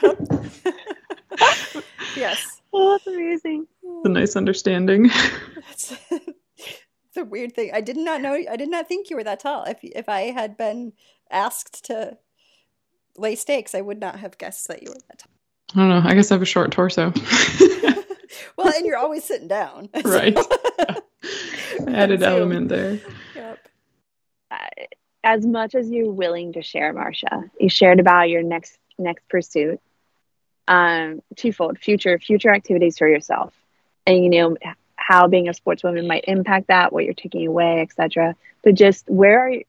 Yes. 2.17 2.61
Oh, 2.73 2.91
that's 2.91 3.07
amazing. 3.07 3.67
It's 3.83 4.05
a 4.05 4.09
nice 4.09 4.35
understanding. 4.35 5.09
That's 5.55 5.95
the 7.15 7.25
weird 7.25 7.55
thing. 7.55 7.71
I 7.73 7.81
did 7.81 7.97
not 7.97 8.21
know. 8.21 8.33
I 8.33 8.55
did 8.55 8.69
not 8.69 8.87
think 8.87 9.09
you 9.09 9.15
were 9.15 9.23
that 9.23 9.39
tall. 9.39 9.63
If 9.63 9.79
if 9.81 10.09
I 10.09 10.31
had 10.31 10.57
been 10.57 10.93
asked 11.31 11.85
to 11.85 12.17
lay 13.17 13.35
stakes, 13.35 13.73
I 13.73 13.81
would 13.81 13.99
not 13.99 14.19
have 14.19 14.37
guessed 14.37 14.67
that 14.67 14.83
you 14.83 14.89
were 14.89 14.99
that 15.07 15.19
tall. 15.19 15.31
I 15.75 15.79
don't 15.79 15.89
know. 15.89 16.09
I 16.09 16.13
guess 16.13 16.31
I 16.31 16.35
have 16.35 16.41
a 16.41 16.45
short 16.45 16.71
torso. 16.71 17.13
well, 18.57 18.73
and 18.73 18.85
you're 18.85 18.97
always 18.97 19.23
sitting 19.23 19.47
down. 19.47 19.89
Right. 20.03 20.37
Added 21.87 22.23
element 22.23 22.69
there. 22.69 22.99
Yep. 23.35 23.67
Uh, 24.51 24.57
as 25.23 25.45
much 25.45 25.75
as 25.75 25.89
you're 25.89 26.11
willing 26.11 26.53
to 26.53 26.61
share, 26.61 26.93
Marcia, 26.93 27.43
you 27.59 27.69
shared 27.69 27.99
about 27.99 28.29
your 28.29 28.43
next 28.43 28.77
next 28.97 29.27
pursuit 29.29 29.79
um, 30.67 31.21
twofold. 31.35 31.77
Future 31.79 32.19
future 32.19 32.53
activities 32.53 32.97
for 32.97 33.07
yourself. 33.07 33.53
And 34.05 34.23
you 34.23 34.29
know 34.29 34.57
how 34.95 35.27
being 35.27 35.47
a 35.47 35.51
sportswoman 35.51 36.07
might 36.07 36.25
impact 36.27 36.67
that 36.67 36.91
what 36.91 37.05
you're 37.05 37.13
taking 37.13 37.47
away 37.47 37.79
etc 37.81 38.35
but 38.63 38.73
just 38.73 39.07
where 39.07 39.39
are 39.39 39.49
you 39.49 39.63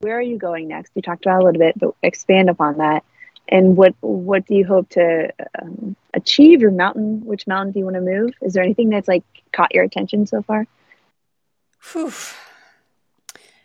where 0.00 0.18
are 0.18 0.22
you 0.22 0.38
going 0.38 0.68
next? 0.68 0.92
You 0.94 1.02
talked 1.02 1.24
about 1.24 1.42
a 1.42 1.44
little 1.44 1.58
bit 1.58 1.78
but 1.78 1.94
expand 2.02 2.50
upon 2.50 2.78
that. 2.78 3.04
And 3.48 3.76
what 3.76 3.94
what 4.00 4.46
do 4.46 4.54
you 4.54 4.64
hope 4.64 4.88
to 4.90 5.32
um, 5.60 5.96
achieve? 6.12 6.60
Your 6.60 6.70
mountain 6.70 7.24
which 7.24 7.46
mountain 7.46 7.72
do 7.72 7.78
you 7.78 7.84
want 7.84 7.96
to 7.96 8.00
move? 8.00 8.32
Is 8.40 8.54
there 8.54 8.62
anything 8.62 8.90
that's 8.90 9.08
like 9.08 9.24
caught 9.52 9.74
your 9.74 9.84
attention 9.84 10.26
so 10.26 10.42
far? 10.42 10.66
Whew. 11.92 12.12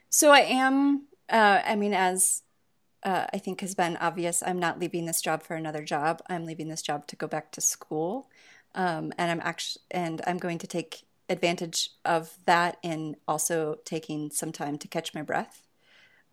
so 0.09 0.31
i 0.31 0.39
am 0.39 1.05
uh, 1.29 1.61
i 1.65 1.75
mean 1.77 1.93
as 1.93 2.43
uh, 3.03 3.27
I 3.33 3.37
think 3.37 3.61
has 3.61 3.75
been 3.75 3.97
obvious. 3.97 4.43
I'm 4.45 4.59
not 4.59 4.79
leaving 4.79 5.05
this 5.05 5.21
job 5.21 5.43
for 5.43 5.55
another 5.55 5.83
job. 5.83 6.21
I'm 6.29 6.45
leaving 6.45 6.67
this 6.67 6.81
job 6.81 7.07
to 7.07 7.15
go 7.15 7.27
back 7.27 7.51
to 7.53 7.61
school, 7.61 8.29
um, 8.75 9.13
and 9.17 9.31
I'm 9.31 9.41
actually 9.41 9.83
and 9.91 10.21
I'm 10.27 10.37
going 10.37 10.57
to 10.59 10.67
take 10.67 11.03
advantage 11.29 11.91
of 12.03 12.37
that 12.45 12.77
in 12.83 13.15
also 13.27 13.77
taking 13.85 14.31
some 14.31 14.51
time 14.51 14.77
to 14.79 14.87
catch 14.87 15.13
my 15.13 15.21
breath. 15.21 15.67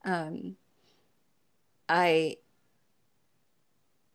Um, 0.05 0.57
I 1.89 2.39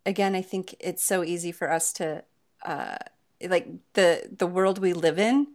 again, 0.06 0.36
I 0.36 0.42
think 0.42 0.76
it's 0.80 1.04
so 1.04 1.24
easy 1.24 1.52
for 1.52 1.72
us 1.72 1.94
to 1.94 2.24
uh, 2.66 2.98
like 3.42 3.68
the 3.94 4.30
the 4.38 4.48
world 4.48 4.80
we 4.80 4.94
live 4.94 5.20
in 5.20 5.48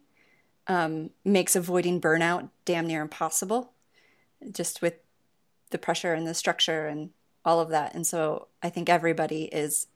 um, 0.66 1.10
makes 1.24 1.56
avoiding 1.56 2.00
burnout 2.00 2.50
damn 2.64 2.86
near 2.86 3.02
impossible. 3.02 3.72
Just 4.50 4.82
with 4.82 4.94
the 5.70 5.78
pressure 5.78 6.14
and 6.14 6.26
the 6.26 6.34
structure 6.34 6.86
and 6.86 7.10
all 7.44 7.60
of 7.60 7.70
that. 7.70 7.94
And 7.94 8.06
so 8.06 8.48
I 8.62 8.70
think 8.70 8.88
everybody 8.88 9.44
is 9.44 9.86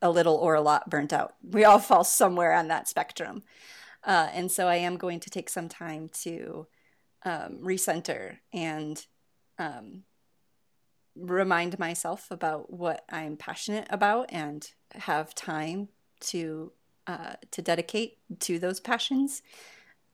a 0.00 0.10
little 0.10 0.36
or 0.36 0.54
a 0.54 0.60
lot 0.60 0.90
burnt 0.90 1.12
out. 1.12 1.34
We 1.42 1.64
all 1.64 1.78
fall 1.80 2.04
somewhere 2.04 2.52
on 2.52 2.68
that 2.68 2.88
spectrum. 2.88 3.42
Uh, 4.04 4.28
and 4.32 4.50
so 4.50 4.66
I 4.66 4.76
am 4.76 4.96
going 4.96 5.20
to 5.20 5.30
take 5.30 5.48
some 5.48 5.68
time 5.68 6.10
to 6.22 6.66
um, 7.24 7.58
recenter 7.62 8.38
and 8.52 9.04
um, 9.58 10.02
remind 11.14 11.78
myself 11.78 12.26
about 12.30 12.72
what 12.72 13.04
I'm 13.08 13.36
passionate 13.36 13.86
about 13.90 14.32
and 14.32 14.68
have 14.94 15.34
time 15.34 15.88
to 16.20 16.72
uh, 17.06 17.34
to 17.50 17.60
dedicate 17.62 18.18
to 18.38 18.60
those 18.60 18.78
passions. 18.78 19.42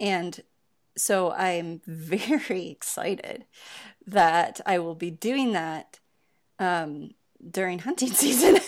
And 0.01 0.41
so 0.99 1.33
I'm 1.33 1.81
very 1.87 2.69
excited 2.69 3.47
that 4.07 4.61
I 4.67 4.79
will 4.79 4.95
be 4.95 5.11
doing 5.11 5.53
that 5.53 6.01
um, 6.59 7.11
during 7.51 7.81
hunting 7.81 8.13
season. 8.13 8.59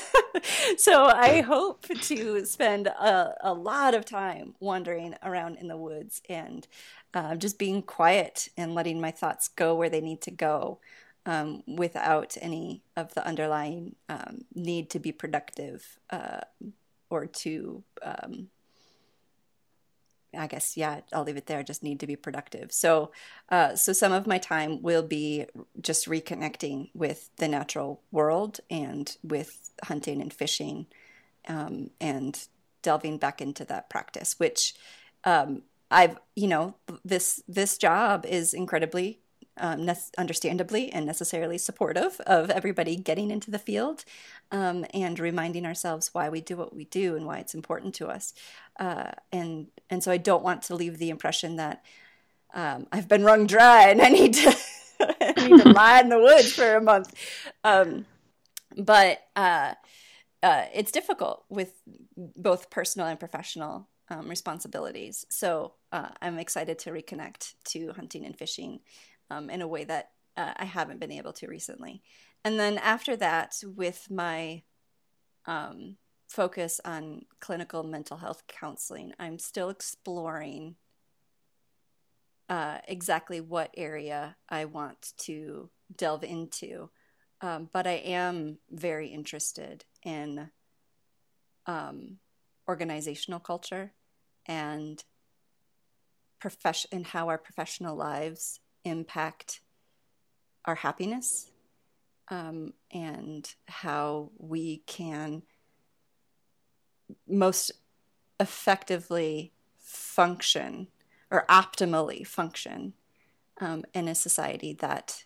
so 0.77 1.07
I 1.07 1.41
hope 1.41 1.87
to 1.89 2.45
spend 2.47 2.87
a, 2.87 3.35
a, 3.41 3.53
lot 3.53 3.95
of 3.95 4.05
time 4.05 4.55
wandering 4.61 5.17
around 5.23 5.57
in 5.57 5.69
the 5.69 5.77
woods 5.77 6.23
and 6.29 6.67
uh, 7.15 7.35
just 7.35 7.59
being 7.59 7.83
quiet 7.83 8.49
and 8.57 8.75
letting 8.75 9.01
my 9.01 9.11
thoughts 9.11 9.49
go 9.49 9.75
where 9.75 9.91
they 9.91 10.01
need 10.01 10.21
to 10.23 10.31
go 10.31 10.79
um, 11.27 11.63
without 11.67 12.37
any 12.41 12.83
of 12.97 13.13
the 13.15 13.27
underlying 13.27 13.97
um, 14.09 14.45
need 14.55 14.91
to 14.91 14.99
be 14.99 15.13
productive 15.13 15.99
uh, 16.11 16.41
or 17.11 17.27
to 17.27 17.83
um, 18.03 18.49
I 20.37 20.47
guess 20.47 20.77
yeah, 20.77 21.01
I'll 21.13 21.25
leave 21.25 21.37
it 21.37 21.47
there. 21.47 21.63
Just 21.63 21.83
need 21.83 22.01
to 22.01 22.07
be 22.07 22.17
productive. 22.17 22.73
So, 22.73 23.13
uh, 23.49 23.77
so 23.77 23.93
some 23.93 24.13
of 24.13 24.27
my 24.27 24.39
time 24.39 24.83
will 24.83 25.03
be 25.03 25.47
just 25.81 26.09
reconnecting 26.09 26.91
with 26.95 27.31
the 27.37 27.49
natural 27.49 28.01
world 28.13 28.61
and 28.71 29.17
with 29.23 29.71
hunting 29.85 30.21
and 30.21 30.33
fishing, 30.33 30.87
um, 31.49 31.91
and 32.01 32.47
delving 32.83 33.19
back 33.19 33.41
into 33.41 33.65
that 33.67 33.91
practice. 33.91 34.39
Which 34.39 34.75
um, 35.25 35.63
I've, 35.91 36.19
you 36.37 36.49
know, 36.49 36.77
this 37.05 37.43
this 37.49 37.79
job 37.79 38.25
is 38.27 38.55
incredibly 38.55 39.21
um, 39.61 39.85
ne- 39.85 39.95
understandably 40.19 40.91
and 40.93 41.07
necessarily 41.07 41.59
supportive 41.59 42.21
of 42.27 42.51
everybody 42.51 42.97
getting 42.97 43.31
into 43.31 43.51
the 43.51 43.59
field 43.59 44.05
um, 44.51 44.85
and 44.93 45.19
reminding 45.21 45.67
ourselves 45.67 46.11
why 46.13 46.29
we 46.29 46.41
do 46.41 46.57
what 46.57 46.75
we 46.75 46.85
do 46.87 47.15
and 47.15 47.27
why 47.27 47.39
it's 47.39 47.55
important 47.55 47.95
to 47.97 48.09
us. 48.09 48.35
Uh, 48.79 49.13
and 49.31 49.69
and 49.89 50.03
so 50.03 50.11
I 50.11 50.17
don't 50.17 50.43
want 50.43 50.63
to 50.63 50.75
leave 50.75 50.99
the 50.99 51.11
impression 51.11 51.57
that 51.57 51.85
um, 52.55 52.87
I've 52.91 53.09
been 53.09 53.25
wrung 53.25 53.47
dry 53.47 53.89
and 53.89 54.01
I 54.01 54.09
need 54.09 54.35
to 54.35 54.57
I 55.01 55.49
need 55.49 55.63
to 55.63 55.69
lie 55.71 56.01
in 56.01 56.09
the 56.09 56.19
woods 56.19 56.53
for 56.53 56.75
a 56.75 56.81
month. 56.81 57.15
Um, 57.63 58.07
but 58.77 59.23
uh, 59.37 59.75
uh, 60.43 60.65
it's 60.75 60.93
difficult 60.93 61.45
with 61.49 61.73
both 62.17 62.71
personal 62.71 63.09
and 63.09 63.19
professional 63.19 63.89
um, 64.09 64.29
responsibilities. 64.29 65.25
So 65.29 65.75
uh, 65.93 66.09
I'm 66.21 66.39
excited 66.39 66.79
to 66.81 66.91
reconnect 66.91 67.55
to 67.67 67.93
hunting 67.93 68.25
and 68.25 68.37
fishing 68.37 68.81
um, 69.31 69.51
in 69.51 69.63
a 69.63 69.69
way 69.69 69.85
that 69.85 70.11
uh, 70.37 70.53
I 70.57 70.65
haven't 70.65 71.01
been 71.01 71.13
able 71.13 71.33
to 71.35 71.49
recently. 71.49 72.03
And 72.45 72.59
then 72.59 72.79
after 72.79 73.17
that, 73.17 73.57
with 73.65 74.11
my 74.11 74.63
um, 75.47 75.97
focus 76.31 76.81
on 76.85 77.23
clinical 77.41 77.83
mental 77.83 78.17
health 78.17 78.45
counseling. 78.47 79.13
I'm 79.19 79.39
still 79.39 79.69
exploring 79.69 80.77
uh, 82.49 82.79
exactly 82.87 83.41
what 83.41 83.75
area 83.77 84.37
I 84.49 84.65
want 84.67 85.13
to 85.23 85.71
delve 85.95 86.23
into. 86.23 86.91
Um, 87.41 87.69
but 87.73 87.87
I 87.87 87.95
am 88.05 88.59
very 88.71 89.09
interested 89.09 89.85
in 90.05 90.51
um, 91.67 92.19
organizational 92.69 93.41
culture 93.41 93.93
and 94.47 95.03
profession 96.41 96.91
and 96.93 97.07
how 97.07 97.29
our 97.29 97.39
professional 97.39 97.97
lives 97.97 98.61
impact 98.85 99.61
our 100.65 100.77
happiness 100.77 101.51
um, 102.29 102.73
and 102.93 103.55
how 103.67 104.31
we 104.39 104.79
can 104.87 105.43
most 107.27 107.73
effectively 108.39 109.53
function 109.79 110.89
or 111.31 111.45
optimally 111.49 112.27
function 112.27 112.93
um, 113.61 113.85
in 113.95 114.09
a 114.09 114.15
society 114.15 114.73
that 114.73 115.25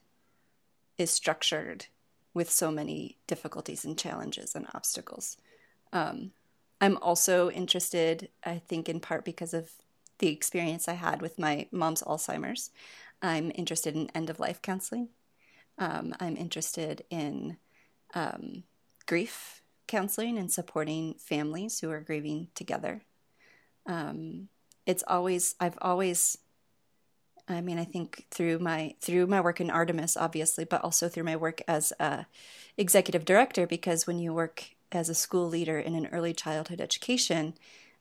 is 0.98 1.10
structured 1.10 1.86
with 2.32 2.50
so 2.50 2.70
many 2.70 3.16
difficulties 3.26 3.84
and 3.84 3.98
challenges 3.98 4.54
and 4.54 4.66
obstacles. 4.74 5.36
Um, 5.92 6.32
I'm 6.80 6.96
also 6.98 7.50
interested, 7.50 8.28
I 8.44 8.58
think, 8.58 8.88
in 8.88 9.00
part 9.00 9.24
because 9.24 9.54
of 9.54 9.70
the 10.18 10.28
experience 10.28 10.88
I 10.88 10.94
had 10.94 11.22
with 11.22 11.38
my 11.38 11.66
mom's 11.70 12.02
Alzheimer's. 12.02 12.70
I'm 13.24 13.50
interested 13.54 13.96
in 13.96 14.10
end 14.14 14.28
of 14.28 14.38
life 14.38 14.60
counseling. 14.60 15.08
Um, 15.78 16.14
I'm 16.20 16.36
interested 16.36 17.04
in 17.08 17.56
um, 18.12 18.64
grief 19.06 19.62
counseling 19.86 20.36
and 20.36 20.52
supporting 20.52 21.14
families 21.14 21.80
who 21.80 21.90
are 21.90 22.00
grieving 22.00 22.48
together. 22.54 23.02
Um, 23.86 24.48
it's 24.86 25.02
always 25.06 25.54
I've 25.58 25.78
always 25.80 26.36
I 27.48 27.62
mean 27.62 27.78
I 27.78 27.84
think 27.84 28.26
through 28.30 28.58
my 28.58 28.94
through 29.00 29.26
my 29.26 29.40
work 29.40 29.60
in 29.60 29.70
Artemis 29.70 30.16
obviously 30.16 30.64
but 30.64 30.84
also 30.84 31.08
through 31.08 31.24
my 31.24 31.36
work 31.36 31.62
as 31.66 31.92
a 31.98 32.26
executive 32.76 33.24
director 33.24 33.66
because 33.66 34.06
when 34.06 34.18
you 34.18 34.34
work 34.34 34.70
as 34.92 35.08
a 35.08 35.14
school 35.14 35.48
leader 35.48 35.78
in 35.78 35.94
an 35.94 36.06
early 36.12 36.34
childhood 36.34 36.80
education 36.80 37.54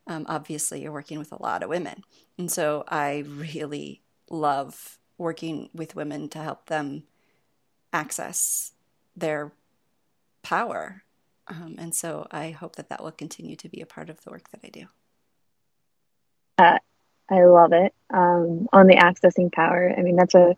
um, 0.08 0.26
obviously 0.28 0.82
you're 0.82 0.92
working 0.92 1.20
with 1.20 1.32
a 1.32 1.42
lot 1.42 1.64
of 1.64 1.70
women 1.70 2.04
and 2.38 2.52
so 2.52 2.84
I 2.88 3.24
really 3.28 4.02
love 4.30 5.00
working 5.18 5.70
with 5.74 5.96
women 5.96 6.30
to 6.30 6.40
help 6.40 6.68
them 6.68 7.04
access 7.92 8.74
their 9.16 9.52
power 10.42 11.04
um, 11.48 11.76
and 11.78 11.94
so 11.94 12.28
I 12.32 12.52
hope 12.52 12.76
that 12.78 12.90
that 12.90 13.04
will 13.04 13.12
continue 13.12 13.56
to 13.58 13.70
be 13.70 13.82
a 13.82 13.86
part 13.86 14.10
of 14.10 14.22
the 14.24 14.32
work 14.32 14.50
that 14.52 14.62
I 14.64 14.70
do. 14.70 14.86
Uh, 16.58 16.78
I 17.30 17.44
love 17.46 17.74
it. 17.74 17.94
Um, 18.10 18.68
on 18.72 18.88
the 18.88 18.96
accessing 18.96 19.52
power, 19.52 19.94
I 19.96 20.02
mean, 20.02 20.16
that's 20.16 20.36
a, 20.36 20.56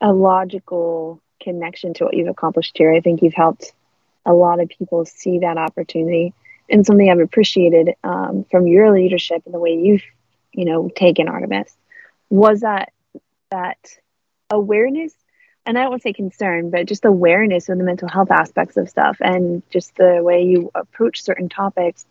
a 0.00 0.12
logical 0.12 1.20
connection 1.42 1.94
to 1.94 2.04
what 2.04 2.14
you've 2.14 2.28
accomplished 2.28 2.76
here. 2.76 2.92
I 2.92 3.00
think 3.00 3.22
you've 3.22 3.34
helped 3.34 3.72
a 4.26 4.32
lot 4.32 4.60
of 4.60 4.68
people 4.68 5.04
see 5.04 5.40
that 5.40 5.58
opportunity 5.58 6.32
and 6.70 6.86
something 6.86 7.10
I've 7.10 7.18
appreciated 7.18 7.94
um, 8.04 8.44
from 8.50 8.66
your 8.66 8.92
leadership 8.92 9.42
and 9.44 9.52
the 9.52 9.58
way 9.58 9.74
you've, 9.74 10.02
you 10.52 10.64
know, 10.64 10.88
taken 10.94 11.28
Artemis 11.28 11.76
was 12.30 12.60
that 12.60 12.92
that 13.50 13.78
awareness 14.50 15.14
and 15.66 15.78
I 15.78 15.82
don't 15.82 15.90
want 15.90 16.02
to 16.02 16.08
say 16.08 16.12
concern, 16.12 16.70
but 16.70 16.86
just 16.86 17.04
awareness 17.04 17.68
of 17.68 17.78
the 17.78 17.84
mental 17.84 18.08
health 18.08 18.30
aspects 18.30 18.76
of 18.76 18.88
stuff 18.88 19.16
and 19.20 19.62
just 19.70 19.96
the 19.96 20.20
way 20.22 20.42
you 20.42 20.70
approach 20.74 21.22
certain 21.22 21.48
topics 21.48 22.04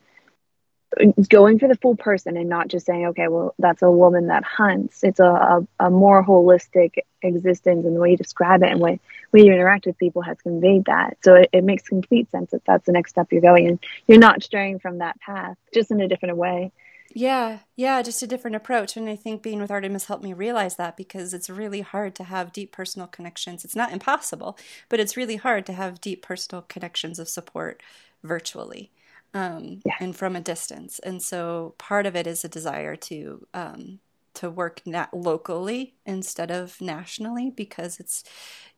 going 1.29 1.59
for 1.59 1.67
the 1.67 1.75
full 1.75 1.95
person 1.95 2.37
and 2.37 2.49
not 2.49 2.67
just 2.67 2.85
saying, 2.85 3.07
okay, 3.07 3.27
well, 3.27 3.55
that's 3.59 3.81
a 3.81 3.89
woman 3.89 4.27
that 4.27 4.43
hunts. 4.43 5.03
It's 5.03 5.19
a, 5.19 5.25
a, 5.25 5.67
a 5.79 5.89
more 5.89 6.23
holistic 6.23 6.99
existence, 7.21 7.85
and 7.85 7.95
the 7.95 7.99
way 7.99 8.11
you 8.11 8.17
describe 8.17 8.63
it 8.63 8.69
and 8.69 8.79
way, 8.79 8.99
way 9.31 9.41
you 9.41 9.53
interact 9.53 9.85
with 9.85 9.97
people 9.97 10.21
has 10.21 10.39
conveyed 10.41 10.85
that. 10.85 11.17
So 11.23 11.35
it, 11.35 11.49
it 11.51 11.63
makes 11.63 11.83
complete 11.83 12.29
sense 12.31 12.51
that 12.51 12.65
that's 12.65 12.85
the 12.85 12.91
next 12.91 13.11
step 13.11 13.31
you're 13.31 13.41
going, 13.41 13.67
and 13.67 13.79
you're 14.07 14.19
not 14.19 14.43
straying 14.43 14.79
from 14.79 14.99
that 14.99 15.19
path, 15.19 15.57
just 15.73 15.91
in 15.91 16.01
a 16.01 16.07
different 16.07 16.37
way. 16.37 16.71
Yeah, 17.15 17.59
yeah, 17.75 18.01
just 18.01 18.23
a 18.23 18.27
different 18.27 18.55
approach. 18.55 18.97
And 18.97 19.07
I 19.07 19.15
think 19.15 19.43
being 19.43 19.61
with 19.61 19.69
Artemis 19.69 20.05
helped 20.05 20.23
me 20.23 20.33
realize 20.33 20.77
that 20.77 20.97
because 20.97 21.31
it's 21.33 21.49
really 21.49 21.81
hard 21.81 22.15
to 22.15 22.23
have 22.23 22.51
deep 22.51 22.71
personal 22.71 23.07
connections. 23.07 23.63
It's 23.63 23.75
not 23.75 23.91
impossible, 23.91 24.57
but 24.89 24.99
it's 24.99 25.15
really 25.15 25.35
hard 25.35 25.65
to 25.67 25.73
have 25.73 26.01
deep 26.01 26.23
personal 26.23 26.63
connections 26.63 27.19
of 27.19 27.29
support 27.29 27.83
virtually 28.23 28.91
um, 29.33 29.81
yeah. 29.85 29.93
and 29.99 30.15
from 30.15 30.35
a 30.35 30.41
distance. 30.41 30.97
And 30.99 31.21
so 31.21 31.75
part 31.77 32.07
of 32.07 32.15
it 32.15 32.25
is 32.25 32.43
a 32.43 32.49
desire 32.49 32.95
to 32.95 33.45
um, 33.53 33.99
to 34.35 34.49
work 34.49 34.81
na- 34.85 35.05
locally 35.13 35.93
instead 36.07 36.49
of 36.51 36.81
nationally 36.81 37.51
because 37.51 37.99
it's. 37.99 38.23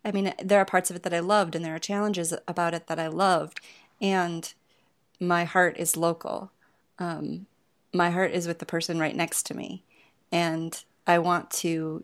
I 0.04 0.12
mean, 0.12 0.34
there 0.44 0.60
are 0.60 0.66
parts 0.66 0.90
of 0.92 0.96
it 0.98 1.04
that 1.04 1.14
I 1.14 1.20
loved, 1.20 1.56
and 1.56 1.64
there 1.66 1.76
are 1.76 1.80
challenges 1.80 2.34
about 2.48 2.74
it 2.76 2.88
that 2.88 3.00
I 3.00 3.08
loved, 3.08 3.60
and 4.02 4.54
my 5.20 5.46
heart 5.46 5.78
is 5.80 5.98
local. 5.98 6.52
Um, 7.00 7.48
my 7.96 8.10
heart 8.10 8.32
is 8.32 8.48
with 8.48 8.60
the 8.60 8.66
person 8.66 9.00
right 9.00 9.16
next 9.16 9.44
to 9.48 9.56
me, 9.56 9.84
and 10.32 10.84
I 11.08 11.20
want 11.20 11.52
to 11.52 12.04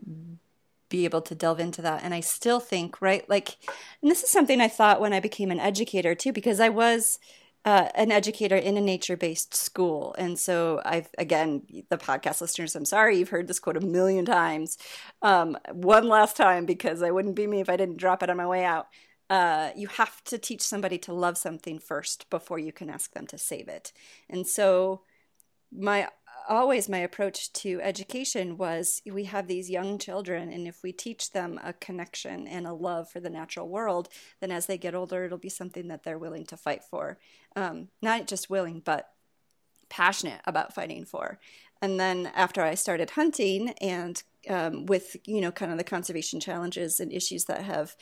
be 0.88 1.04
able 1.04 1.22
to 1.22 1.34
delve 1.34 1.58
into 1.60 1.82
that. 1.82 2.02
And 2.04 2.12
I 2.12 2.20
still 2.20 2.60
think, 2.60 3.00
right, 3.00 3.28
like, 3.28 3.56
and 4.02 4.10
this 4.10 4.22
is 4.22 4.30
something 4.30 4.60
I 4.60 4.68
thought 4.68 5.00
when 5.00 5.12
I 5.12 5.20
became 5.20 5.50
an 5.50 5.60
educator 5.60 6.14
too, 6.14 6.32
because 6.32 6.60
I 6.60 6.68
was 6.68 7.18
uh, 7.64 7.88
an 7.94 8.12
educator 8.12 8.56
in 8.56 8.76
a 8.76 8.80
nature 8.80 9.16
based 9.16 9.54
school. 9.54 10.14
And 10.18 10.38
so 10.38 10.82
I've, 10.84 11.08
again, 11.16 11.62
the 11.88 11.96
podcast 11.96 12.40
listeners, 12.40 12.76
I'm 12.76 12.84
sorry, 12.84 13.18
you've 13.18 13.30
heard 13.30 13.48
this 13.48 13.60
quote 13.60 13.76
a 13.76 13.80
million 13.80 14.24
times. 14.24 14.76
Um, 15.22 15.56
one 15.72 16.08
last 16.08 16.36
time, 16.36 16.66
because 16.66 17.02
I 17.02 17.10
wouldn't 17.10 17.36
be 17.36 17.46
me 17.46 17.60
if 17.60 17.70
I 17.70 17.76
didn't 17.76 17.96
drop 17.96 18.22
it 18.22 18.30
on 18.30 18.36
my 18.36 18.46
way 18.46 18.64
out. 18.64 18.88
Uh, 19.30 19.70
you 19.74 19.86
have 19.86 20.22
to 20.24 20.36
teach 20.36 20.60
somebody 20.60 20.98
to 20.98 21.14
love 21.14 21.38
something 21.38 21.78
first 21.78 22.28
before 22.28 22.58
you 22.58 22.72
can 22.72 22.90
ask 22.90 23.14
them 23.14 23.26
to 23.28 23.38
save 23.38 23.68
it. 23.68 23.92
And 24.28 24.46
so 24.46 25.02
my 25.76 26.08
always 26.48 26.88
my 26.88 26.98
approach 26.98 27.52
to 27.52 27.80
education 27.82 28.56
was 28.56 29.00
we 29.10 29.24
have 29.24 29.46
these 29.46 29.70
young 29.70 29.98
children 29.98 30.50
and 30.50 30.66
if 30.66 30.82
we 30.82 30.92
teach 30.92 31.30
them 31.30 31.58
a 31.62 31.72
connection 31.72 32.46
and 32.48 32.66
a 32.66 32.72
love 32.72 33.08
for 33.08 33.20
the 33.20 33.30
natural 33.30 33.68
world 33.68 34.08
then 34.40 34.50
as 34.50 34.66
they 34.66 34.76
get 34.76 34.94
older 34.94 35.24
it'll 35.24 35.38
be 35.38 35.48
something 35.48 35.88
that 35.88 36.02
they're 36.02 36.18
willing 36.18 36.44
to 36.44 36.56
fight 36.56 36.82
for. 36.84 37.18
Um, 37.54 37.88
not 38.00 38.26
just 38.26 38.50
willing 38.50 38.82
but 38.84 39.10
passionate 39.88 40.40
about 40.46 40.74
fighting 40.74 41.04
for. 41.04 41.38
And 41.80 41.98
then 41.98 42.30
after 42.34 42.62
i 42.62 42.74
started 42.74 43.10
hunting 43.10 43.70
and 43.80 44.22
um, 44.48 44.86
with 44.86 45.16
you 45.24 45.40
know 45.40 45.52
kind 45.52 45.70
of 45.70 45.78
the 45.78 45.84
conservation 45.84 46.40
challenges 46.40 46.98
and 46.98 47.12
issues 47.12 47.44
that 47.44 47.62
have 47.62 47.96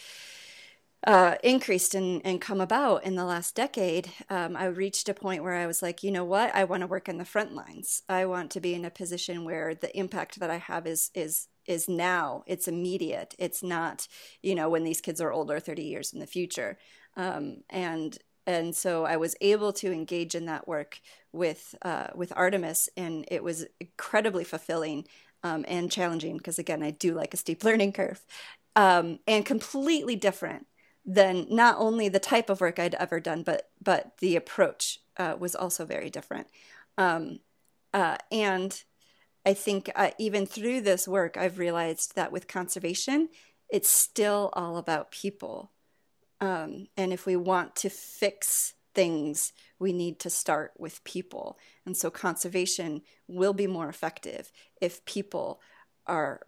uh, 1.07 1.37
increased 1.43 1.95
and, 1.95 2.41
come 2.41 2.61
about 2.61 3.05
in 3.05 3.15
the 3.15 3.25
last 3.25 3.55
decade, 3.55 4.11
um, 4.29 4.57
I 4.57 4.67
reached 4.67 5.09
a 5.09 5.15
point 5.15 5.43
where 5.43 5.55
I 5.55 5.67
was 5.67 5.83
like, 5.83 6.03
you 6.03 6.11
know 6.11 6.25
what? 6.25 6.55
I 6.55 6.65
want 6.65 6.83
to 6.83 6.87
work 6.87 7.09
in 7.09 7.17
the 7.19 7.25
front 7.25 7.55
lines. 7.55 8.03
I 8.09 8.27
want 8.27 8.51
to 8.53 8.61
be 8.61 8.75
in 8.75 8.85
a 8.85 8.91
position 8.91 9.45
where 9.45 9.75
the 9.75 9.97
impact 9.99 10.39
that 10.41 10.51
I 10.51 10.59
have 10.59 10.87
is 10.87 11.11
is 11.15 11.49
is 11.67 11.89
now. 11.89 12.43
It's 12.47 12.69
immediate. 12.69 13.35
It's 13.39 13.63
not, 13.63 14.09
you 14.43 14.55
know, 14.55 14.69
when 14.69 14.85
these 14.85 15.01
kids 15.01 15.21
are 15.21 15.33
older, 15.33 15.59
thirty 15.59 15.85
years 15.85 16.13
in 16.13 16.21
the 16.21 16.27
future. 16.27 16.79
Um, 17.17 17.59
and 17.71 18.17
and 18.47 18.75
so 18.75 19.05
I 19.05 19.17
was 19.17 19.37
able 19.41 19.73
to 19.75 19.93
engage 19.93 20.35
in 20.35 20.47
that 20.47 20.69
work 20.69 21.01
with 21.33 21.75
uh, 21.83 22.09
with 22.15 22.33
Artemis, 22.37 22.89
and 22.97 23.25
it 23.31 23.43
was 23.43 23.67
incredibly 23.81 24.45
fulfilling 24.45 25.07
um, 25.43 25.65
and 25.69 25.91
challenging 25.91 26.37
because 26.37 26.59
again, 26.59 26.83
I 26.83 26.91
do 26.91 27.15
like 27.15 27.33
a 27.35 27.39
steep 27.39 27.65
learning 27.65 27.93
curve, 27.93 28.21
um, 28.77 29.19
and 29.27 29.45
completely 29.47 30.17
different 30.17 30.67
than 31.05 31.47
not 31.49 31.77
only 31.79 32.09
the 32.09 32.19
type 32.19 32.51
of 32.51 32.61
work 32.61 32.79
I'd 32.79 32.95
ever 32.95 33.21
done, 33.21 33.43
but 33.43 33.71
but 33.83 34.13
the 34.19 34.37
approach 34.37 35.01
uh, 35.17 35.37
was 35.39 35.55
also 35.55 35.85
very 35.85 36.11
different. 36.11 36.49
Um, 36.99 37.41
uh, 37.93 38.17
and 38.31 38.83
I 39.45 39.55
think 39.55 39.91
uh, 39.95 40.11
even 40.19 40.47
through 40.47 40.83
this 40.83 41.09
work, 41.09 41.37
I've 41.37 41.59
realized 41.59 42.15
that 42.17 42.33
with 42.33 42.47
conservation, 42.47 43.29
it's 43.71 43.89
still 43.89 44.51
all 44.53 44.77
about 44.77 45.11
people. 45.11 45.71
Um, 46.41 46.89
and 46.97 47.13
if 47.13 47.27
we 47.27 47.37
want 47.37 47.77
to 47.77 47.91
fix 47.91 48.75
things, 48.95 49.53
we 49.79 49.93
need 49.93 50.19
to 50.21 50.31
start 50.31 50.73
with 50.79 51.05
people. 51.05 51.59
And 51.87 51.97
so 51.97 52.11
conservation 52.11 53.03
will 53.29 53.53
be 53.53 53.67
more 53.67 53.89
effective 53.89 54.53
if 54.81 55.05
people 55.05 55.61
are 56.07 56.41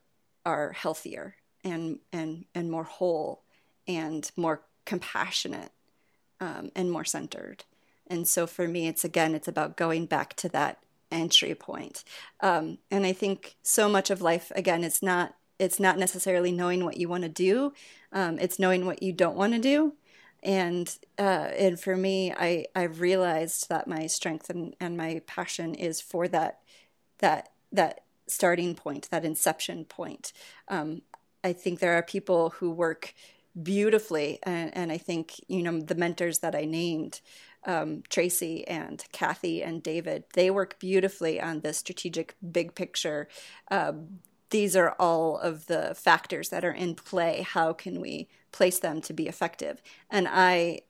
are 0.45 0.73
healthier 0.73 1.37
and 1.63 2.01
and 2.13 2.47
and 2.55 2.71
more 2.71 2.85
whole 2.85 3.45
and 3.87 4.31
more 4.37 4.63
compassionate 4.85 5.71
um, 6.41 6.71
and 6.75 6.91
more 6.91 7.05
centered. 7.05 7.65
And 8.07 8.27
so 8.27 8.47
for 8.47 8.69
me, 8.69 8.89
it's 8.89 9.05
again, 9.05 9.35
it's 9.35 9.49
about 9.49 9.77
going 9.77 10.07
back 10.07 10.35
to 10.37 10.49
that 10.51 10.79
entry 11.11 11.55
point. 11.55 12.05
Um, 12.41 12.79
and 12.91 13.07
I 13.07 13.13
think 13.13 13.57
so 13.63 13.89
much 13.89 14.11
of 14.11 14.21
life, 14.23 14.51
again, 14.57 14.85
it's 14.85 15.03
not 15.03 15.35
it's 15.59 15.79
not 15.79 15.99
necessarily 15.99 16.51
knowing 16.51 16.85
what 16.85 16.97
you 16.97 17.09
want 17.09 17.23
to 17.23 17.29
do. 17.29 17.73
Um, 18.13 18.39
it's 18.39 18.59
knowing 18.59 18.85
what 18.87 19.03
you 19.03 19.13
don't 19.13 19.37
want 19.37 19.53
to 19.53 19.61
do. 19.61 19.95
and 20.43 20.99
uh, 21.19 21.49
and 21.57 21.79
for 21.79 21.97
me, 21.97 22.33
I 22.33 22.67
I've 22.75 23.01
realized 23.01 23.69
that 23.69 23.87
my 23.87 24.07
strength 24.07 24.51
and, 24.51 24.75
and 24.81 24.97
my 24.97 25.23
passion 25.27 25.75
is 25.75 26.01
for 26.01 26.27
that 26.29 26.61
that 27.19 27.51
that 27.71 28.01
starting 28.27 28.75
point, 28.75 29.09
that 29.11 29.25
inception 29.25 29.85
point. 29.85 30.33
Um, 30.69 31.03
I 31.45 31.53
think 31.53 31.79
there 31.79 31.95
are 31.95 32.03
people 32.03 32.51
who 32.51 32.71
work 32.71 33.15
beautifully, 33.61 34.39
and, 34.43 34.77
and 34.77 34.93
I 34.93 34.99
think 34.99 35.41
you 35.49 35.63
know 35.63 35.81
the 35.81 35.95
mentors 35.95 36.41
that 36.41 36.55
I 36.55 36.65
named. 36.65 37.21
Um, 37.65 38.03
Tracy 38.09 38.67
and 38.67 39.05
Kathy 39.13 39.63
and 39.63 39.85
David, 39.85 40.25
they 40.35 40.51
work 40.51 40.81
beautifully 40.81 41.41
on 41.41 41.61
the 41.61 41.73
strategic 41.73 42.35
big 42.51 42.75
picture. 42.75 43.29
Um, 43.71 44.19
these 44.51 44.75
are 44.75 44.97
all 44.99 45.39
of 45.39 45.67
the 45.67 45.95
factors 45.95 46.49
that 46.49 46.65
are 46.65 46.73
in 46.73 46.97
play. 46.97 47.43
How 47.43 47.73
can 47.73 48.01
we 48.01 48.27
place 48.53 48.79
them 48.79 49.01
to 49.03 49.13
be 49.13 49.27
effective. 49.27 49.83
And 50.09 50.29
I 50.31 50.83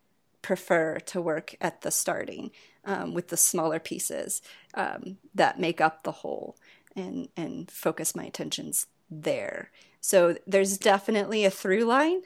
prefer 0.42 0.98
to 0.98 1.20
work 1.22 1.54
at 1.60 1.80
the 1.80 1.90
starting 1.90 2.50
um, 2.84 3.14
with 3.14 3.28
the 3.28 3.36
smaller 3.36 3.78
pieces 3.78 4.42
um, 4.74 5.18
that 5.34 5.60
make 5.60 5.80
up 5.80 6.02
the 6.02 6.12
whole 6.12 6.56
and, 6.94 7.28
and 7.36 7.70
focus 7.70 8.14
my 8.14 8.24
attentions 8.24 8.88
there. 9.08 9.70
So 10.00 10.36
there's 10.46 10.76
definitely 10.76 11.44
a 11.44 11.50
through 11.50 11.84
line. 11.84 12.22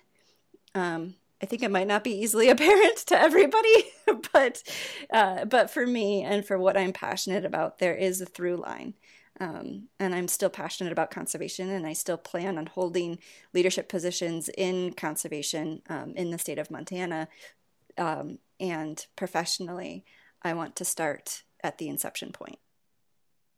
Um, 0.77 1.15
I 1.43 1.47
think 1.47 1.63
it 1.63 1.71
might 1.71 1.87
not 1.87 2.05
be 2.05 2.19
easily 2.19 2.49
apparent 2.51 2.99
to 3.07 3.19
everybody, 3.19 3.87
but 4.33 4.63
uh, 5.11 5.47
but 5.47 5.71
for 5.71 5.87
me 5.87 6.23
and 6.23 6.47
for 6.47 6.59
what 6.59 6.77
I'm 6.77 6.93
passionate 6.93 7.45
about, 7.45 7.79
there 7.79 7.95
is 7.95 8.21
a 8.21 8.27
through 8.27 8.57
line. 8.57 8.95
Um, 9.39 9.89
and 10.01 10.15
I'm 10.15 10.29
still 10.29 10.49
passionate 10.49 10.93
about 10.93 11.11
conservation, 11.11 11.69
and 11.71 11.87
I 11.87 11.93
still 11.93 12.17
plan 12.17 12.57
on 12.57 12.67
holding 12.67 13.19
leadership 13.53 13.89
positions 13.89 14.49
in 14.57 14.95
conservation 14.95 15.83
um, 15.91 16.15
in 16.17 16.31
the 16.31 16.39
state 16.39 16.59
of 16.59 16.71
Montana. 16.71 17.29
Um, 17.99 18.39
and 18.59 19.05
professionally, 19.15 20.05
I 20.43 20.55
want 20.55 20.77
to 20.77 20.87
start 20.87 21.43
at 21.63 21.77
the 21.77 21.89
inception 21.89 22.33
point. 22.33 22.59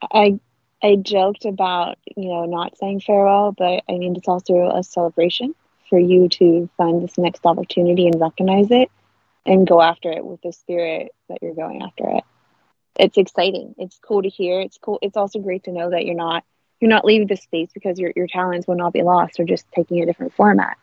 I 0.03 0.41
I 0.83 0.97
joked 0.97 1.45
about 1.45 1.99
you 2.16 2.29
know 2.29 2.45
not 2.45 2.77
saying 2.79 3.01
farewell, 3.01 3.53
but 3.57 3.85
I 3.89 3.99
mean 3.99 4.16
it's 4.16 4.29
also 4.29 4.71
a 4.71 4.83
celebration 4.83 5.55
for 5.89 5.99
you 5.99 6.28
to 6.28 6.68
find 6.76 7.03
this 7.03 7.18
next 7.18 7.45
opportunity 7.45 8.07
and 8.07 8.20
recognize 8.20 8.70
it, 8.70 8.91
and 9.47 9.66
go 9.66 9.80
after 9.80 10.11
it 10.12 10.24
with 10.24 10.41
the 10.43 10.53
spirit 10.53 11.14
that 11.28 11.39
you're 11.43 11.55
going 11.55 11.82
after 11.82 12.09
it 12.16 12.24
it's 12.99 13.16
exciting. 13.16 13.74
It's 13.78 13.99
cool 13.99 14.22
to 14.22 14.28
hear. 14.28 14.61
It's 14.61 14.76
cool. 14.78 14.99
It's 15.01 15.16
also 15.16 15.39
great 15.39 15.64
to 15.64 15.72
know 15.72 15.91
that 15.91 16.05
you're 16.05 16.16
not 16.16 16.45
you're 16.80 16.91
not 16.91 17.05
leaving 17.05 17.26
this 17.26 17.43
space 17.43 17.70
because 17.72 17.99
your 17.99 18.12
your 18.14 18.26
talents 18.26 18.66
will 18.66 18.76
not 18.76 18.93
be 18.93 19.03
lost 19.03 19.41
or 19.41 19.45
just 19.45 19.66
taking 19.72 20.03
a 20.03 20.07
different 20.07 20.34
format. 20.34 20.76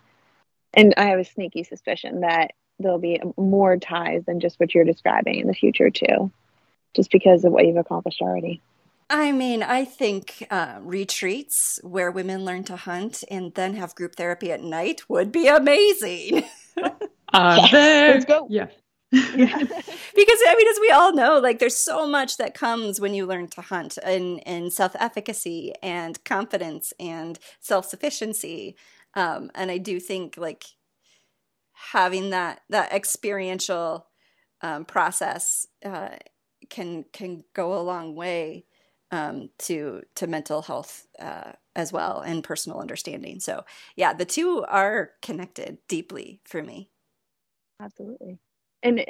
And 0.73 0.93
I 0.97 1.05
have 1.05 1.19
a 1.19 1.25
sneaky 1.25 1.63
suspicion 1.63 2.21
that 2.21 2.51
there'll 2.79 2.99
be 2.99 3.21
more 3.37 3.77
ties 3.77 4.23
than 4.25 4.39
just 4.39 4.59
what 4.59 4.73
you're 4.73 4.83
describing 4.83 5.39
in 5.39 5.47
the 5.47 5.53
future 5.53 5.89
too, 5.89 6.31
just 6.93 7.11
because 7.11 7.45
of 7.45 7.51
what 7.51 7.65
you've 7.65 7.77
accomplished 7.77 8.21
already. 8.21 8.61
I 9.09 9.31
mean, 9.31 9.61
I 9.61 9.85
think 9.85 10.47
uh, 10.49 10.79
retreats 10.81 11.79
where 11.83 12.09
women 12.11 12.43
learn 12.43 12.63
to 12.65 12.75
hunt 12.75 13.23
and 13.29 13.53
then 13.53 13.75
have 13.75 13.93
group 13.95 14.15
therapy 14.15 14.51
at 14.51 14.63
night 14.63 15.07
would 15.07 15.31
be 15.31 15.47
amazing. 15.47 16.43
uh, 17.33 17.67
there. 17.71 18.13
Let's 18.13 18.25
go. 18.25 18.47
Yeah. 18.49 18.67
because 19.11 19.29
I 19.37 20.55
mean, 20.57 20.67
as 20.67 20.79
we 20.81 20.89
all 20.89 21.13
know, 21.13 21.39
like 21.39 21.59
there's 21.59 21.77
so 21.77 22.07
much 22.07 22.37
that 22.37 22.55
comes 22.55 22.99
when 22.99 23.13
you 23.13 23.25
learn 23.25 23.47
to 23.49 23.61
hunt 23.61 23.97
and, 24.03 24.45
and 24.47 24.73
self-efficacy 24.73 25.73
and 25.83 26.21
confidence 26.25 26.91
and 26.99 27.37
self-sufficiency. 27.59 28.75
Um, 29.13 29.51
and 29.53 29.69
I 29.69 29.77
do 29.77 29.99
think 29.99 30.35
like 30.37 30.65
having 31.73 32.31
that 32.31 32.61
that 32.69 32.91
experiential 32.91 34.07
um, 34.61 34.83
process 34.83 35.67
uh, 35.85 36.09
can 36.69 37.05
can 37.13 37.43
go 37.53 37.79
a 37.79 37.83
long 37.83 38.15
way 38.15 38.65
um, 39.11 39.49
to 39.59 40.01
to 40.15 40.27
mental 40.27 40.61
health 40.61 41.07
uh, 41.19 41.53
as 41.75 41.91
well 41.91 42.21
and 42.21 42.43
personal 42.43 42.79
understanding. 42.79 43.39
So 43.39 43.65
yeah, 43.95 44.13
the 44.13 44.25
two 44.25 44.63
are 44.67 45.11
connected 45.21 45.77
deeply 45.87 46.41
for 46.45 46.63
me. 46.63 46.89
Absolutely 47.81 48.39
and 48.85 49.05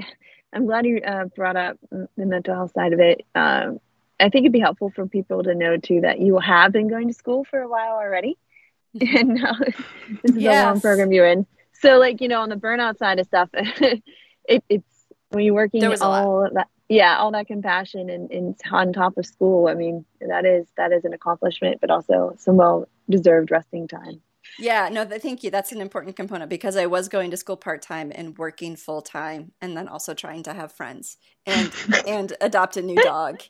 I'm 0.53 0.65
glad 0.65 0.85
you 0.85 1.01
uh, 1.01 1.25
brought 1.25 1.57
up 1.57 1.77
the 1.91 2.07
mental 2.17 2.55
health 2.55 2.71
side 2.73 2.93
of 2.93 2.99
it. 2.99 3.21
Um, 3.35 3.79
I 4.19 4.29
think 4.29 4.43
it'd 4.43 4.53
be 4.53 4.59
helpful 4.59 4.91
for 4.95 5.05
people 5.05 5.43
to 5.43 5.53
know 5.53 5.77
too 5.77 6.01
that 6.01 6.19
you 6.19 6.39
have 6.39 6.71
been 6.71 6.87
going 6.87 7.09
to 7.09 7.13
school 7.13 7.43
for 7.43 7.59
a 7.59 7.67
while 7.67 7.95
already, 7.95 8.37
mm-hmm. 8.95 9.17
and 9.17 9.29
now 9.35 9.53
this 9.59 10.31
is 10.31 10.37
yes. 10.37 10.63
a 10.63 10.67
long 10.67 10.81
program 10.81 11.11
you're 11.11 11.27
in. 11.27 11.45
So, 11.73 11.97
like 11.97 12.21
you 12.21 12.29
know, 12.29 12.41
on 12.41 12.49
the 12.49 12.55
burnout 12.55 12.97
side 12.97 13.19
of 13.19 13.27
stuff, 13.27 13.49
it, 13.53 14.63
it's 14.69 15.05
when 15.29 15.43
you're 15.43 15.53
working 15.53 15.83
all 16.01 16.49
that, 16.53 16.67
yeah, 16.89 17.17
all 17.17 17.31
that 17.31 17.47
compassion 17.47 18.09
and, 18.09 18.31
and 18.31 18.55
on 18.71 18.93
top 18.93 19.17
of 19.17 19.25
school. 19.25 19.67
I 19.67 19.73
mean, 19.73 20.05
that 20.21 20.45
is 20.45 20.67
that 20.77 20.91
is 20.91 21.03
an 21.05 21.13
accomplishment, 21.13 21.81
but 21.81 21.89
also 21.89 22.35
some 22.37 22.57
well 22.57 22.87
deserved 23.09 23.51
resting 23.51 23.87
time. 23.87 24.21
Yeah, 24.59 24.89
no, 24.89 25.05
thank 25.05 25.43
you. 25.43 25.49
That's 25.49 25.71
an 25.71 25.81
important 25.81 26.15
component 26.15 26.49
because 26.49 26.77
I 26.77 26.85
was 26.85 27.09
going 27.09 27.31
to 27.31 27.37
school 27.37 27.57
part 27.57 27.81
time 27.81 28.11
and 28.13 28.37
working 28.37 28.75
full 28.75 29.01
time, 29.01 29.51
and 29.61 29.75
then 29.75 29.87
also 29.87 30.13
trying 30.13 30.43
to 30.43 30.53
have 30.53 30.71
friends 30.71 31.17
and 31.45 31.71
and 32.07 32.33
adopt 32.41 32.77
a 32.77 32.81
new 32.81 33.01
dog, 33.01 33.41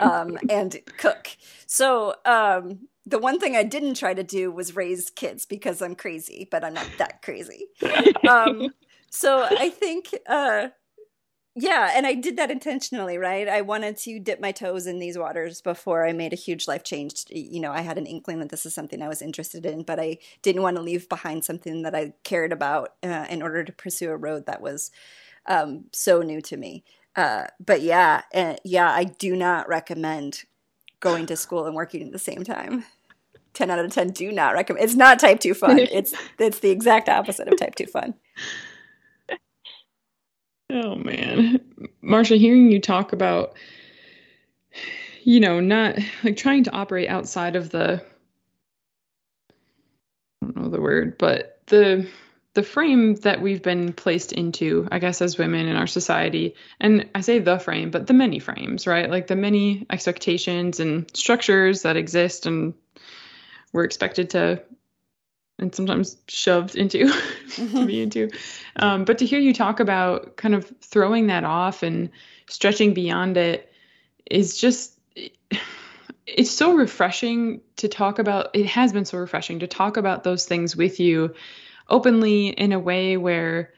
um, 0.00 0.38
and 0.48 0.78
cook. 0.96 1.36
So 1.66 2.14
um, 2.24 2.88
the 3.06 3.18
one 3.18 3.38
thing 3.38 3.56
I 3.56 3.62
didn't 3.62 3.94
try 3.94 4.14
to 4.14 4.22
do 4.22 4.50
was 4.50 4.74
raise 4.74 5.10
kids 5.10 5.44
because 5.46 5.82
I'm 5.82 5.94
crazy, 5.94 6.48
but 6.50 6.64
I'm 6.64 6.74
not 6.74 6.88
that 6.98 7.22
crazy. 7.22 7.66
Um, 8.28 8.70
so 9.10 9.44
I 9.50 9.70
think 9.70 10.14
uh, 10.28 10.68
yeah, 11.60 11.92
and 11.94 12.06
I 12.06 12.14
did 12.14 12.36
that 12.36 12.50
intentionally, 12.50 13.18
right? 13.18 13.46
I 13.46 13.60
wanted 13.60 13.96
to 13.98 14.18
dip 14.18 14.40
my 14.40 14.50
toes 14.50 14.86
in 14.86 14.98
these 14.98 15.18
waters 15.18 15.60
before 15.60 16.06
I 16.06 16.12
made 16.12 16.32
a 16.32 16.36
huge 16.36 16.66
life 16.66 16.82
change. 16.82 17.24
You 17.28 17.60
know, 17.60 17.70
I 17.70 17.82
had 17.82 17.98
an 17.98 18.06
inkling 18.06 18.38
that 18.40 18.48
this 18.48 18.64
is 18.64 18.74
something 18.74 19.02
I 19.02 19.08
was 19.08 19.22
interested 19.22 19.66
in, 19.66 19.82
but 19.82 20.00
I 20.00 20.18
didn't 20.42 20.62
want 20.62 20.76
to 20.76 20.82
leave 20.82 21.08
behind 21.08 21.44
something 21.44 21.82
that 21.82 21.94
I 21.94 22.14
cared 22.24 22.52
about 22.52 22.94
uh, 23.02 23.26
in 23.28 23.42
order 23.42 23.62
to 23.62 23.72
pursue 23.72 24.10
a 24.10 24.16
road 24.16 24.46
that 24.46 24.62
was 24.62 24.90
um, 25.46 25.84
so 25.92 26.22
new 26.22 26.40
to 26.42 26.56
me. 26.56 26.82
Uh, 27.14 27.44
but 27.64 27.82
yeah, 27.82 28.22
uh, 28.34 28.56
yeah, 28.64 28.90
I 28.90 29.04
do 29.04 29.36
not 29.36 29.68
recommend 29.68 30.44
going 31.00 31.26
to 31.26 31.36
school 31.36 31.66
and 31.66 31.74
working 31.74 32.02
at 32.06 32.12
the 32.12 32.18
same 32.18 32.44
time. 32.44 32.84
10 33.54 33.70
out 33.70 33.78
of 33.78 33.90
10 33.92 34.10
do 34.10 34.30
not 34.30 34.54
recommend. 34.54 34.84
It's 34.84 34.94
not 34.94 35.18
type 35.18 35.40
2 35.40 35.54
fun. 35.54 35.78
It's 35.92 36.14
it's 36.38 36.60
the 36.60 36.70
exact 36.70 37.08
opposite 37.08 37.48
of 37.48 37.58
type 37.58 37.74
2 37.74 37.86
fun. 37.86 38.14
Oh 40.70 40.94
man. 40.96 41.60
Marcia, 42.00 42.36
hearing 42.36 42.70
you 42.70 42.80
talk 42.80 43.12
about 43.12 43.54
you 45.22 45.40
know, 45.40 45.60
not 45.60 45.98
like 46.24 46.36
trying 46.36 46.64
to 46.64 46.72
operate 46.72 47.08
outside 47.08 47.56
of 47.56 47.70
the 47.70 48.02
I 50.42 50.46
don't 50.46 50.56
know 50.56 50.68
the 50.68 50.80
word, 50.80 51.18
but 51.18 51.60
the 51.66 52.08
the 52.54 52.62
frame 52.64 53.14
that 53.16 53.40
we've 53.40 53.62
been 53.62 53.92
placed 53.92 54.32
into, 54.32 54.88
I 54.90 54.98
guess, 54.98 55.22
as 55.22 55.38
women 55.38 55.68
in 55.68 55.76
our 55.76 55.86
society, 55.86 56.56
and 56.80 57.08
I 57.14 57.20
say 57.20 57.38
the 57.38 57.58
frame, 57.58 57.90
but 57.90 58.08
the 58.08 58.12
many 58.12 58.40
frames, 58.40 58.86
right? 58.86 59.08
Like 59.08 59.28
the 59.28 59.36
many 59.36 59.86
expectations 59.88 60.80
and 60.80 61.08
structures 61.16 61.82
that 61.82 61.96
exist, 61.96 62.46
and 62.46 62.74
we're 63.72 63.84
expected 63.84 64.30
to 64.30 64.62
and 65.60 65.74
sometimes 65.74 66.16
shoved 66.26 66.74
into 66.74 67.12
to 67.54 67.86
be 67.86 68.02
into. 68.02 68.30
Um, 68.76 69.04
but 69.04 69.18
to 69.18 69.26
hear 69.26 69.38
you 69.38 69.54
talk 69.54 69.78
about 69.78 70.36
kind 70.36 70.54
of 70.54 70.72
throwing 70.80 71.28
that 71.28 71.44
off 71.44 71.82
and 71.82 72.10
stretching 72.48 72.94
beyond 72.94 73.36
it 73.36 73.72
is 74.28 74.56
just 74.56 74.98
it's 76.26 76.50
so 76.50 76.74
refreshing 76.74 77.60
to 77.76 77.88
talk 77.88 78.18
about 78.18 78.50
it 78.54 78.66
has 78.66 78.92
been 78.92 79.04
so 79.04 79.18
refreshing 79.18 79.60
to 79.60 79.66
talk 79.66 79.96
about 79.96 80.24
those 80.24 80.46
things 80.46 80.76
with 80.76 80.98
you 81.00 81.34
openly 81.88 82.48
in 82.48 82.72
a 82.72 82.78
way 82.78 83.16
where 83.16 83.72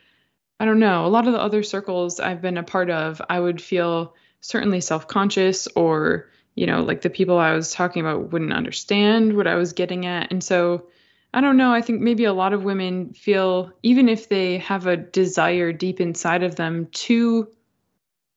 I 0.60 0.64
don't 0.64 0.78
know, 0.78 1.06
a 1.06 1.08
lot 1.08 1.26
of 1.26 1.32
the 1.32 1.40
other 1.40 1.64
circles 1.64 2.20
I've 2.20 2.40
been 2.40 2.56
a 2.56 2.62
part 2.62 2.88
of, 2.88 3.20
I 3.28 3.40
would 3.40 3.60
feel 3.60 4.14
certainly 4.40 4.80
self-conscious 4.80 5.66
or 5.74 6.28
you 6.54 6.66
know, 6.66 6.82
like 6.82 7.00
the 7.00 7.10
people 7.10 7.38
I 7.38 7.54
was 7.54 7.72
talking 7.72 8.02
about 8.02 8.30
wouldn't 8.30 8.52
understand 8.52 9.34
what 9.34 9.46
I 9.46 9.54
was 9.54 9.72
getting 9.72 10.04
at. 10.04 10.30
And 10.30 10.44
so 10.44 10.86
I 11.34 11.40
don't 11.40 11.56
know. 11.56 11.72
I 11.72 11.80
think 11.80 12.00
maybe 12.00 12.24
a 12.24 12.32
lot 12.32 12.52
of 12.52 12.64
women 12.64 13.14
feel, 13.14 13.72
even 13.82 14.08
if 14.08 14.28
they 14.28 14.58
have 14.58 14.86
a 14.86 14.96
desire 14.96 15.72
deep 15.72 16.00
inside 16.00 16.42
of 16.42 16.56
them 16.56 16.86
to 16.92 17.48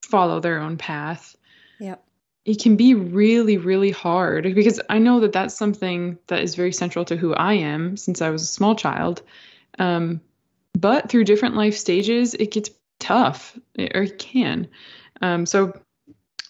follow 0.02 0.40
their 0.40 0.58
own 0.58 0.78
path, 0.78 1.36
yeah, 1.78 1.96
it 2.46 2.62
can 2.62 2.76
be 2.76 2.94
really, 2.94 3.58
really 3.58 3.90
hard 3.90 4.54
because 4.54 4.80
I 4.88 4.98
know 4.98 5.20
that 5.20 5.32
that's 5.32 5.54
something 5.54 6.18
that 6.28 6.40
is 6.40 6.54
very 6.54 6.72
central 6.72 7.04
to 7.06 7.16
who 7.16 7.34
I 7.34 7.54
am 7.54 7.96
since 7.96 8.22
I 8.22 8.30
was 8.30 8.42
a 8.42 8.46
small 8.46 8.74
child. 8.74 9.22
Um, 9.78 10.20
but 10.78 11.10
through 11.10 11.24
different 11.24 11.56
life 11.56 11.76
stages, 11.76 12.34
it 12.34 12.50
gets 12.50 12.70
tough, 12.98 13.58
or 13.78 14.02
it 14.02 14.18
can. 14.18 14.68
Um, 15.20 15.44
so 15.44 15.72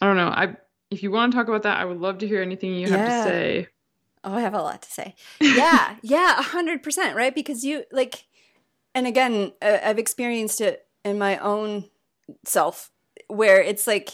I 0.00 0.06
don't 0.06 0.16
know. 0.16 0.28
I 0.28 0.56
if 0.90 1.02
you 1.02 1.10
want 1.10 1.32
to 1.32 1.36
talk 1.38 1.48
about 1.48 1.62
that, 1.62 1.78
I 1.78 1.84
would 1.84 1.98
love 1.98 2.18
to 2.18 2.28
hear 2.28 2.42
anything 2.42 2.74
you 2.74 2.88
have 2.88 3.00
yeah. 3.00 3.24
to 3.24 3.30
say. 3.30 3.68
Oh, 4.26 4.34
I 4.34 4.40
have 4.40 4.54
a 4.54 4.62
lot 4.62 4.82
to 4.82 4.90
say. 4.90 5.14
Yeah, 5.40 5.96
yeah, 6.02 6.38
a 6.38 6.42
hundred 6.42 6.82
percent, 6.82 7.16
right? 7.16 7.34
Because 7.34 7.64
you 7.64 7.84
like, 7.92 8.26
and 8.94 9.06
again, 9.06 9.52
uh, 9.62 9.78
I've 9.82 10.00
experienced 10.00 10.60
it 10.60 10.86
in 11.04 11.16
my 11.16 11.38
own 11.38 11.84
self 12.44 12.90
where 13.28 13.62
it's 13.62 13.86
like 13.86 14.10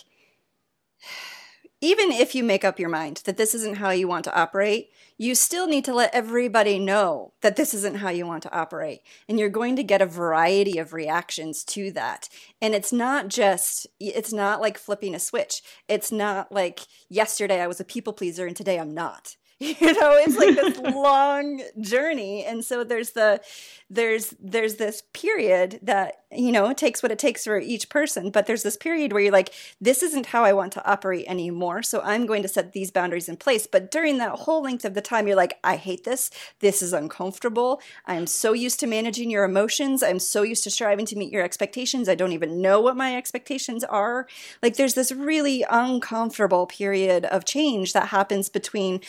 even 1.80 2.12
if 2.12 2.34
you 2.34 2.44
make 2.44 2.64
up 2.64 2.78
your 2.78 2.90
mind 2.90 3.22
that 3.24 3.38
this 3.38 3.54
isn't 3.54 3.78
how 3.78 3.90
you 3.90 4.06
want 4.06 4.24
to 4.24 4.38
operate, 4.38 4.90
you 5.18 5.34
still 5.34 5.66
need 5.66 5.84
to 5.86 5.94
let 5.94 6.14
everybody 6.14 6.78
know 6.78 7.32
that 7.40 7.56
this 7.56 7.72
isn't 7.74 7.96
how 7.96 8.10
you 8.10 8.26
want 8.26 8.42
to 8.42 8.52
operate. 8.52 9.00
And 9.28 9.38
you're 9.38 9.48
going 9.48 9.76
to 9.76 9.82
get 9.82 10.02
a 10.02 10.06
variety 10.06 10.78
of 10.78 10.92
reactions 10.92 11.64
to 11.64 11.90
that. 11.92 12.28
And 12.60 12.74
it's 12.74 12.92
not 12.92 13.28
just, 13.28 13.86
it's 13.98 14.32
not 14.32 14.60
like 14.60 14.78
flipping 14.78 15.14
a 15.14 15.18
switch. 15.18 15.62
It's 15.88 16.12
not 16.12 16.52
like 16.52 16.80
yesterday 17.08 17.60
I 17.60 17.66
was 17.66 17.80
a 17.80 17.84
people 17.84 18.12
pleaser 18.12 18.46
and 18.46 18.56
today 18.56 18.78
I'm 18.78 18.94
not. 18.94 19.36
you 19.80 19.92
know 19.92 20.12
it's 20.16 20.36
like 20.36 20.56
this 20.56 20.78
long 20.94 21.62
journey. 21.80 22.44
And 22.44 22.64
so 22.64 22.82
there's 22.82 23.10
the 23.10 23.40
there's 23.88 24.34
there's 24.40 24.76
this 24.76 25.02
period 25.12 25.78
that 25.82 26.24
you 26.32 26.50
know 26.50 26.70
it 26.70 26.78
takes 26.78 27.02
what 27.02 27.12
it 27.12 27.18
takes 27.18 27.44
for 27.44 27.58
each 27.58 27.90
person 27.90 28.30
but 28.30 28.46
there's 28.46 28.62
this 28.62 28.76
period 28.76 29.12
where 29.12 29.20
you're 29.20 29.30
like 29.30 29.52
this 29.82 30.02
isn't 30.02 30.26
how 30.26 30.44
i 30.44 30.52
want 30.52 30.72
to 30.72 30.90
operate 30.90 31.26
anymore. 31.28 31.82
So 31.82 32.00
i'm 32.02 32.26
going 32.26 32.42
to 32.42 32.48
set 32.48 32.72
these 32.72 32.90
boundaries 32.90 33.28
in 33.28 33.36
place. 33.36 33.66
But 33.66 33.90
during 33.90 34.18
that 34.18 34.40
whole 34.40 34.62
length 34.62 34.84
of 34.84 34.94
the 34.94 35.00
time 35.00 35.26
you're 35.26 35.36
like 35.36 35.58
i 35.62 35.76
hate 35.76 36.04
this. 36.04 36.30
This 36.58 36.82
is 36.82 36.92
uncomfortable. 36.92 37.80
I'm 38.06 38.26
so 38.26 38.52
used 38.54 38.80
to 38.80 38.86
managing 38.86 39.30
your 39.30 39.44
emotions. 39.44 40.02
I'm 40.02 40.18
so 40.18 40.42
used 40.42 40.64
to 40.64 40.70
striving 40.70 41.06
to 41.06 41.16
meet 41.16 41.32
your 41.32 41.44
expectations. 41.44 42.08
I 42.08 42.16
don't 42.16 42.32
even 42.32 42.60
know 42.60 42.80
what 42.80 42.96
my 42.96 43.14
expectations 43.16 43.84
are. 43.84 44.26
Like 44.62 44.76
there's 44.76 44.94
this 44.94 45.12
really 45.12 45.64
uncomfortable 45.70 46.66
period 46.66 47.26
of 47.26 47.44
change 47.44 47.92
that 47.92 48.08
happens 48.08 48.48
between 48.48 49.00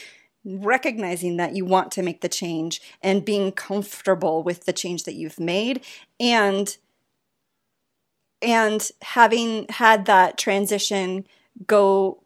recognizing 0.46 1.38
that 1.38 1.56
you 1.56 1.66
want 1.66 1.92
to 1.92 2.04
make 2.04 2.22
the 2.22 2.30
change 2.30 2.82
and 3.02 3.26
being 3.26 3.52
comfortable 3.52 4.44
with 4.44 4.66
the 4.66 4.74
change 4.74 5.04
that 5.04 5.16
you've 5.16 5.40
made 5.40 5.84
and 6.20 6.78
and 8.42 8.90
having 9.02 9.66
had 9.70 10.06
that 10.06 10.38
transition 10.38 11.26
go 11.66 12.24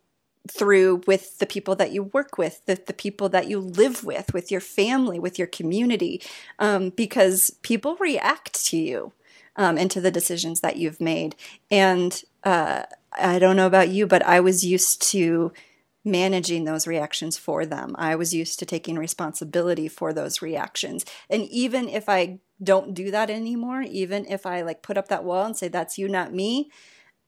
through 0.49 1.01
with 1.05 1.37
the 1.39 1.45
people 1.45 1.75
that 1.75 1.91
you 1.91 2.03
work 2.03 2.37
with, 2.37 2.65
the, 2.65 2.81
the 2.87 2.93
people 2.93 3.29
that 3.29 3.47
you 3.47 3.59
live 3.59 4.03
with, 4.03 4.33
with 4.33 4.49
your 4.49 4.61
family, 4.61 5.19
with 5.19 5.37
your 5.37 5.47
community, 5.47 6.21
um, 6.59 6.89
because 6.89 7.51
people 7.61 7.95
react 7.97 8.65
to 8.65 8.77
you 8.77 9.11
um, 9.57 9.77
and 9.77 9.91
to 9.91 10.01
the 10.01 10.11
decisions 10.11 10.61
that 10.61 10.77
you've 10.77 11.01
made. 11.01 11.35
And 11.69 12.23
uh, 12.43 12.83
I 13.13 13.39
don't 13.39 13.55
know 13.55 13.67
about 13.67 13.89
you, 13.89 14.07
but 14.07 14.23
I 14.23 14.39
was 14.39 14.65
used 14.65 15.01
to 15.11 15.51
managing 16.07 16.63
those 16.63 16.87
reactions 16.87 17.37
for 17.37 17.65
them. 17.65 17.95
I 17.97 18.15
was 18.15 18.33
used 18.33 18.59
to 18.59 18.65
taking 18.65 18.97
responsibility 18.97 19.87
for 19.87 20.13
those 20.13 20.41
reactions. 20.41 21.05
And 21.29 21.43
even 21.43 21.89
if 21.89 22.09
I 22.09 22.39
don't 22.63 22.93
do 22.93 23.11
that 23.11 23.29
anymore, 23.29 23.81
even 23.81 24.25
if 24.25 24.45
I 24.45 24.61
like 24.61 24.81
put 24.81 24.97
up 24.97 25.09
that 25.09 25.23
wall 25.23 25.45
and 25.45 25.55
say 25.55 25.67
that's 25.67 25.97
you 25.97 26.07
not 26.07 26.33
me, 26.33 26.71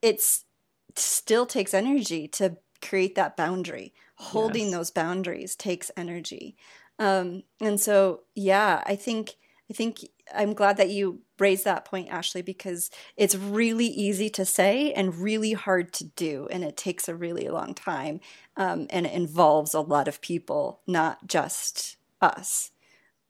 it's 0.01 0.45
it 0.89 0.97
still 0.97 1.45
takes 1.45 1.73
energy 1.73 2.27
to 2.30 2.57
create 2.82 3.15
that 3.15 3.38
boundary. 3.38 3.93
Holding 4.15 4.65
yes. 4.65 4.73
those 4.73 4.91
boundaries 4.91 5.55
takes 5.55 5.91
energy. 5.95 6.57
Um, 6.97 7.43
and 7.61 7.80
so 7.80 8.21
yeah, 8.36 8.84
I 8.86 8.95
think 8.95 9.36
I 9.69 9.73
think 9.73 9.99
I'm 10.36 10.53
glad 10.53 10.77
that 10.77 10.89
you 10.89 11.21
raised 11.39 11.65
that 11.65 11.86
point, 11.86 12.09
Ashley, 12.09 12.41
because 12.41 12.89
it's 13.17 13.36
really 13.36 13.88
easy 13.88 14.30
to 14.32 14.45
say 14.45 14.93
and 14.93 15.15
really 15.15 15.53
hard 15.53 15.93
to 15.93 16.05
do, 16.05 16.47
and 16.51 16.63
it 16.63 16.77
takes 16.77 17.07
a 17.07 17.15
really 17.15 17.47
long 17.47 17.73
time, 17.73 18.19
um, 18.57 18.88
and 18.89 19.05
it 19.05 19.13
involves 19.13 19.73
a 19.73 19.82
lot 19.82 20.07
of 20.07 20.21
people, 20.21 20.82
not 20.88 21.27
just 21.27 21.97
us. 22.21 22.71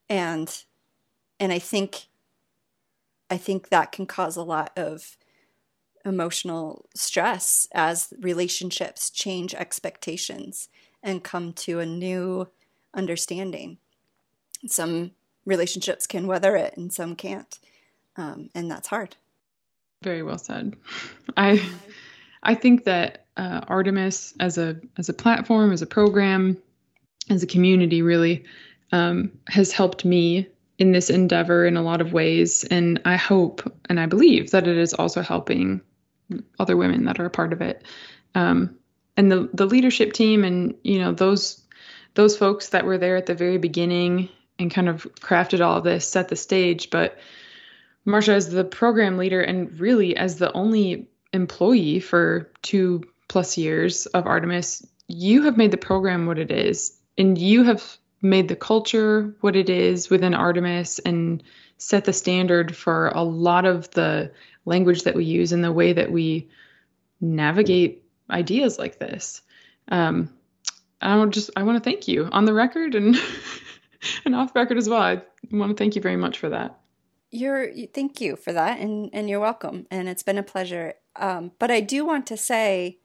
And 0.10 0.64
and 1.39 1.54
I 1.54 1.60
think 1.60 2.08
I 3.30 3.38
think 3.38 3.70
that 3.70 3.91
can 3.91 4.06
cause 4.06 4.36
a 4.36 4.43
lot 4.43 4.72
of 4.78 5.18
emotional 6.06 6.86
stress 6.95 7.68
as 7.74 8.14
relationships 8.20 9.10
change 9.10 9.54
expectations 9.54 10.70
and 11.04 11.24
come 11.24 11.54
to 11.54 11.80
a 11.80 11.86
new 11.86 12.47
understanding. 12.93 13.78
Some 14.66 15.12
relationships 15.50 16.08
can 16.08 16.28
weather 16.28 16.56
it 16.56 16.78
and 16.78 16.93
some 16.93 17.16
can't. 17.16 17.60
Um, 18.16 18.50
and 18.56 18.72
that's 18.72 18.88
hard. 18.88 19.16
Very 20.04 20.24
well 20.24 20.38
said. 20.38 20.78
I 21.36 21.62
I 22.43 22.56
think 22.56 22.86
that 22.86 23.26
uh, 23.36 23.62
Artemis 23.68 24.34
as 24.39 24.58
a 24.58 24.80
as 24.97 25.10
a 25.10 25.14
platform, 25.14 25.74
as 25.74 25.82
a 25.82 25.88
program, 25.88 26.58
as 27.30 27.43
a 27.43 27.47
community, 27.47 28.02
really 28.02 28.45
um, 28.91 29.32
has 29.47 29.74
helped 29.74 30.06
me 30.06 30.47
in 30.78 30.93
this 30.93 31.10
endeavor 31.10 31.66
in 31.66 31.76
a 31.76 31.82
lot 31.82 32.00
of 32.00 32.14
ways, 32.14 32.64
and 32.64 33.02
I 33.04 33.18
hope 33.18 33.62
and 33.89 34.00
I 34.00 34.06
believe 34.06 34.52
that 34.52 34.68
it 34.68 34.78
is 34.78 34.93
also 34.93 35.22
helping 35.22 35.82
other 36.60 36.78
women 36.78 37.06
that 37.06 37.20
are 37.20 37.26
a 37.26 37.30
part 37.30 37.52
of 37.52 37.62
it. 37.62 37.84
Um, 38.36 38.78
and 39.18 39.30
the 39.30 39.50
the 39.54 39.66
leadership 39.66 40.14
team, 40.14 40.45
and 40.45 40.76
you 40.84 41.00
know 41.00 41.12
those 41.12 41.62
those 42.14 42.38
folks 42.38 42.70
that 42.70 42.86
were 42.86 42.97
there 42.97 43.18
at 43.18 43.26
the 43.26 43.36
very 43.36 43.58
beginning 43.58 44.30
and 44.60 44.70
kind 44.70 44.89
of 44.89 45.03
crafted 45.16 45.66
all 45.66 45.78
of 45.78 45.84
this, 45.84 46.05
set 46.05 46.28
the 46.28 46.36
stage. 46.36 46.89
But 46.89 47.18
Marcia, 48.05 48.34
as 48.34 48.49
the 48.49 48.64
program 48.64 49.18
leader 49.18 49.41
and 49.41 49.80
really 49.80 50.16
as 50.16 50.38
the 50.38 50.51
only 50.53 51.07
employee 51.34 51.99
for 51.99 52.51
two 52.62 53.03
plus 53.28 53.57
years 53.57 54.05
of 54.07 54.26
Artemis, 54.26 54.86
you 55.07 55.43
have 55.43 55.57
made 55.57 55.72
the 55.72 55.78
program 55.78 56.26
what 56.26 56.38
it 56.38 56.51
is. 56.51 56.97
And 57.18 57.38
you 57.38 57.64
have 57.64 57.97
made 58.22 58.47
the 58.47 58.55
culture 58.55 59.34
what 59.41 59.55
it 59.55 59.70
is 59.70 60.10
within 60.10 60.34
Artemis 60.34 60.99
and 60.99 61.41
set 61.78 62.05
the 62.05 62.14
standard 62.14 62.76
for 62.76 63.07
a 63.10 63.24
lot 63.24 63.66
of 63.66 63.89
the 63.91 64.32
language 64.66 65.03
that 65.03 65.16
we 65.16 65.24
use 65.24 65.51
and 65.51 65.64
the 65.64 65.72
way 65.72 65.93
that 65.93 66.12
we 66.12 66.49
navigate 67.22 68.03
ideas 68.30 68.78
like 68.78 68.99
this. 68.99 69.41
Um, 69.89 70.30
I 71.01 71.26
just 71.28 71.49
I 71.55 71.64
want 71.64 71.82
to 71.82 71.89
thank 71.89 72.07
you 72.07 72.28
on 72.32 72.45
the 72.45 72.53
record 72.53 72.95
and 72.95 73.16
and 74.26 74.36
off 74.36 74.56
record 74.56 74.78
as 74.78 74.89
well. 74.89 75.02
I 75.02 75.22
want 75.52 75.72
to 75.72 75.76
thank 75.76 75.95
you 75.95 76.02
very 76.02 76.18
much 76.18 76.38
for 76.38 76.50
that. 76.50 76.80
You're 77.32 77.72
thank 77.93 78.22
you 78.22 78.36
for 78.36 78.52
that, 78.54 78.80
and 78.80 79.10
and 79.14 79.30
you're 79.30 79.39
welcome. 79.39 79.86
And 79.91 80.10
it's 80.10 80.24
been 80.24 80.38
a 80.38 80.43
pleasure. 80.43 80.95
Um, 81.16 81.52
but 81.60 81.70
I 81.70 81.80
do 81.80 82.06
want 82.06 82.26
to 82.28 82.38
say 82.38 83.00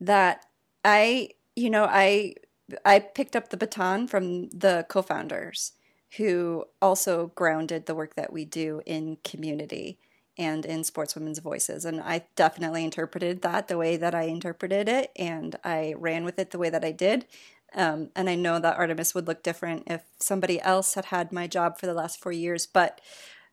that 0.00 0.46
I, 0.84 1.30
you 1.54 1.70
know, 1.70 1.84
I 1.84 2.34
I 2.84 2.98
picked 2.98 3.36
up 3.36 3.50
the 3.50 3.56
baton 3.56 4.08
from 4.08 4.48
the 4.50 4.86
co-founders 4.88 5.72
who 6.16 6.64
also 6.80 7.32
grounded 7.34 7.86
the 7.86 7.94
work 7.94 8.14
that 8.14 8.32
we 8.32 8.44
do 8.44 8.80
in 8.86 9.18
community 9.24 9.98
and 10.36 10.64
in 10.66 10.82
sportswomen's 10.82 11.38
voices 11.38 11.84
and 11.84 12.00
i 12.00 12.24
definitely 12.34 12.82
interpreted 12.82 13.42
that 13.42 13.68
the 13.68 13.78
way 13.78 13.96
that 13.96 14.14
i 14.14 14.22
interpreted 14.22 14.88
it 14.88 15.12
and 15.16 15.56
i 15.62 15.94
ran 15.96 16.24
with 16.24 16.38
it 16.38 16.50
the 16.50 16.58
way 16.58 16.70
that 16.70 16.84
i 16.84 16.90
did 16.90 17.24
um, 17.74 18.10
and 18.14 18.30
I 18.30 18.34
know 18.34 18.58
that 18.58 18.76
Artemis 18.76 19.14
would 19.14 19.26
look 19.26 19.42
different 19.42 19.84
if 19.86 20.02
somebody 20.18 20.60
else 20.60 20.94
had 20.94 21.06
had 21.06 21.32
my 21.32 21.46
job 21.46 21.78
for 21.78 21.86
the 21.86 21.94
last 21.94 22.20
four 22.20 22.32
years, 22.32 22.66
but 22.66 23.00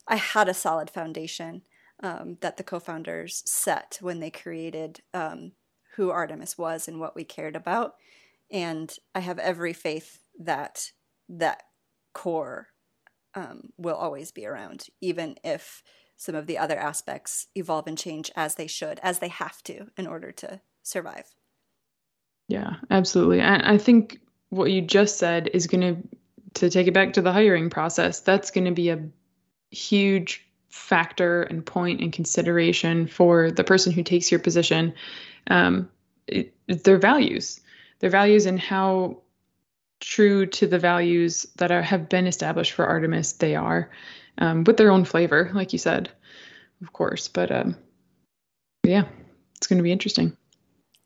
I 0.08 0.16
had 0.16 0.48
a 0.48 0.54
solid 0.54 0.90
foundation 0.90 1.64
um, 2.04 2.38
that 2.42 2.58
the 2.58 2.64
co 2.64 2.80
founders 2.80 3.44
set 3.46 3.98
when 4.02 4.20
they 4.20 4.30
created 4.30 5.02
um, 5.14 5.54
who 5.96 6.10
Artemis 6.10 6.58
was 6.58 6.88
and 6.88 7.00
what 7.00 7.16
we 7.16 7.24
cared 7.24 7.56
about. 7.56 7.96
And 8.52 8.94
I 9.16 9.22
have 9.22 9.40
every 9.40 9.74
faith 9.74 10.20
that 10.40 10.92
that 11.30 11.64
core 12.14 12.68
um, 13.34 13.70
will 13.78 13.96
always 13.96 14.32
be 14.32 14.46
around, 14.46 14.88
even 15.00 15.38
if 15.44 15.84
some 16.18 16.36
of 16.36 16.46
the 16.46 16.58
other 16.58 16.78
aspects 16.78 17.48
evolve 17.56 17.88
and 17.88 17.98
change 17.98 18.30
as 18.36 18.56
they 18.56 18.68
should, 18.68 19.00
as 19.02 19.20
they 19.20 19.30
have 19.30 19.64
to, 19.64 19.88
in 19.98 20.06
order 20.06 20.32
to 20.34 20.62
survive. 20.84 21.34
Yeah, 22.52 22.76
absolutely. 22.90 23.42
I, 23.42 23.76
I 23.76 23.78
think 23.78 24.20
what 24.50 24.72
you 24.72 24.82
just 24.82 25.18
said 25.18 25.50
is 25.54 25.68
going 25.68 25.82
to, 25.82 26.20
to 26.56 26.70
take 26.70 26.88
it 26.88 26.94
back 26.94 27.14
to 27.14 27.22
the 27.22 27.32
hiring 27.32 27.70
process, 27.70 28.20
that's 28.20 28.52
going 28.52 28.66
to 28.66 28.72
be 28.72 28.90
a 28.90 29.02
huge 29.70 30.46
factor 30.68 31.44
and 31.44 31.66
point 31.66 32.02
and 32.02 32.12
consideration 32.12 33.08
for 33.08 33.52
the 33.52 33.64
person 33.64 33.94
who 33.94 34.04
takes 34.04 34.30
your 34.30 34.42
position. 34.42 34.94
Um, 35.50 35.90
it, 36.28 36.54
their 36.68 36.98
values, 36.98 37.62
their 38.00 38.10
values, 38.10 38.46
and 38.46 38.60
how 38.60 39.22
true 40.02 40.46
to 40.48 40.68
the 40.68 40.80
values 40.80 41.46
that 41.56 41.72
are, 41.72 41.82
have 41.82 42.10
been 42.10 42.28
established 42.28 42.74
for 42.74 42.86
Artemis 42.86 43.32
they 43.32 43.56
are, 43.56 43.90
um, 44.40 44.66
with 44.66 44.76
their 44.76 44.92
own 44.92 45.06
flavor, 45.06 45.52
like 45.54 45.72
you 45.72 45.80
said, 45.80 46.10
of 46.82 46.92
course. 46.92 47.30
But 47.30 47.50
um, 47.50 47.78
yeah, 48.84 49.06
it's 49.56 49.68
going 49.68 49.78
to 49.78 49.84
be 49.84 49.92
interesting. 49.94 50.36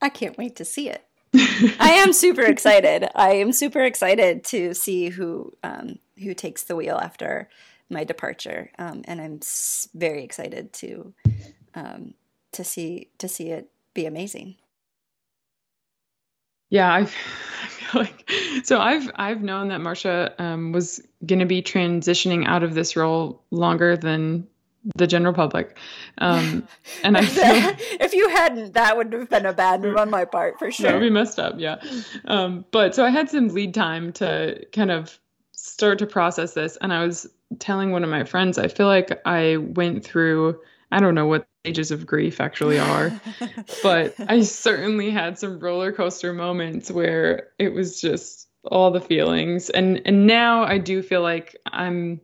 I 0.02 0.10
can't 0.10 0.40
wait 0.40 0.56
to 0.56 0.66
see 0.66 0.90
it. 0.90 1.06
I 1.80 1.92
am 1.92 2.14
super 2.14 2.42
excited. 2.42 3.08
I 3.16 3.34
am 3.34 3.52
super 3.52 3.82
excited 3.82 4.44
to 4.46 4.74
see 4.74 5.10
who 5.10 5.54
um, 5.64 6.00
who 6.22 6.34
takes 6.34 6.64
the 6.64 6.76
wheel 6.76 6.98
after 6.98 7.50
my 7.90 8.04
departure, 8.04 8.72
um, 8.80 9.04
and 9.06 9.22
I'm 9.22 9.40
very 9.94 10.24
excited 10.24 10.74
to 10.74 11.14
um, 11.76 12.14
to 12.54 12.64
see 12.64 13.10
to 13.20 13.28
see 13.28 13.50
it 13.50 13.70
be 13.94 14.06
amazing. 14.06 14.56
Yeah, 16.70 16.94
I, 16.94 17.06
feel 17.86 18.02
like 18.02 18.32
so. 18.64 18.80
I've 18.80 19.10
I've 19.16 19.42
known 19.42 19.70
that 19.70 19.82
Marcia 19.82 20.34
um, 20.40 20.72
was 20.72 21.02
going 21.26 21.40
to 21.40 21.46
be 21.46 21.62
transitioning 21.62 22.46
out 22.48 22.64
of 22.64 22.74
this 22.74 22.96
role 22.96 23.44
longer 23.52 23.96
than 23.96 24.48
the 24.96 25.08
general 25.08 25.34
public. 25.34 25.78
Um, 26.20 26.68
and 27.04 27.18
I 27.18 27.22
feel, 27.26 27.88
if 28.00 28.14
you 28.14 28.30
hadn't, 28.30 28.74
that 28.74 28.96
would 28.96 29.12
have 29.14 29.30
been 29.30 29.46
a 29.46 29.54
bad 29.54 29.82
move 29.82 29.98
on 29.98 30.10
my 30.10 30.26
part 30.26 30.60
for 30.60 30.72
sure. 30.72 30.88
That 30.88 30.94
would 30.96 31.06
be 31.06 31.10
messed 31.10 31.40
up, 31.40 31.56
yeah. 31.58 31.78
Um, 32.26 32.66
but 32.72 32.94
so 32.94 33.04
I 33.04 33.10
had 33.10 33.30
some 33.30 33.48
lead 33.50 33.74
time 33.74 34.14
to 34.14 34.66
kind 34.72 34.92
of 34.92 35.18
start 35.54 36.00
to 36.00 36.06
process 36.06 36.54
this, 36.54 36.78
and 36.82 36.94
I 36.94 37.06
was 37.06 37.28
telling 37.60 37.92
one 37.92 38.04
of 38.04 38.10
my 38.10 38.24
friends, 38.24 38.58
I 38.58 38.68
feel 38.68 38.88
like 38.88 39.22
I 39.26 39.58
went 39.58 40.04
through. 40.04 40.60
I 40.92 41.00
don't 41.00 41.16
know 41.16 41.26
what 41.26 41.48
stages 41.64 41.90
of 41.92 42.06
grief 42.06 42.40
actually 42.40 42.78
are, 42.78 43.12
but 43.84 44.16
I 44.28 44.44
certainly 44.44 45.10
had 45.10 45.40
some 45.40 45.60
roller 45.60 45.92
coaster 45.92 46.32
moments 46.32 46.92
where 46.92 47.48
it 47.58 47.74
was 47.74 48.00
just 48.00 48.48
all 48.64 48.92
the 48.92 49.02
feelings, 49.02 49.70
and 49.70 50.02
and 50.06 50.28
now 50.28 50.64
I 50.64 50.78
do 50.78 51.02
feel 51.02 51.22
like 51.22 51.56
I'm 51.66 52.22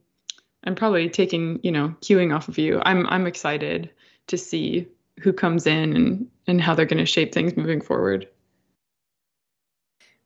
I'm 0.64 0.76
probably 0.76 1.10
taking, 1.10 1.60
you 1.64 1.72
know, 1.72 1.96
cueing 2.02 2.36
off 2.36 2.48
of 2.48 2.58
you. 2.58 2.82
I'm 2.86 3.08
I'm 3.08 3.26
excited 3.28 3.90
to 4.28 4.38
see 4.38 4.88
who 5.20 5.34
comes 5.34 5.68
in 5.68 5.96
and 5.96 6.28
and 6.48 6.62
how 6.62 6.76
they're 6.76 6.86
going 6.86 7.00
to 7.00 7.06
shape 7.06 7.34
things 7.34 7.58
moving 7.58 7.82
forward. 7.82 8.28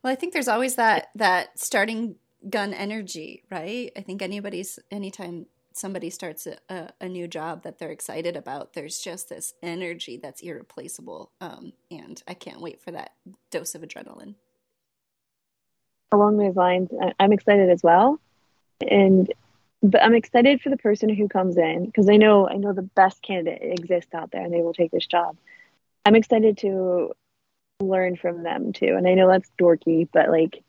Well, 0.04 0.12
I 0.12 0.16
think 0.16 0.34
there's 0.34 0.48
always 0.48 0.76
that 0.76 1.08
that 1.16 1.58
starting 1.60 2.16
gun 2.50 2.74
energy, 2.74 3.44
right? 3.50 3.92
I 3.96 4.02
think 4.02 4.22
anybody's 4.22 4.78
anytime 4.92 5.48
somebody 5.74 6.10
starts 6.10 6.48
a, 6.48 6.58
a, 6.70 6.90
a 7.02 7.10
new 7.10 7.28
job 7.28 7.64
that 7.64 7.80
they're 7.80 7.92
excited 7.92 8.38
about, 8.38 8.74
there's 8.74 9.00
just 9.00 9.30
this 9.30 9.54
energy 9.62 10.18
that's 10.18 10.42
irreplaceable, 10.42 11.32
um, 11.42 11.74
and 11.92 12.22
I 12.28 12.34
can't 12.34 12.62
wait 12.62 12.82
for 12.82 12.92
that 12.92 13.12
dose 13.52 13.76
of 13.76 13.82
adrenaline. 13.82 14.36
Along 16.12 16.38
those 16.38 16.56
lines, 16.56 16.90
I'm 17.20 17.34
excited 17.34 17.70
as 17.70 17.82
well, 17.84 18.20
and 18.90 19.34
but 19.84 20.04
I'm 20.04 20.16
excited 20.16 20.62
for 20.62 20.70
the 20.70 20.78
person 20.78 21.10
who 21.10 21.28
comes 21.28 21.58
in 21.58 21.86
because 21.86 22.10
I 22.10 22.18
know 22.18 22.48
I 22.48 22.56
know 22.56 22.74
the 22.74 22.82
best 22.82 23.22
candidate 23.22 23.62
exists 23.62 24.14
out 24.14 24.32
there 24.32 24.44
and 24.44 24.54
they 24.54 24.62
will 24.62 24.74
take 24.74 24.92
this 24.92 25.06
job. 25.06 25.38
I'm 26.06 26.16
excited 26.16 26.58
to 26.60 27.14
learn 27.80 28.16
from 28.16 28.44
them 28.44 28.74
too. 28.74 28.96
And 28.98 29.08
I 29.08 29.14
know 29.14 29.28
that's 29.28 29.52
dorky, 29.60 30.08
but 30.12 30.30
like 30.30 30.64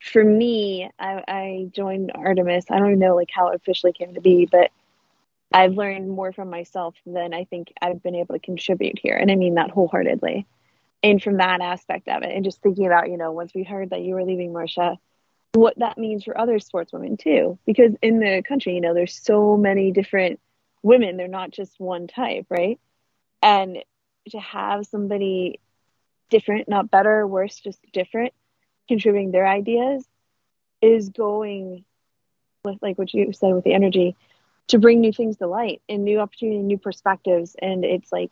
for 0.00 0.22
me, 0.22 0.88
I, 0.98 1.24
I 1.26 1.70
joined 1.72 2.12
Artemis. 2.14 2.66
I 2.70 2.78
don't 2.78 2.88
even 2.88 2.98
know 3.00 3.16
like 3.16 3.30
how 3.34 3.48
it 3.48 3.56
officially 3.56 3.92
came 3.92 4.14
to 4.14 4.20
be, 4.20 4.46
but 4.50 4.70
I've 5.52 5.74
learned 5.74 6.08
more 6.08 6.32
from 6.32 6.50
myself 6.50 6.94
than 7.06 7.32
I 7.32 7.44
think 7.44 7.72
I've 7.80 8.02
been 8.02 8.14
able 8.14 8.34
to 8.34 8.40
contribute 8.40 8.98
here. 8.98 9.16
And 9.16 9.30
I 9.30 9.34
mean 9.34 9.54
that 9.54 9.70
wholeheartedly. 9.70 10.46
And 11.02 11.22
from 11.22 11.38
that 11.38 11.60
aspect 11.60 12.08
of 12.08 12.22
it, 12.22 12.34
and 12.34 12.44
just 12.44 12.60
thinking 12.60 12.86
about, 12.86 13.08
you 13.10 13.16
know, 13.16 13.32
once 13.32 13.52
we 13.54 13.62
heard 13.62 13.90
that 13.90 14.02
you 14.02 14.14
were 14.14 14.24
leaving 14.24 14.52
Marcia, 14.52 14.98
what 15.52 15.78
that 15.78 15.98
means 15.98 16.24
for 16.24 16.38
other 16.38 16.58
sportswomen 16.58 17.18
too. 17.18 17.58
Because 17.66 17.92
in 18.02 18.20
the 18.20 18.42
country, 18.46 18.74
you 18.74 18.80
know, 18.80 18.94
there's 18.94 19.14
so 19.14 19.56
many 19.56 19.92
different 19.92 20.40
women. 20.82 21.16
They're 21.16 21.28
not 21.28 21.50
just 21.50 21.78
one 21.78 22.06
type, 22.06 22.46
right? 22.50 22.78
And 23.42 23.78
to 24.30 24.38
have 24.38 24.86
somebody 24.86 25.60
different, 26.30 26.68
not 26.68 26.90
better, 26.90 27.26
worse, 27.26 27.58
just 27.58 27.80
different, 27.92 28.34
contributing 28.88 29.30
their 29.30 29.46
ideas 29.46 30.04
is 30.80 31.08
going 31.08 31.84
with 32.64 32.78
like 32.82 32.98
what 32.98 33.12
you 33.14 33.32
said 33.32 33.54
with 33.54 33.64
the 33.64 33.72
energy 33.72 34.16
to 34.68 34.78
bring 34.78 35.00
new 35.00 35.12
things 35.12 35.38
to 35.38 35.46
light 35.46 35.80
and 35.88 36.04
new 36.04 36.20
opportunity, 36.20 36.58
new 36.58 36.78
perspectives. 36.78 37.56
And 37.60 37.84
it's 37.84 38.12
like 38.12 38.30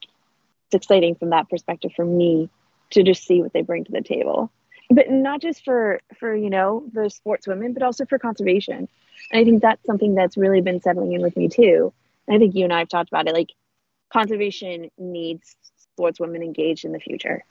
it's 0.67 0.75
exciting 0.75 1.15
from 1.15 1.31
that 1.31 1.49
perspective 1.49 1.93
for 1.97 2.05
me 2.05 2.51
to 2.91 3.03
just 3.03 3.25
see 3.25 3.41
what 3.41 3.53
they 3.53 3.63
bring 3.63 3.85
to 3.85 3.93
the 3.93 4.03
table 4.03 4.51
but 4.91 5.11
not 5.11 5.41
just 5.41 5.65
for 5.65 6.01
for 6.19 6.35
you 6.35 6.51
know 6.51 6.85
the 6.93 7.11
sports 7.11 7.47
women 7.47 7.73
but 7.73 7.83
also 7.83 8.05
for 8.07 8.19
conservation. 8.19 8.89
And 9.31 9.41
i 9.41 9.45
think 9.45 9.63
that's 9.63 9.85
something 9.87 10.15
that's 10.15 10.37
really 10.37 10.61
been 10.61 10.81
settling 10.81 11.13
in 11.13 11.23
with 11.23 11.37
me 11.37 11.49
too. 11.49 11.93
And 12.27 12.37
i 12.37 12.39
think 12.39 12.55
you 12.55 12.65
and 12.65 12.73
i 12.73 12.79
have 12.81 12.89
talked 12.89 13.09
about 13.11 13.29
it 13.29 13.35
like 13.35 13.51
conservation 14.11 14.91
needs 14.99 15.57
sports 15.97 16.21
women 16.21 16.43
engaged 16.43 16.85
in 16.85 16.93
the 16.93 17.01
future. 17.01 17.45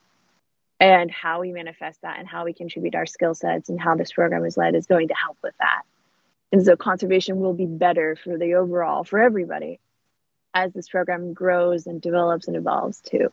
And 0.79 1.09
how 1.09 1.39
we 1.39 1.51
manifest 1.51 2.01
that 2.01 2.19
and 2.19 2.27
how 2.27 2.43
we 2.43 2.53
contribute 2.53 2.95
our 2.95 3.05
skill 3.05 3.33
sets 3.33 3.69
and 3.69 3.79
how 3.79 3.95
this 3.95 4.11
program 4.11 4.43
is 4.45 4.57
led 4.57 4.75
is 4.75 4.85
going 4.85 5.07
to 5.07 5.13
help 5.15 5.37
with 5.41 5.55
that. 5.59 5.83
And 6.51 6.63
so 6.63 6.75
conservation 6.75 7.39
will 7.39 7.53
be 7.53 7.65
better 7.65 8.15
for 8.15 8.37
the 8.37 8.55
overall 8.55 9.03
for 9.03 9.19
everybody 9.19 9.79
as 10.53 10.73
this 10.73 10.89
program 10.89 11.33
grows 11.33 11.87
and 11.87 12.01
develops 12.01 12.47
and 12.47 12.55
evolves 12.55 12.99
too. 13.01 13.31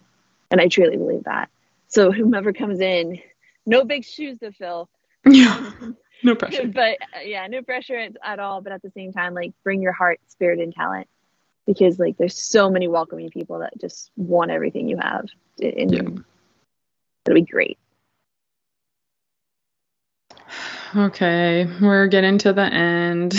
And 0.51 0.61
i 0.61 0.69
truly 0.69 0.97
believe 0.97 1.25
that. 1.25 1.51
So 1.89 2.11
whomever 2.11 2.53
comes 2.53 2.81
in 2.81 3.21
no 3.67 3.85
big 3.85 4.05
shoes 4.05 4.39
to 4.39 4.53
fill. 4.53 4.89
Yeah. 5.25 5.71
No 6.25 6.37
pressure. 6.37 6.69
but 6.69 6.99
uh, 7.17 7.23
yeah, 7.25 7.49
no 7.49 7.63
pressure 7.63 8.09
at 8.23 8.39
all. 8.39 8.61
But 8.61 8.73
at 8.73 8.81
the 8.81 8.93
same 8.93 9.13
time, 9.13 9.35
like 9.35 9.55
bring 9.65 9.83
your 9.83 9.91
heart, 9.91 10.21
spirit, 10.29 10.61
and 10.61 10.73
talent 10.73 11.09
because 11.67 11.99
like 11.99 12.17
there's 12.17 12.41
so 12.41 12.71
many 12.71 12.87
welcoming 12.87 13.29
people 13.29 13.59
that 13.59 13.73
just 13.81 14.13
want 14.17 14.53
everything 14.53 14.89
you 14.89 14.99
have. 14.99 15.27
And 15.61 15.91
yeah. 15.93 16.23
it'll 17.27 17.35
be 17.35 17.43
great. 17.43 17.77
Okay, 20.95 21.69
we're 21.81 22.07
getting 22.07 22.39
to 22.39 22.53
the 22.53 22.73
end. 22.73 23.35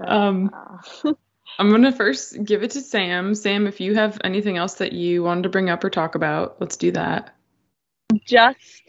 um, 0.00 0.50
I'm 1.58 1.70
gonna 1.70 1.92
first 1.92 2.42
give 2.42 2.62
it 2.62 2.70
to 2.70 2.80
Sam. 2.80 3.34
Sam, 3.34 3.66
if 3.66 3.82
you 3.82 3.94
have 3.96 4.18
anything 4.24 4.56
else 4.56 4.74
that 4.74 4.94
you 4.94 5.24
wanted 5.24 5.42
to 5.42 5.50
bring 5.50 5.68
up 5.68 5.84
or 5.84 5.90
talk 5.90 6.14
about, 6.14 6.56
let's 6.58 6.78
do 6.78 6.90
that 6.92 7.35
just 8.24 8.82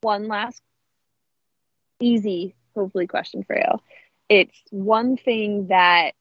one 0.00 0.28
last 0.28 0.60
easy, 2.00 2.54
hopefully, 2.74 3.06
question 3.06 3.44
for 3.44 3.56
you. 3.56 3.80
It's 4.28 4.62
one 4.70 5.16
thing 5.16 5.68
that 5.68 6.12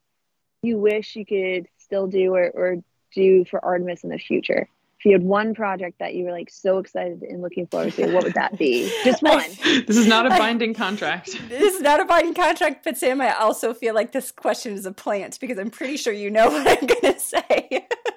you 0.61 0.77
wish 0.77 1.15
you 1.15 1.25
could 1.25 1.67
still 1.77 2.07
do 2.07 2.33
or, 2.33 2.49
or 2.49 2.77
do 3.13 3.45
for 3.45 3.63
Artemis 3.63 4.03
in 4.03 4.09
the 4.09 4.17
future. 4.17 4.67
If 4.99 5.05
you 5.05 5.11
had 5.11 5.21
one 5.21 5.53
project 5.53 5.99
that 5.99 6.15
you 6.15 6.25
were 6.25 6.31
like 6.31 6.49
so 6.49 6.79
excited 6.79 7.21
and 7.21 7.43
looking 7.43 7.67
forward 7.67 7.93
to, 7.93 8.11
what 8.11 8.23
would 8.23 8.33
that 8.33 8.57
be? 8.57 8.91
Just 9.03 9.21
one. 9.21 9.43
this 9.85 9.95
is 9.95 10.07
not 10.07 10.25
a 10.25 10.29
binding 10.29 10.73
contract. 10.73 11.39
This 11.49 11.75
is 11.75 11.81
not 11.81 11.99
a 11.99 12.05
binding 12.05 12.33
contract, 12.33 12.83
but 12.83 12.97
Sam, 12.97 13.21
I 13.21 13.31
also 13.33 13.75
feel 13.75 13.93
like 13.93 14.11
this 14.11 14.31
question 14.31 14.73
is 14.73 14.87
a 14.87 14.91
plant 14.91 15.39
because 15.39 15.59
I'm 15.59 15.69
pretty 15.69 15.97
sure 15.97 16.11
you 16.11 16.31
know 16.31 16.47
what 16.49 16.67
I'm 16.67 16.87
going 16.87 17.13
to 17.13 17.19
say. 17.19 17.87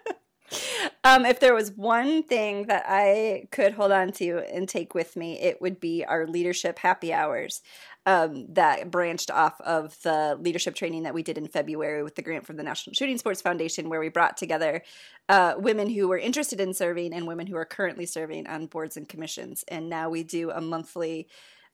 Um, 1.04 1.24
if 1.24 1.40
there 1.40 1.54
was 1.54 1.70
one 1.72 2.22
thing 2.22 2.66
that 2.66 2.84
I 2.86 3.46
could 3.50 3.72
hold 3.72 3.92
on 3.92 4.12
to 4.12 4.44
and 4.52 4.68
take 4.68 4.94
with 4.94 5.16
me, 5.16 5.38
it 5.38 5.60
would 5.60 5.80
be 5.80 6.04
our 6.04 6.26
leadership 6.26 6.78
happy 6.78 7.12
hours 7.12 7.62
um, 8.06 8.46
that 8.54 8.90
branched 8.90 9.30
off 9.30 9.60
of 9.60 10.00
the 10.02 10.36
leadership 10.40 10.74
training 10.74 11.04
that 11.04 11.14
we 11.14 11.22
did 11.22 11.38
in 11.38 11.46
February 11.46 12.02
with 12.02 12.16
the 12.16 12.22
grant 12.22 12.46
from 12.46 12.56
the 12.56 12.62
National 12.62 12.94
Shooting 12.94 13.18
Sports 13.18 13.42
Foundation, 13.42 13.88
where 13.88 14.00
we 14.00 14.08
brought 14.08 14.36
together 14.36 14.82
uh, 15.28 15.54
women 15.58 15.88
who 15.88 16.08
were 16.08 16.18
interested 16.18 16.60
in 16.60 16.74
serving 16.74 17.12
and 17.12 17.26
women 17.26 17.46
who 17.46 17.56
are 17.56 17.64
currently 17.64 18.06
serving 18.06 18.46
on 18.46 18.66
boards 18.66 18.96
and 18.96 19.08
commissions. 19.08 19.64
And 19.68 19.88
now 19.88 20.08
we 20.08 20.22
do 20.22 20.50
a 20.50 20.60
monthly 20.60 21.28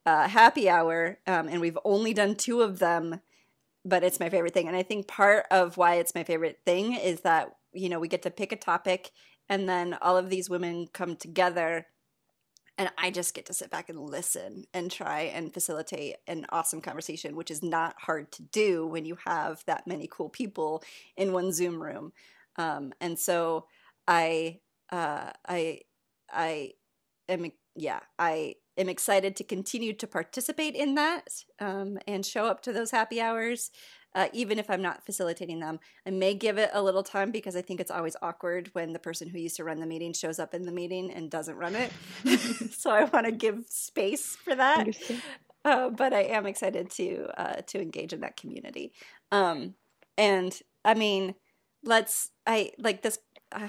uh, 0.05 0.29
happy 0.29 0.68
hour, 0.68 1.18
um, 1.27 1.49
and 1.49 1.61
we've 1.61 1.79
only 1.85 2.12
done 2.12 2.35
two 2.35 2.61
of 2.62 2.79
them 2.79 3.20
but 3.87 4.05
it's 4.05 4.20
my 4.20 4.28
favorite 4.28 4.53
thing. 4.53 4.68
And 4.68 4.76
I 4.76 4.82
think 4.82 5.09
part 5.09 5.47
of 5.51 5.76
why 5.76 5.95
it's 5.95 6.14
my 6.14 6.24
favorite 6.24 6.61
thing 6.66 6.93
is 6.93 7.20
that 7.22 7.57
you 7.76 7.89
know, 7.89 8.01
we 8.01 8.09
get 8.09 8.22
to 8.22 8.30
pick 8.30 8.53
a 8.53 8.57
topic 8.57 9.11
and 9.49 9.68
then 9.68 9.97
all 10.01 10.16
of 10.16 10.30
these 10.30 10.51
women 10.51 10.89
come 10.93 11.14
together 11.14 11.87
and 12.78 12.91
I 12.99 13.11
just 13.11 13.34
get 13.34 13.47
to 13.47 13.55
sit 13.55 13.70
back 13.70 13.89
and 13.89 13.99
listen 13.99 14.64
and 14.74 14.91
try 14.91 15.22
and 15.22 15.53
facilitate 15.53 16.16
an 16.26 16.45
awesome 16.51 16.82
conversation, 16.82 17.34
which 17.34 17.51
is 17.51 17.62
not 17.62 17.95
hard 17.99 18.30
to 18.32 18.43
do 18.43 18.87
when 18.87 19.07
you 19.07 19.16
have 19.24 19.62
that 19.66 19.87
many 19.87 20.07
cool 20.11 20.28
people 20.28 20.82
in 21.16 21.32
one 21.32 21.53
Zoom 21.53 21.82
room. 21.82 22.12
Um, 22.57 22.93
and 23.01 23.18
so 23.18 23.66
I, 24.07 24.61
uh, 24.91 25.30
I, 25.49 25.80
I 26.30 26.72
am, 27.30 27.51
yeah, 27.74 28.01
I 28.18 28.57
am 28.79 28.89
excited 28.89 29.37
to 29.37 29.45
continue 29.45 29.93
to 29.95 30.07
participate 30.07 30.74
in 30.74 30.95
that 30.95 31.45
um, 31.61 31.99
and 32.07 32.24
show 32.24 32.47
up 32.47 32.62
to 32.62 32.72
those 32.72 32.91
happy 32.91 33.20
hours 33.20 33.70
uh, 34.16 34.29
even 34.33 34.59
if 34.59 34.70
I'm 34.70 34.81
not 34.81 35.05
facilitating 35.05 35.61
them. 35.61 35.79
I 36.07 36.11
may 36.11 36.33
give 36.33 36.57
it 36.57 36.70
a 36.72 36.83
little 36.83 37.03
time 37.03 37.31
because 37.31 37.55
I 37.55 37.61
think 37.61 37.81
it's 37.81 37.91
always 37.91 38.16
awkward 38.22 38.70
when 38.72 38.95
the 38.95 38.99
person 38.99 39.29
who 39.29 39.39
used 39.39 39.57
to 39.57 39.64
run 39.64 39.79
the 39.79 39.87
meeting 39.87 40.14
shows 40.14 40.39
up 40.39 40.55
in 40.55 40.64
the 40.64 40.72
meeting 40.72 41.12
and 41.12 41.31
doesn't 41.31 41.57
run 41.57 41.77
it. 41.77 41.93
so 42.72 42.91
I 42.91 43.05
want 43.05 43.27
to 43.27 43.33
give 43.33 43.66
space 43.68 44.35
for 44.35 44.55
that. 44.55 44.89
Uh, 45.66 45.91
but 45.91 46.14
I 46.14 46.22
am 46.22 46.47
excited 46.47 46.91
to 46.93 47.29
uh, 47.37 47.61
to 47.66 47.81
engage 47.81 48.14
in 48.14 48.20
that 48.20 48.39
community. 48.39 48.93
Um, 49.31 49.74
and 50.16 50.59
I 50.83 50.95
mean, 50.95 51.35
let's 51.85 52.31
I 52.47 52.70
like 52.79 53.03
this. 53.03 53.18
Uh, 53.53 53.68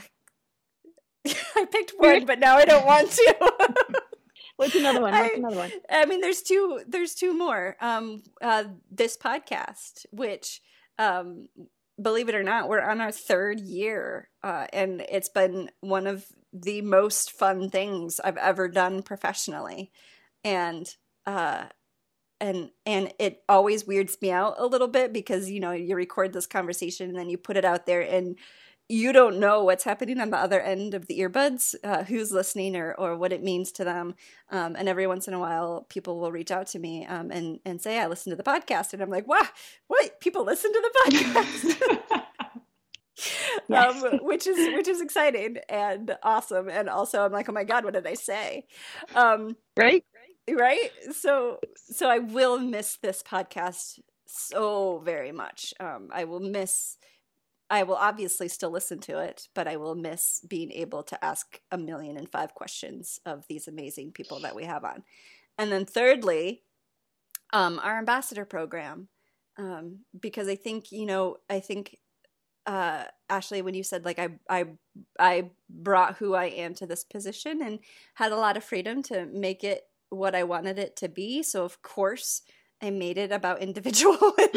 I 1.28 1.66
picked 1.66 1.91
one, 1.97 2.26
but 2.26 2.39
now 2.39 2.55
I 2.55 2.64
don't 2.64 2.86
want 2.86 3.12
to. 3.12 3.36
What's 4.58 4.76
another 4.76 5.01
one? 5.01 5.14
What's 5.14 5.34
I, 5.34 5.38
another 5.38 5.55
one? 5.55 5.72
I 5.89 6.05
mean, 6.05 6.20
there's 6.20 6.41
two. 6.41 6.82
There's 6.88 7.14
two 7.14 7.38
more. 7.38 7.78
Um, 7.80 8.24
uh, 8.41 8.66
this 8.91 9.16
podcast, 9.16 10.05
which, 10.12 10.62
um, 10.99 11.47
believe 12.01 12.28
it 12.28 12.36
or 12.36 12.43
not, 12.43 12.68
we're 12.68 12.82
on 12.82 12.99
our 12.99 13.12
third 13.12 13.60
year, 13.60 14.30
uh, 14.43 14.66
and 14.74 15.05
it's 15.10 15.30
been 15.30 15.70
one 15.82 16.08
of 16.08 16.26
the 16.51 16.82
most 16.82 17.32
fun 17.32 17.70
things 17.70 18.20
I've 18.20 18.38
ever 18.38 18.68
done 18.68 19.03
professionally, 19.03 19.91
and 20.43 20.88
uh, 21.28 21.66
and 22.39 22.72
and 22.86 23.14
it 23.20 23.43
always 23.47 23.86
weirds 23.86 24.18
me 24.22 24.32
out 24.32 24.55
a 24.58 24.66
little 24.66 24.88
bit 24.88 25.14
because 25.14 25.49
you 25.49 25.60
know 25.60 25.72
you 25.72 25.95
record 25.95 26.34
this 26.34 26.47
conversation 26.47 27.10
and 27.10 27.18
then 27.18 27.30
you 27.30 27.38
put 27.38 27.58
it 27.58 27.66
out 27.66 27.86
there 27.86 28.01
and 28.01 28.38
you 28.90 29.12
don't 29.12 29.40
know 29.40 29.64
what's 29.64 29.84
happening 29.84 30.20
on 30.20 30.30
the 30.30 30.38
other 30.38 30.62
end 30.62 30.94
of 30.94 31.08
the 31.08 31.20
earbuds, 31.20 31.76
uh, 31.84 32.04
who's 32.04 32.32
listening 32.32 32.76
or, 32.76 32.94
or 32.94 33.18
what 33.18 33.34
it 33.34 33.44
means 33.44 33.72
to 33.74 33.84
them. 33.84 34.16
Um, 34.50 34.76
and 34.78 34.88
every 34.88 35.08
once 35.08 35.28
in 35.28 35.34
a 35.34 35.40
while, 35.40 35.86
people 35.90 36.20
will 36.20 36.32
reach 36.32 36.52
out 36.52 36.68
to 36.68 36.80
me 36.80 37.06
um, 37.06 37.30
and, 37.30 37.60
and 37.66 37.82
say, 37.82 38.00
I 38.00 38.08
listened 38.08 38.32
to 38.32 38.42
the 38.42 38.50
podcast. 38.50 38.94
And 38.94 39.02
I'm 39.02 39.10
like, 39.10 39.28
wow, 39.28 39.48
what? 39.88 40.22
People 40.22 40.46
listen 40.46 40.72
to 40.72 40.82
the 40.82 41.12
podcast? 41.12 42.24
yes. 43.68 44.04
um, 44.04 44.20
which 44.22 44.48
is 44.48 44.76
which 44.76 44.88
is 44.88 45.02
exciting 45.02 45.58
and 45.70 46.16
awesome. 46.24 46.70
And 46.70 46.90
also, 46.90 47.26
I'm 47.26 47.32
like, 47.32 47.50
oh 47.50 47.54
my 47.54 47.64
god, 47.64 47.84
what 47.84 47.94
did 47.94 48.08
I 48.08 48.14
say? 48.14 48.66
Um, 49.16 49.58
right, 49.76 50.06
right. 50.50 50.92
So 51.12 51.60
so 51.76 52.10
I 52.10 52.20
will 52.20 52.60
miss 52.60 52.98
this 53.02 53.24
podcast 53.24 54.00
so 54.26 55.02
very 55.04 55.32
much. 55.32 55.74
Um, 55.80 56.10
I 56.12 56.26
will 56.26 56.40
miss 56.40 56.98
I 57.70 57.84
will 57.84 57.95
obviously 57.95 58.47
still 58.47 58.72
listen 58.72 58.99
to 58.99 59.20
it, 59.20 59.49
but 59.53 59.68
I 59.68 59.76
will 59.76 59.95
miss 59.95 60.41
being 60.47 60.72
able 60.72 61.03
to 61.03 61.24
ask 61.24 61.59
a 61.72 61.78
million 61.78 62.18
and 62.18 62.30
five 62.30 62.53
questions 62.53 63.20
of 63.26 63.45
these 63.47 63.68
amazing 63.68 64.13
people 64.13 64.39
that 64.41 64.55
we 64.55 64.63
have 64.63 64.86
on. 64.86 65.03
And 65.57 65.72
then 65.72 65.86
thirdly, 65.86 66.63
um, 67.51 67.80
our 67.84 67.97
ambassador 67.97 68.45
program, 68.45 69.09
um, 69.57 69.99
because 70.20 70.47
I 70.47 70.55
think 70.55 70.91
you 70.91 71.05
know, 71.05 71.38
I 71.49 71.59
think 71.59 71.97
uh, 72.65 73.05
Ashley, 73.30 73.61
when 73.61 73.74
you 73.74 73.84
said 73.84 74.05
like 74.05 74.20
I 74.20 74.30
I 74.49 74.65
I 75.20 75.51
brought 75.70 76.18
who 76.18 76.36
I 76.36 76.45
am 76.45 76.74
to 76.76 76.86
this 76.86 77.03
position 77.03 77.61
and 77.61 77.80
had 78.15 78.32
a 78.32 78.38
lot 78.38 78.57
of 78.57 78.63
freedom 78.63 79.01
to 79.03 79.26
make 79.26 79.63
it 79.63 79.84
what 80.09 80.36
I 80.36 80.43
wanted 80.43 80.80
it 80.80 80.95
to 80.97 81.09
be. 81.09 81.43
So 81.43 81.65
of 81.65 81.82
course 81.82 82.43
I 82.82 82.92
made 82.92 83.18
it 83.18 83.32
about 83.32 83.62
individual 83.62 84.18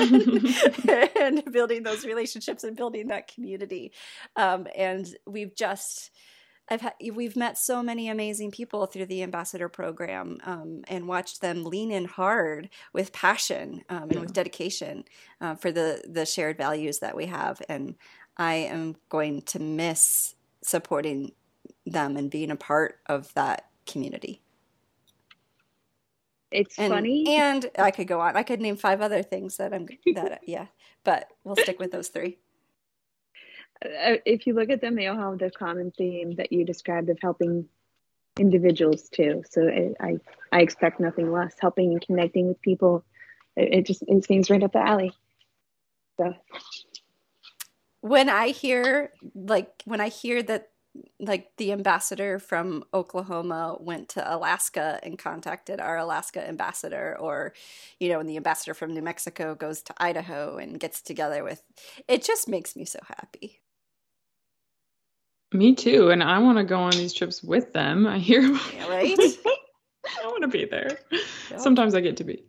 and 1.18 1.44
building 1.50 1.82
those 1.82 2.04
relationships 2.04 2.64
and 2.64 2.76
building 2.76 3.08
that 3.08 3.32
community. 3.32 3.92
Um, 4.36 4.66
and 4.76 5.06
we've 5.26 5.54
just, 5.54 6.10
I've 6.68 6.82
had, 6.82 6.92
we've 7.14 7.36
met 7.36 7.56
so 7.56 7.82
many 7.82 8.08
amazing 8.08 8.50
people 8.50 8.84
through 8.86 9.06
the 9.06 9.22
ambassador 9.22 9.68
program 9.68 10.38
um, 10.44 10.82
and 10.88 11.08
watched 11.08 11.40
them 11.40 11.64
lean 11.64 11.90
in 11.90 12.04
hard 12.04 12.68
with 12.92 13.12
passion 13.12 13.84
um, 13.88 14.02
and 14.02 14.12
yeah. 14.12 14.20
with 14.20 14.32
dedication 14.34 15.04
uh, 15.40 15.54
for 15.54 15.72
the 15.72 16.02
the 16.06 16.26
shared 16.26 16.58
values 16.58 16.98
that 16.98 17.16
we 17.16 17.26
have. 17.26 17.62
And 17.68 17.94
I 18.36 18.54
am 18.54 18.96
going 19.08 19.42
to 19.42 19.58
miss 19.58 20.34
supporting 20.62 21.32
them 21.86 22.16
and 22.16 22.30
being 22.30 22.50
a 22.50 22.56
part 22.56 23.00
of 23.06 23.32
that 23.34 23.70
community. 23.86 24.42
It's 26.50 26.78
and, 26.78 26.92
funny. 26.92 27.36
And 27.36 27.70
I 27.78 27.90
could 27.90 28.08
go 28.08 28.20
on. 28.20 28.36
I 28.36 28.42
could 28.42 28.60
name 28.60 28.76
five 28.76 29.00
other 29.00 29.22
things 29.22 29.56
that 29.58 29.72
I'm 29.72 29.86
that 30.14 30.40
yeah, 30.46 30.66
but 31.04 31.28
we'll 31.44 31.56
stick 31.56 31.78
with 31.78 31.92
those 31.92 32.08
three. 32.08 32.38
Uh, 33.84 34.16
if 34.26 34.46
you 34.46 34.54
look 34.54 34.70
at 34.70 34.80
them, 34.80 34.94
they 34.94 35.06
all 35.06 35.16
have 35.16 35.38
the 35.38 35.50
common 35.50 35.90
theme 35.96 36.34
that 36.36 36.52
you 36.52 36.64
described 36.64 37.08
of 37.08 37.18
helping 37.22 37.66
individuals 38.38 39.08
too. 39.08 39.42
So 39.48 39.68
I 39.68 39.94
I, 40.00 40.16
I 40.52 40.60
expect 40.60 41.00
nothing 41.00 41.30
less. 41.32 41.54
Helping 41.58 41.92
and 41.92 42.00
connecting 42.00 42.48
with 42.48 42.60
people, 42.60 43.04
it, 43.56 43.74
it 43.74 43.86
just 43.86 44.02
it 44.06 44.24
seems 44.24 44.50
right 44.50 44.62
up 44.62 44.72
the 44.72 44.80
alley. 44.80 45.12
So 46.16 46.34
when 48.00 48.28
I 48.28 48.48
hear 48.48 49.12
like 49.34 49.70
when 49.84 50.00
I 50.00 50.08
hear 50.08 50.42
that 50.42 50.70
like 51.18 51.50
the 51.56 51.72
ambassador 51.72 52.38
from 52.38 52.84
Oklahoma 52.92 53.76
went 53.78 54.08
to 54.10 54.34
Alaska 54.34 54.98
and 55.02 55.18
contacted 55.18 55.80
our 55.80 55.96
Alaska 55.98 56.46
ambassador, 56.46 57.16
or 57.18 57.52
you 57.98 58.08
know, 58.08 58.20
and 58.20 58.28
the 58.28 58.36
ambassador 58.36 58.74
from 58.74 58.92
New 58.92 59.02
Mexico 59.02 59.54
goes 59.54 59.82
to 59.82 59.94
Idaho 59.98 60.56
and 60.56 60.80
gets 60.80 61.00
together 61.00 61.44
with. 61.44 61.62
It 62.08 62.24
just 62.24 62.48
makes 62.48 62.74
me 62.76 62.84
so 62.84 62.98
happy. 63.06 63.60
Me 65.52 65.74
too, 65.74 66.10
and 66.10 66.22
I 66.22 66.38
want 66.38 66.58
to 66.58 66.64
go 66.64 66.78
on 66.78 66.92
these 66.92 67.12
trips 67.12 67.42
with 67.42 67.72
them. 67.72 68.06
I 68.06 68.18
hear, 68.18 68.42
yeah, 68.42 68.88
right? 68.88 69.18
I 70.22 70.26
want 70.26 70.42
to 70.42 70.48
be 70.48 70.64
there. 70.64 70.98
Yep. 71.50 71.60
Sometimes 71.60 71.94
I 71.94 72.00
get 72.00 72.16
to 72.18 72.24
be. 72.24 72.44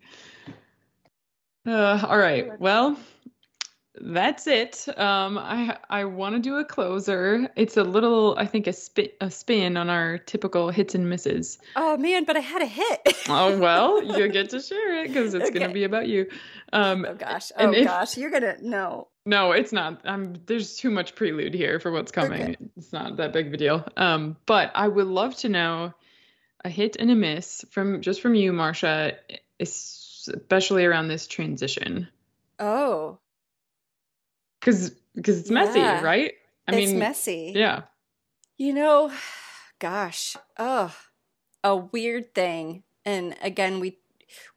Uh, 1.65 2.05
all 2.07 2.17
right. 2.17 2.59
Well, 2.59 2.97
that's 3.99 4.47
it. 4.47 4.87
Um, 4.97 5.37
I 5.37 5.77
I 5.89 6.05
want 6.05 6.35
to 6.35 6.41
do 6.41 6.57
a 6.57 6.65
closer. 6.65 7.49
It's 7.57 7.75
a 7.75 7.83
little, 7.83 8.35
I 8.37 8.45
think, 8.45 8.67
a 8.67 8.73
spin 8.73 9.09
a 9.19 9.29
spin 9.29 9.75
on 9.75 9.89
our 9.89 10.17
typical 10.17 10.69
hits 10.69 10.95
and 10.95 11.09
misses. 11.09 11.57
Oh 11.75 11.97
man, 11.97 12.23
but 12.23 12.37
I 12.37 12.39
had 12.39 12.61
a 12.61 12.67
hit. 12.67 13.01
oh 13.27 13.59
well, 13.59 14.01
you 14.01 14.27
get 14.31 14.51
to 14.51 14.61
share 14.61 15.03
it 15.03 15.09
because 15.09 15.33
it's 15.33 15.49
okay. 15.49 15.59
gonna 15.59 15.73
be 15.73 15.83
about 15.83 16.07
you. 16.07 16.27
Um, 16.71 17.05
oh 17.07 17.15
gosh, 17.15 17.51
oh 17.57 17.71
if, 17.71 17.85
gosh, 17.85 18.17
you're 18.17 18.31
gonna 18.31 18.55
no. 18.61 19.09
No, 19.25 19.51
it's 19.51 19.73
not. 19.73 20.01
Um, 20.05 20.35
there's 20.45 20.77
too 20.77 20.89
much 20.89 21.13
prelude 21.13 21.53
here 21.53 21.79
for 21.79 21.91
what's 21.91 22.11
coming. 22.11 22.41
Okay. 22.41 22.55
It's 22.77 22.93
not 22.93 23.17
that 23.17 23.33
big 23.33 23.47
of 23.47 23.53
a 23.53 23.57
deal. 23.57 23.85
Um, 23.97 24.37
but 24.45 24.71
I 24.73 24.87
would 24.87 25.07
love 25.07 25.35
to 25.37 25.49
know 25.49 25.93
a 26.63 26.69
hit 26.69 26.95
and 26.97 27.11
a 27.11 27.15
miss 27.15 27.65
from 27.71 28.01
just 28.01 28.21
from 28.21 28.35
you, 28.35 28.53
Marcia, 28.53 29.17
especially 29.59 30.85
around 30.85 31.09
this 31.09 31.27
transition. 31.27 32.07
Oh 32.57 33.19
because 34.61 34.91
because 35.15 35.39
it's 35.39 35.49
messy, 35.49 35.79
yeah. 35.79 36.01
right? 36.01 36.33
I 36.67 36.71
mean 36.71 36.81
it's 36.81 36.91
mean, 36.91 36.99
messy. 36.99 37.51
Yeah. 37.55 37.81
You 38.57 38.73
know, 38.73 39.11
gosh, 39.79 40.37
oh, 40.57 40.95
a 41.63 41.75
weird 41.75 42.33
thing. 42.33 42.83
And 43.03 43.35
again, 43.41 43.79
we 43.79 43.97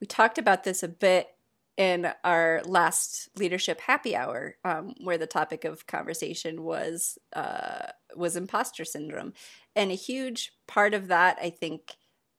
we 0.01 0.07
talked 0.07 0.39
about 0.39 0.65
this 0.65 0.83
a 0.83 0.89
bit 0.89 1.29
in 1.77 2.13
our 2.23 2.63
last 2.65 3.29
leadership 3.37 3.81
happy 3.81 4.15
hour, 4.15 4.57
um, 4.65 4.95
where 5.03 5.19
the 5.19 5.27
topic 5.27 5.65
of 5.65 5.87
conversation 5.87 6.63
was 6.63 7.19
uh, 7.35 7.87
was 8.15 8.37
imposter 8.37 8.85
syndrome, 8.85 9.33
and 9.75 9.91
a 9.91 9.95
huge 9.95 10.53
part 10.67 10.95
of 10.95 11.09
that, 11.09 11.39
I 11.41 11.51
think, 11.51 11.97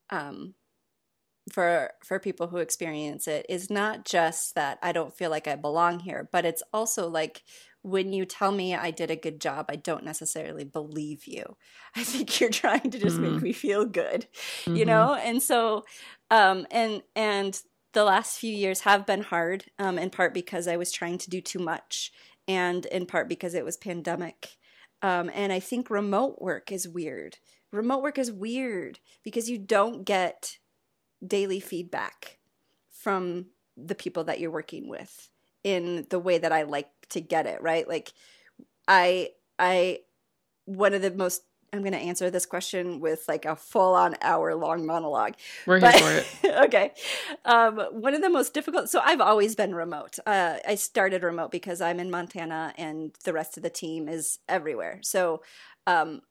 um, 0.09 0.53
for 1.51 1.91
for 2.03 2.19
people 2.19 2.47
who 2.47 2.57
experience 2.57 3.27
it 3.27 3.45
is 3.49 3.69
not 3.69 4.05
just 4.05 4.55
that 4.55 4.79
I 4.81 4.91
don't 4.91 5.15
feel 5.15 5.29
like 5.29 5.47
I 5.47 5.55
belong 5.55 5.99
here, 5.99 6.27
but 6.31 6.45
it's 6.45 6.63
also 6.73 7.07
like 7.07 7.43
when 7.83 8.11
you 8.11 8.25
tell 8.25 8.51
me 8.51 8.73
I 8.73 8.89
did 8.89 9.11
a 9.11 9.15
good 9.15 9.39
job, 9.39 9.67
I 9.69 9.75
don't 9.75 10.03
necessarily 10.03 10.63
believe 10.63 11.27
you. 11.27 11.55
I 11.95 12.03
think 12.03 12.39
you're 12.39 12.49
trying 12.49 12.89
to 12.89 12.97
just 12.97 13.17
mm. 13.17 13.31
make 13.31 13.41
me 13.43 13.53
feel 13.53 13.85
good, 13.85 14.25
mm-hmm. 14.63 14.75
you 14.75 14.85
know? 14.85 15.13
And 15.13 15.41
so 15.41 15.85
um 16.31 16.65
and 16.71 17.03
and 17.15 17.61
the 17.93 18.03
last 18.03 18.39
few 18.39 18.53
years 18.53 18.81
have 18.81 19.05
been 19.05 19.21
hard 19.21 19.65
um 19.77 19.99
in 19.99 20.09
part 20.09 20.33
because 20.33 20.67
I 20.67 20.77
was 20.77 20.91
trying 20.91 21.19
to 21.19 21.29
do 21.29 21.41
too 21.41 21.59
much 21.59 22.11
and 22.47 22.85
in 22.87 23.05
part 23.05 23.29
because 23.29 23.53
it 23.53 23.63
was 23.63 23.77
pandemic. 23.77 24.57
Um 25.03 25.29
and 25.31 25.53
I 25.53 25.59
think 25.59 25.91
remote 25.91 26.41
work 26.41 26.71
is 26.71 26.87
weird. 26.87 27.37
Remote 27.71 28.01
work 28.01 28.17
is 28.17 28.31
weird 28.31 28.99
because 29.23 29.47
you 29.47 29.59
don't 29.59 30.05
get 30.05 30.57
daily 31.25 31.59
feedback 31.59 32.37
from 32.89 33.47
the 33.77 33.95
people 33.95 34.23
that 34.25 34.39
you're 34.39 34.51
working 34.51 34.87
with 34.87 35.29
in 35.63 36.05
the 36.09 36.19
way 36.19 36.37
that 36.37 36.51
I 36.51 36.63
like 36.63 36.89
to 37.09 37.21
get 37.21 37.45
it, 37.45 37.61
right? 37.61 37.87
Like 37.87 38.13
I 38.87 39.29
I 39.59 39.99
one 40.65 40.93
of 40.93 41.01
the 41.01 41.11
most 41.11 41.43
I'm 41.73 41.81
going 41.81 41.93
to 41.93 41.99
answer 41.99 42.29
this 42.29 42.45
question 42.45 43.01
with 43.01 43.25
like 43.27 43.43
a 43.45 43.55
full 43.55 43.95
on 43.95 44.15
hour 44.21 44.55
long 44.55 44.85
monologue. 44.85 45.33
We're 45.65 45.81
but, 45.81 45.95
here 45.95 46.21
for 46.21 46.47
it. 46.47 46.55
okay. 46.65 46.91
Um, 47.43 47.79
one 47.91 48.13
of 48.13 48.21
the 48.21 48.29
most 48.29 48.53
difficult. 48.53 48.89
So 48.89 49.01
I've 49.03 49.19
always 49.19 49.55
been 49.55 49.75
remote. 49.75 50.17
Uh, 50.25 50.57
I 50.65 50.75
started 50.75 51.21
remote 51.21 51.51
because 51.51 51.81
I'm 51.81 51.99
in 51.99 52.09
Montana 52.09 52.73
and 52.77 53.11
the 53.25 53.33
rest 53.33 53.57
of 53.57 53.63
the 53.63 53.69
team 53.69 54.07
is 54.07 54.39
everywhere. 54.47 54.99
So 55.03 55.41
um, 55.85 56.21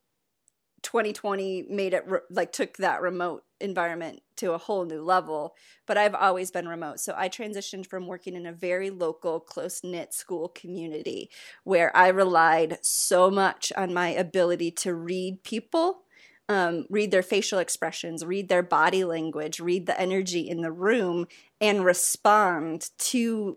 2020 0.82 1.66
made 1.68 1.92
it 1.92 2.08
re- 2.08 2.20
like 2.30 2.52
took 2.52 2.78
that 2.78 3.02
remote 3.02 3.44
environment 3.64 4.22
to 4.36 4.52
a 4.52 4.58
whole 4.58 4.84
new 4.84 5.02
level 5.02 5.54
but 5.86 5.96
i've 5.96 6.14
always 6.14 6.50
been 6.50 6.68
remote. 6.68 7.00
So 7.00 7.14
i 7.16 7.28
transitioned 7.28 7.86
from 7.86 8.06
working 8.06 8.34
in 8.36 8.46
a 8.46 8.52
very 8.52 8.90
local 8.90 9.40
close 9.40 9.82
knit 9.82 10.14
school 10.14 10.48
community 10.48 11.30
where 11.64 11.94
i 11.96 12.08
relied 12.08 12.78
so 12.82 13.30
much 13.30 13.72
on 13.76 13.92
my 13.92 14.10
ability 14.10 14.70
to 14.70 14.94
read 14.94 15.42
people 15.42 16.02
um, 16.46 16.84
read 16.90 17.10
their 17.10 17.22
facial 17.22 17.58
expressions 17.58 18.24
read 18.24 18.48
their 18.48 18.62
body 18.62 19.04
language 19.04 19.60
read 19.60 19.86
the 19.86 19.98
energy 19.98 20.48
in 20.48 20.60
the 20.60 20.72
room 20.72 21.26
and 21.60 21.84
respond 21.84 22.90
to 22.98 23.56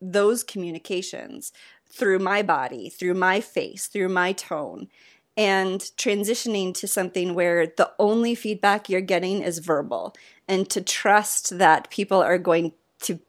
those 0.00 0.42
communications 0.42 1.52
through 1.90 2.18
my 2.18 2.42
body 2.42 2.88
through 2.88 3.14
my 3.14 3.40
face 3.40 3.86
through 3.86 4.08
my 4.08 4.32
tone 4.32 4.88
and 5.36 5.80
transitioning 5.96 6.74
to 6.74 6.86
something 6.86 7.34
where 7.34 7.66
the 7.66 7.90
only 7.98 8.34
feedback 8.34 8.88
you're 8.88 9.00
getting 9.00 9.42
is 9.42 9.58
verbal. 9.58 10.14
And 10.46 10.68
to 10.70 10.80
trust 10.80 11.58
that 11.58 11.90
people 11.90 12.22
are 12.22 12.38
going 12.38 12.72
to 13.00 13.20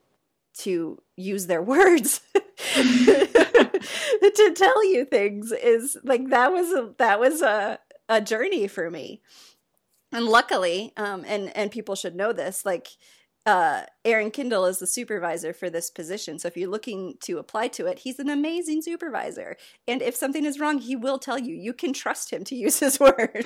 to 0.55 1.01
use 1.15 1.47
their 1.47 1.61
words 1.73 2.21
to 2.75 4.53
tell 4.55 4.85
you 4.85 5.05
things 5.05 5.51
is 5.51 5.97
like 6.03 6.29
that 6.29 6.51
was 6.51 6.71
a 6.71 6.93
that 6.97 7.19
was 7.19 7.41
a 7.41 7.79
a 8.09 8.21
journey 8.21 8.67
for 8.67 8.89
me. 8.91 9.21
And 10.11 10.25
luckily 10.25 10.93
um 10.97 11.23
and 11.27 11.55
and 11.55 11.71
people 11.71 11.95
should 11.95 12.15
know 12.15 12.33
this 12.33 12.65
like 12.65 12.89
uh, 13.45 13.81
Aaron 14.05 14.31
Kindle 14.31 14.65
is 14.65 14.79
the 14.79 14.87
supervisor 14.87 15.53
for 15.53 15.69
this 15.69 15.89
position. 15.89 16.39
So 16.39 16.47
if 16.47 16.55
you're 16.55 16.69
looking 16.69 17.15
to 17.23 17.39
apply 17.39 17.67
to 17.69 17.87
it, 17.87 17.99
he's 17.99 18.19
an 18.19 18.29
amazing 18.29 18.81
supervisor. 18.81 19.57
And 19.85 20.01
if 20.01 20.15
something 20.15 20.45
is 20.45 20.59
wrong, 20.59 20.79
he 20.79 20.95
will 20.95 21.19
tell 21.19 21.37
you. 21.37 21.53
You 21.53 21.73
can 21.73 21.91
trust 21.91 22.31
him 22.31 22.45
to 22.45 22.55
use 22.65 22.79
his 22.79 22.99
words. 22.99 23.19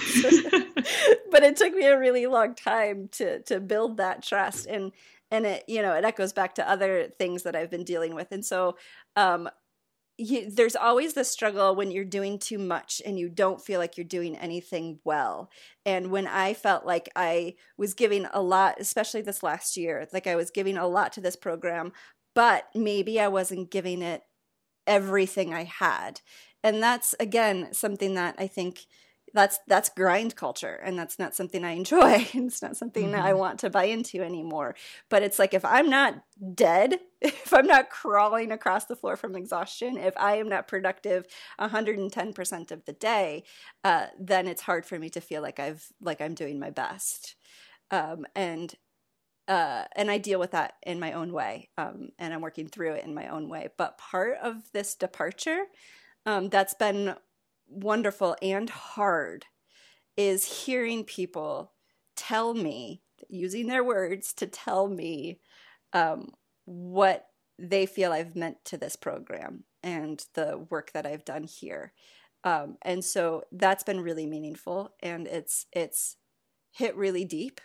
but 1.32 1.44
it 1.44 1.58
took 1.58 1.74
me 1.74 1.86
a 1.86 1.98
really 1.98 2.28
long 2.28 2.54
time 2.54 3.10
to 3.14 3.42
to 3.44 3.60
build 3.60 3.98
that 3.98 4.24
trust. 4.24 4.68
And 4.68 4.92
and 5.32 5.46
it 5.46 5.64
you 5.68 5.82
know 5.82 5.94
it 5.94 6.06
echoes 6.06 6.32
back 6.32 6.56
to 6.56 6.70
other 6.70 7.08
things 7.18 7.44
that 7.44 7.56
I've 7.56 7.72
been 7.72 7.84
dealing 7.84 8.14
with. 8.14 8.32
And 8.32 8.46
so 8.46 8.78
um, 9.16 9.50
you, 10.18 10.50
there's 10.50 10.76
always 10.76 11.14
the 11.14 11.24
struggle 11.24 11.76
when 11.76 11.92
you're 11.92 12.04
doing 12.04 12.40
too 12.40 12.58
much 12.58 13.02
and 13.06 13.20
you 13.20 13.30
don't 13.30 13.62
feel 13.62 13.80
like 13.80 13.98
you're 13.98 14.04
doing 14.04 14.36
anything 14.36 15.00
well. 15.04 15.50
And 15.86 16.10
when 16.10 16.28
I 16.28 16.54
felt 16.54 16.86
like 16.86 17.10
I 17.16 17.56
was 17.78 17.94
giving 17.94 18.28
a 18.34 18.42
lot, 18.42 18.76
especially 18.80 19.22
this 19.22 19.44
last 19.44 19.78
year, 19.78 20.08
like 20.12 20.26
I 20.26 20.36
was 20.36 20.50
giving 20.50 20.78
a 20.78 20.88
lot 20.88 21.14
to 21.14 21.22
this 21.22 21.36
program, 21.36 21.94
but 22.34 22.66
maybe 22.74 23.20
I 23.20 23.28
wasn't 23.28 23.72
giving 23.72 24.02
it 24.02 24.24
everything 24.88 25.54
I 25.54 25.66
had. 25.66 26.22
And 26.64 26.82
that's, 26.82 27.14
again, 27.20 27.70
something 27.74 28.16
that 28.16 28.36
I 28.40 28.48
think 28.48 28.88
that's 29.38 29.60
that's 29.68 29.90
grind 29.90 30.36
culture 30.36 30.82
and 30.84 30.98
that's 30.98 31.20
not 31.20 31.36
something 31.36 31.64
i 31.64 31.72
enjoy 31.72 32.28
it's 32.34 32.62
not 32.62 32.76
something 32.76 33.12
mm-hmm. 33.12 33.22
i 33.22 33.34
want 33.34 33.60
to 33.60 33.70
buy 33.70 33.84
into 33.84 34.22
anymore 34.22 34.76
but 35.10 35.22
it's 35.22 35.38
like 35.38 35.54
if 35.54 35.64
i'm 35.64 35.90
not 35.90 36.16
dead 36.56 37.00
if 37.22 37.54
i'm 37.54 37.68
not 37.68 37.92
crawling 37.92 38.52
across 38.52 38.86
the 38.86 38.96
floor 38.96 39.16
from 39.16 39.36
exhaustion 39.36 39.96
if 39.96 40.16
i 40.18 40.36
am 40.36 40.50
not 40.50 40.68
productive 40.68 41.28
110% 41.60 42.72
of 42.72 42.84
the 42.86 42.94
day 42.94 43.44
uh, 43.84 44.08
then 44.20 44.48
it's 44.48 44.64
hard 44.64 44.86
for 44.86 44.98
me 44.98 45.08
to 45.08 45.22
feel 45.22 45.44
like 45.44 45.60
i've 45.60 45.86
like 46.02 46.20
i'm 46.20 46.34
doing 46.34 46.60
my 46.60 46.72
best 46.72 47.36
um, 47.92 48.26
and 48.36 48.74
uh, 49.48 49.86
and 49.96 50.12
I 50.12 50.18
deal 50.18 50.42
with 50.42 50.52
that 50.52 50.74
in 50.86 51.00
my 51.00 51.14
own 51.14 51.32
way, 51.32 51.70
um, 51.78 52.10
and 52.20 52.34
I'm 52.34 52.42
working 52.42 52.68
through 52.68 52.96
it 52.96 53.06
in 53.06 53.14
my 53.14 53.30
own 53.30 53.48
way. 53.48 53.70
But 53.78 53.98
part 53.98 54.40
of 54.44 54.70
this 54.74 54.94
departure, 54.96 55.64
um, 56.26 56.50
that's 56.50 56.74
been 56.74 57.16
wonderful 57.70 58.36
and 58.42 58.70
hard 58.70 59.46
is 60.16 60.64
hearing 60.66 61.04
people 61.04 61.74
tell 62.16 62.54
me, 62.54 63.02
using 63.30 63.68
their 63.68 63.84
words 63.84 64.34
to 64.34 64.48
tell 64.48 64.88
me 64.88 65.40
um, 65.94 66.32
what 66.66 67.28
they 67.60 67.86
feel 67.86 68.12
I've 68.12 68.36
meant 68.36 68.64
to 68.66 68.78
this 68.78 68.96
program 68.96 69.64
and 69.84 70.24
the 70.34 70.66
work 70.70 70.92
that 70.94 71.06
I've 71.06 71.26
done 71.26 71.44
here. 71.44 71.94
Um, 72.44 72.78
and 72.82 73.04
so 73.04 73.44
that's 73.52 73.84
been 73.84 74.02
really 74.02 74.26
meaningful 74.26 74.94
and 75.02 75.28
it's 75.28 75.66
it's 75.72 76.18
hit 76.72 76.96
really 76.96 77.26
deep. 77.26 77.60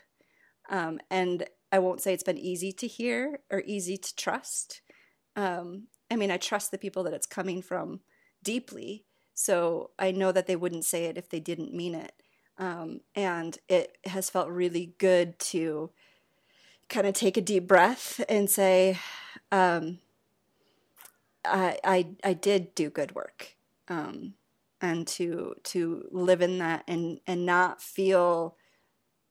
Um, 0.70 1.00
and 1.10 1.46
I 1.70 1.78
won't 1.78 2.00
say 2.00 2.12
it's 2.12 2.22
been 2.22 2.38
easy 2.38 2.72
to 2.72 2.86
hear 2.86 3.40
or 3.50 3.62
easy 3.66 3.96
to 3.96 4.16
trust. 4.16 4.82
Um, 5.36 5.88
I 6.10 6.16
mean, 6.16 6.30
I 6.30 6.36
trust 6.36 6.70
the 6.70 6.78
people 6.78 7.04
that 7.04 7.14
it's 7.14 7.26
coming 7.26 7.62
from 7.62 8.00
deeply, 8.42 9.04
so 9.34 9.90
I 9.98 10.10
know 10.10 10.32
that 10.32 10.46
they 10.46 10.56
wouldn't 10.56 10.84
say 10.84 11.04
it 11.06 11.16
if 11.16 11.28
they 11.28 11.40
didn't 11.40 11.74
mean 11.74 11.94
it. 11.94 12.12
Um, 12.58 13.00
and 13.14 13.58
it 13.68 13.96
has 14.04 14.30
felt 14.30 14.48
really 14.48 14.94
good 14.98 15.38
to 15.38 15.90
kind 16.88 17.06
of 17.06 17.14
take 17.14 17.36
a 17.36 17.40
deep 17.40 17.66
breath 17.66 18.22
and 18.28 18.48
say, 18.50 18.98
um, 19.50 19.98
I, 21.44 21.78
I, 21.82 22.06
I 22.22 22.32
did 22.34 22.74
do 22.74 22.90
good 22.90 23.14
work. 23.14 23.56
Um, 23.88 24.34
and 24.82 25.06
to 25.06 25.54
to 25.62 26.08
live 26.10 26.42
in 26.42 26.58
that 26.58 26.82
and 26.88 27.20
and 27.26 27.46
not 27.46 27.80
feel 27.80 28.56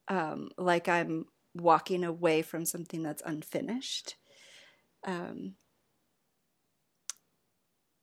um, 0.08 0.50
like 0.58 0.88
I'm 0.88 1.26
walking 1.54 2.04
away 2.04 2.42
from 2.42 2.66
something 2.66 3.04
that's 3.04 3.22
unfinished. 3.26 4.16
Um, 5.06 5.56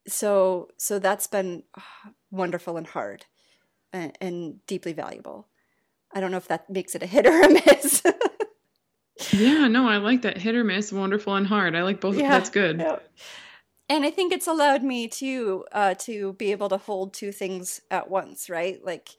so 0.07 0.69
so 0.77 0.99
that's 0.99 1.27
been 1.27 1.63
wonderful 2.31 2.77
and 2.77 2.87
hard 2.87 3.25
and, 3.91 4.17
and, 4.21 4.65
deeply 4.67 4.93
valuable. 4.93 5.47
I 6.13 6.19
don't 6.19 6.31
know 6.31 6.37
if 6.37 6.47
that 6.47 6.69
makes 6.69 6.95
it 6.95 7.03
a 7.03 7.07
hit 7.07 7.25
or 7.25 7.41
a 7.41 7.49
miss. 7.49 8.03
Yeah 9.33 9.67
no 9.67 9.85
i 9.87 9.97
like 9.97 10.21
that. 10.21 10.37
Hit 10.37 10.55
or 10.55 10.63
miss 10.63 10.93
wonderful 10.93 11.35
and 11.35 11.45
hard. 11.45 11.75
I 11.75 11.83
like 11.83 11.99
both. 11.99 12.15
Yeah, 12.15 12.29
that's 12.29 12.49
good. 12.49 12.79
yeah. 12.79 12.99
and 13.89 14.05
i 14.05 14.09
think 14.09 14.31
it's 14.31 14.47
allowed 14.47 14.81
me 14.81 15.09
to 15.09 15.65
uh, 15.73 15.93
to 15.95 16.33
be 16.33 16.51
able 16.51 16.69
to 16.69 16.77
hold 16.77 17.13
two 17.13 17.33
things 17.33 17.81
at 17.91 18.09
once 18.09 18.49
right? 18.49 18.83
Like 18.83 19.09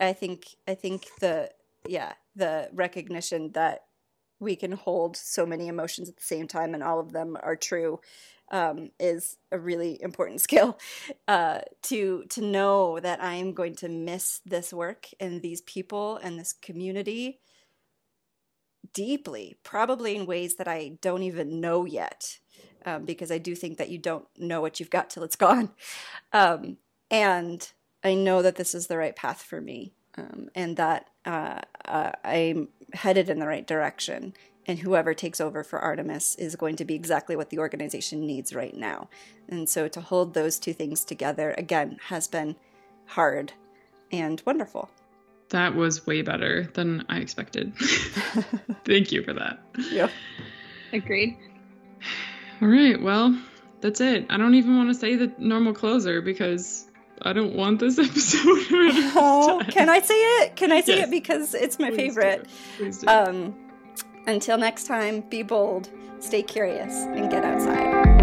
i 0.00 0.14
think 0.14 0.46
i 0.66 0.74
think 0.74 1.06
the 1.20 1.50
yeah 1.86 2.14
the 2.34 2.70
recognition 2.72 3.52
that 3.52 3.84
we 4.38 4.56
can 4.56 4.72
hold 4.72 5.16
so 5.16 5.46
many 5.46 5.68
emotions 5.68 6.08
at 6.08 6.16
the 6.16 6.22
same 6.22 6.46
time 6.46 6.74
and 6.74 6.82
all 6.82 7.00
of 7.00 7.12
them 7.12 7.36
are 7.42 7.56
true 7.56 8.00
um, 8.50 8.90
is 8.98 9.36
a 9.50 9.58
really 9.58 10.00
important 10.02 10.40
skill 10.46 10.78
uh, 11.28 11.60
to 11.82 12.24
to 12.30 12.40
know 12.40 13.00
that 13.00 13.22
I 13.22 13.34
am 13.34 13.52
going 13.52 13.76
to 13.76 13.88
miss 13.88 14.40
this 14.44 14.72
work 14.72 15.08
and 15.20 15.42
these 15.42 15.60
people 15.62 16.16
and 16.16 16.38
this 16.38 16.52
community 16.52 17.40
deeply, 18.92 19.56
probably 19.62 20.16
in 20.16 20.26
ways 20.26 20.56
that 20.56 20.68
I 20.68 20.96
don't 21.00 21.22
even 21.22 21.60
know 21.60 21.84
yet, 21.84 22.38
um, 22.84 23.04
because 23.04 23.30
I 23.30 23.38
do 23.38 23.54
think 23.54 23.78
that 23.78 23.90
you 23.90 23.98
don't 23.98 24.26
know 24.38 24.60
what 24.60 24.78
you've 24.80 24.90
got 24.90 25.10
till 25.10 25.24
it's 25.24 25.36
gone, 25.46 25.70
um, 26.32 26.78
and 27.10 27.68
I 28.02 28.14
know 28.14 28.42
that 28.42 28.56
this 28.56 28.74
is 28.74 28.86
the 28.86 28.96
right 28.96 29.16
path 29.16 29.42
for 29.42 29.60
me, 29.60 29.92
um, 30.16 30.48
and 30.54 30.76
that 30.76 31.08
uh, 31.24 31.60
uh, 31.84 32.12
I'm 32.24 32.68
headed 32.92 33.28
in 33.28 33.38
the 33.38 33.46
right 33.46 33.66
direction 33.66 34.34
and 34.66 34.80
whoever 34.80 35.14
takes 35.14 35.40
over 35.40 35.62
for 35.62 35.78
Artemis 35.78 36.34
is 36.36 36.56
going 36.56 36.76
to 36.76 36.84
be 36.84 36.94
exactly 36.94 37.36
what 37.36 37.50
the 37.50 37.58
organization 37.58 38.26
needs 38.26 38.54
right 38.54 38.76
now. 38.76 39.08
And 39.48 39.68
so 39.68 39.88
to 39.88 40.00
hold 40.00 40.34
those 40.34 40.58
two 40.58 40.72
things 40.72 41.04
together 41.04 41.54
again 41.56 41.98
has 42.08 42.26
been 42.26 42.56
hard 43.06 43.52
and 44.10 44.42
wonderful. 44.44 44.90
That 45.50 45.74
was 45.74 46.06
way 46.06 46.22
better 46.22 46.68
than 46.74 47.04
I 47.08 47.18
expected. 47.18 47.72
Thank 48.84 49.12
you 49.12 49.22
for 49.22 49.32
that. 49.34 49.60
Yeah. 49.90 50.08
Agreed. 50.92 51.36
All 52.60 52.68
right, 52.68 53.00
well, 53.00 53.38
that's 53.80 54.00
it. 54.00 54.26
I 54.30 54.36
don't 54.36 54.54
even 54.54 54.76
want 54.76 54.88
to 54.88 54.94
say 54.94 55.14
the 55.14 55.32
normal 55.38 55.74
closer 55.74 56.20
because 56.20 56.86
I 57.22 57.32
don't 57.32 57.54
want 57.54 57.80
this 57.80 57.98
episode. 57.98 58.42
oh, 59.14 59.62
can 59.68 59.88
I 59.88 60.00
say 60.00 60.14
it? 60.14 60.56
Can 60.56 60.72
I 60.72 60.80
say 60.80 60.96
yes. 60.96 61.08
it 61.08 61.10
because 61.10 61.54
it's 61.54 61.78
my 61.78 61.90
Please 61.90 62.14
favorite? 62.14 62.44
Do. 62.44 62.50
Please 62.78 62.98
do. 62.98 63.08
Um, 63.08 63.54
until 64.26 64.58
next 64.58 64.86
time, 64.86 65.20
be 65.20 65.42
bold, 65.42 65.90
stay 66.20 66.42
curious, 66.42 66.94
and 66.94 67.30
get 67.30 67.44
outside. 67.44 68.15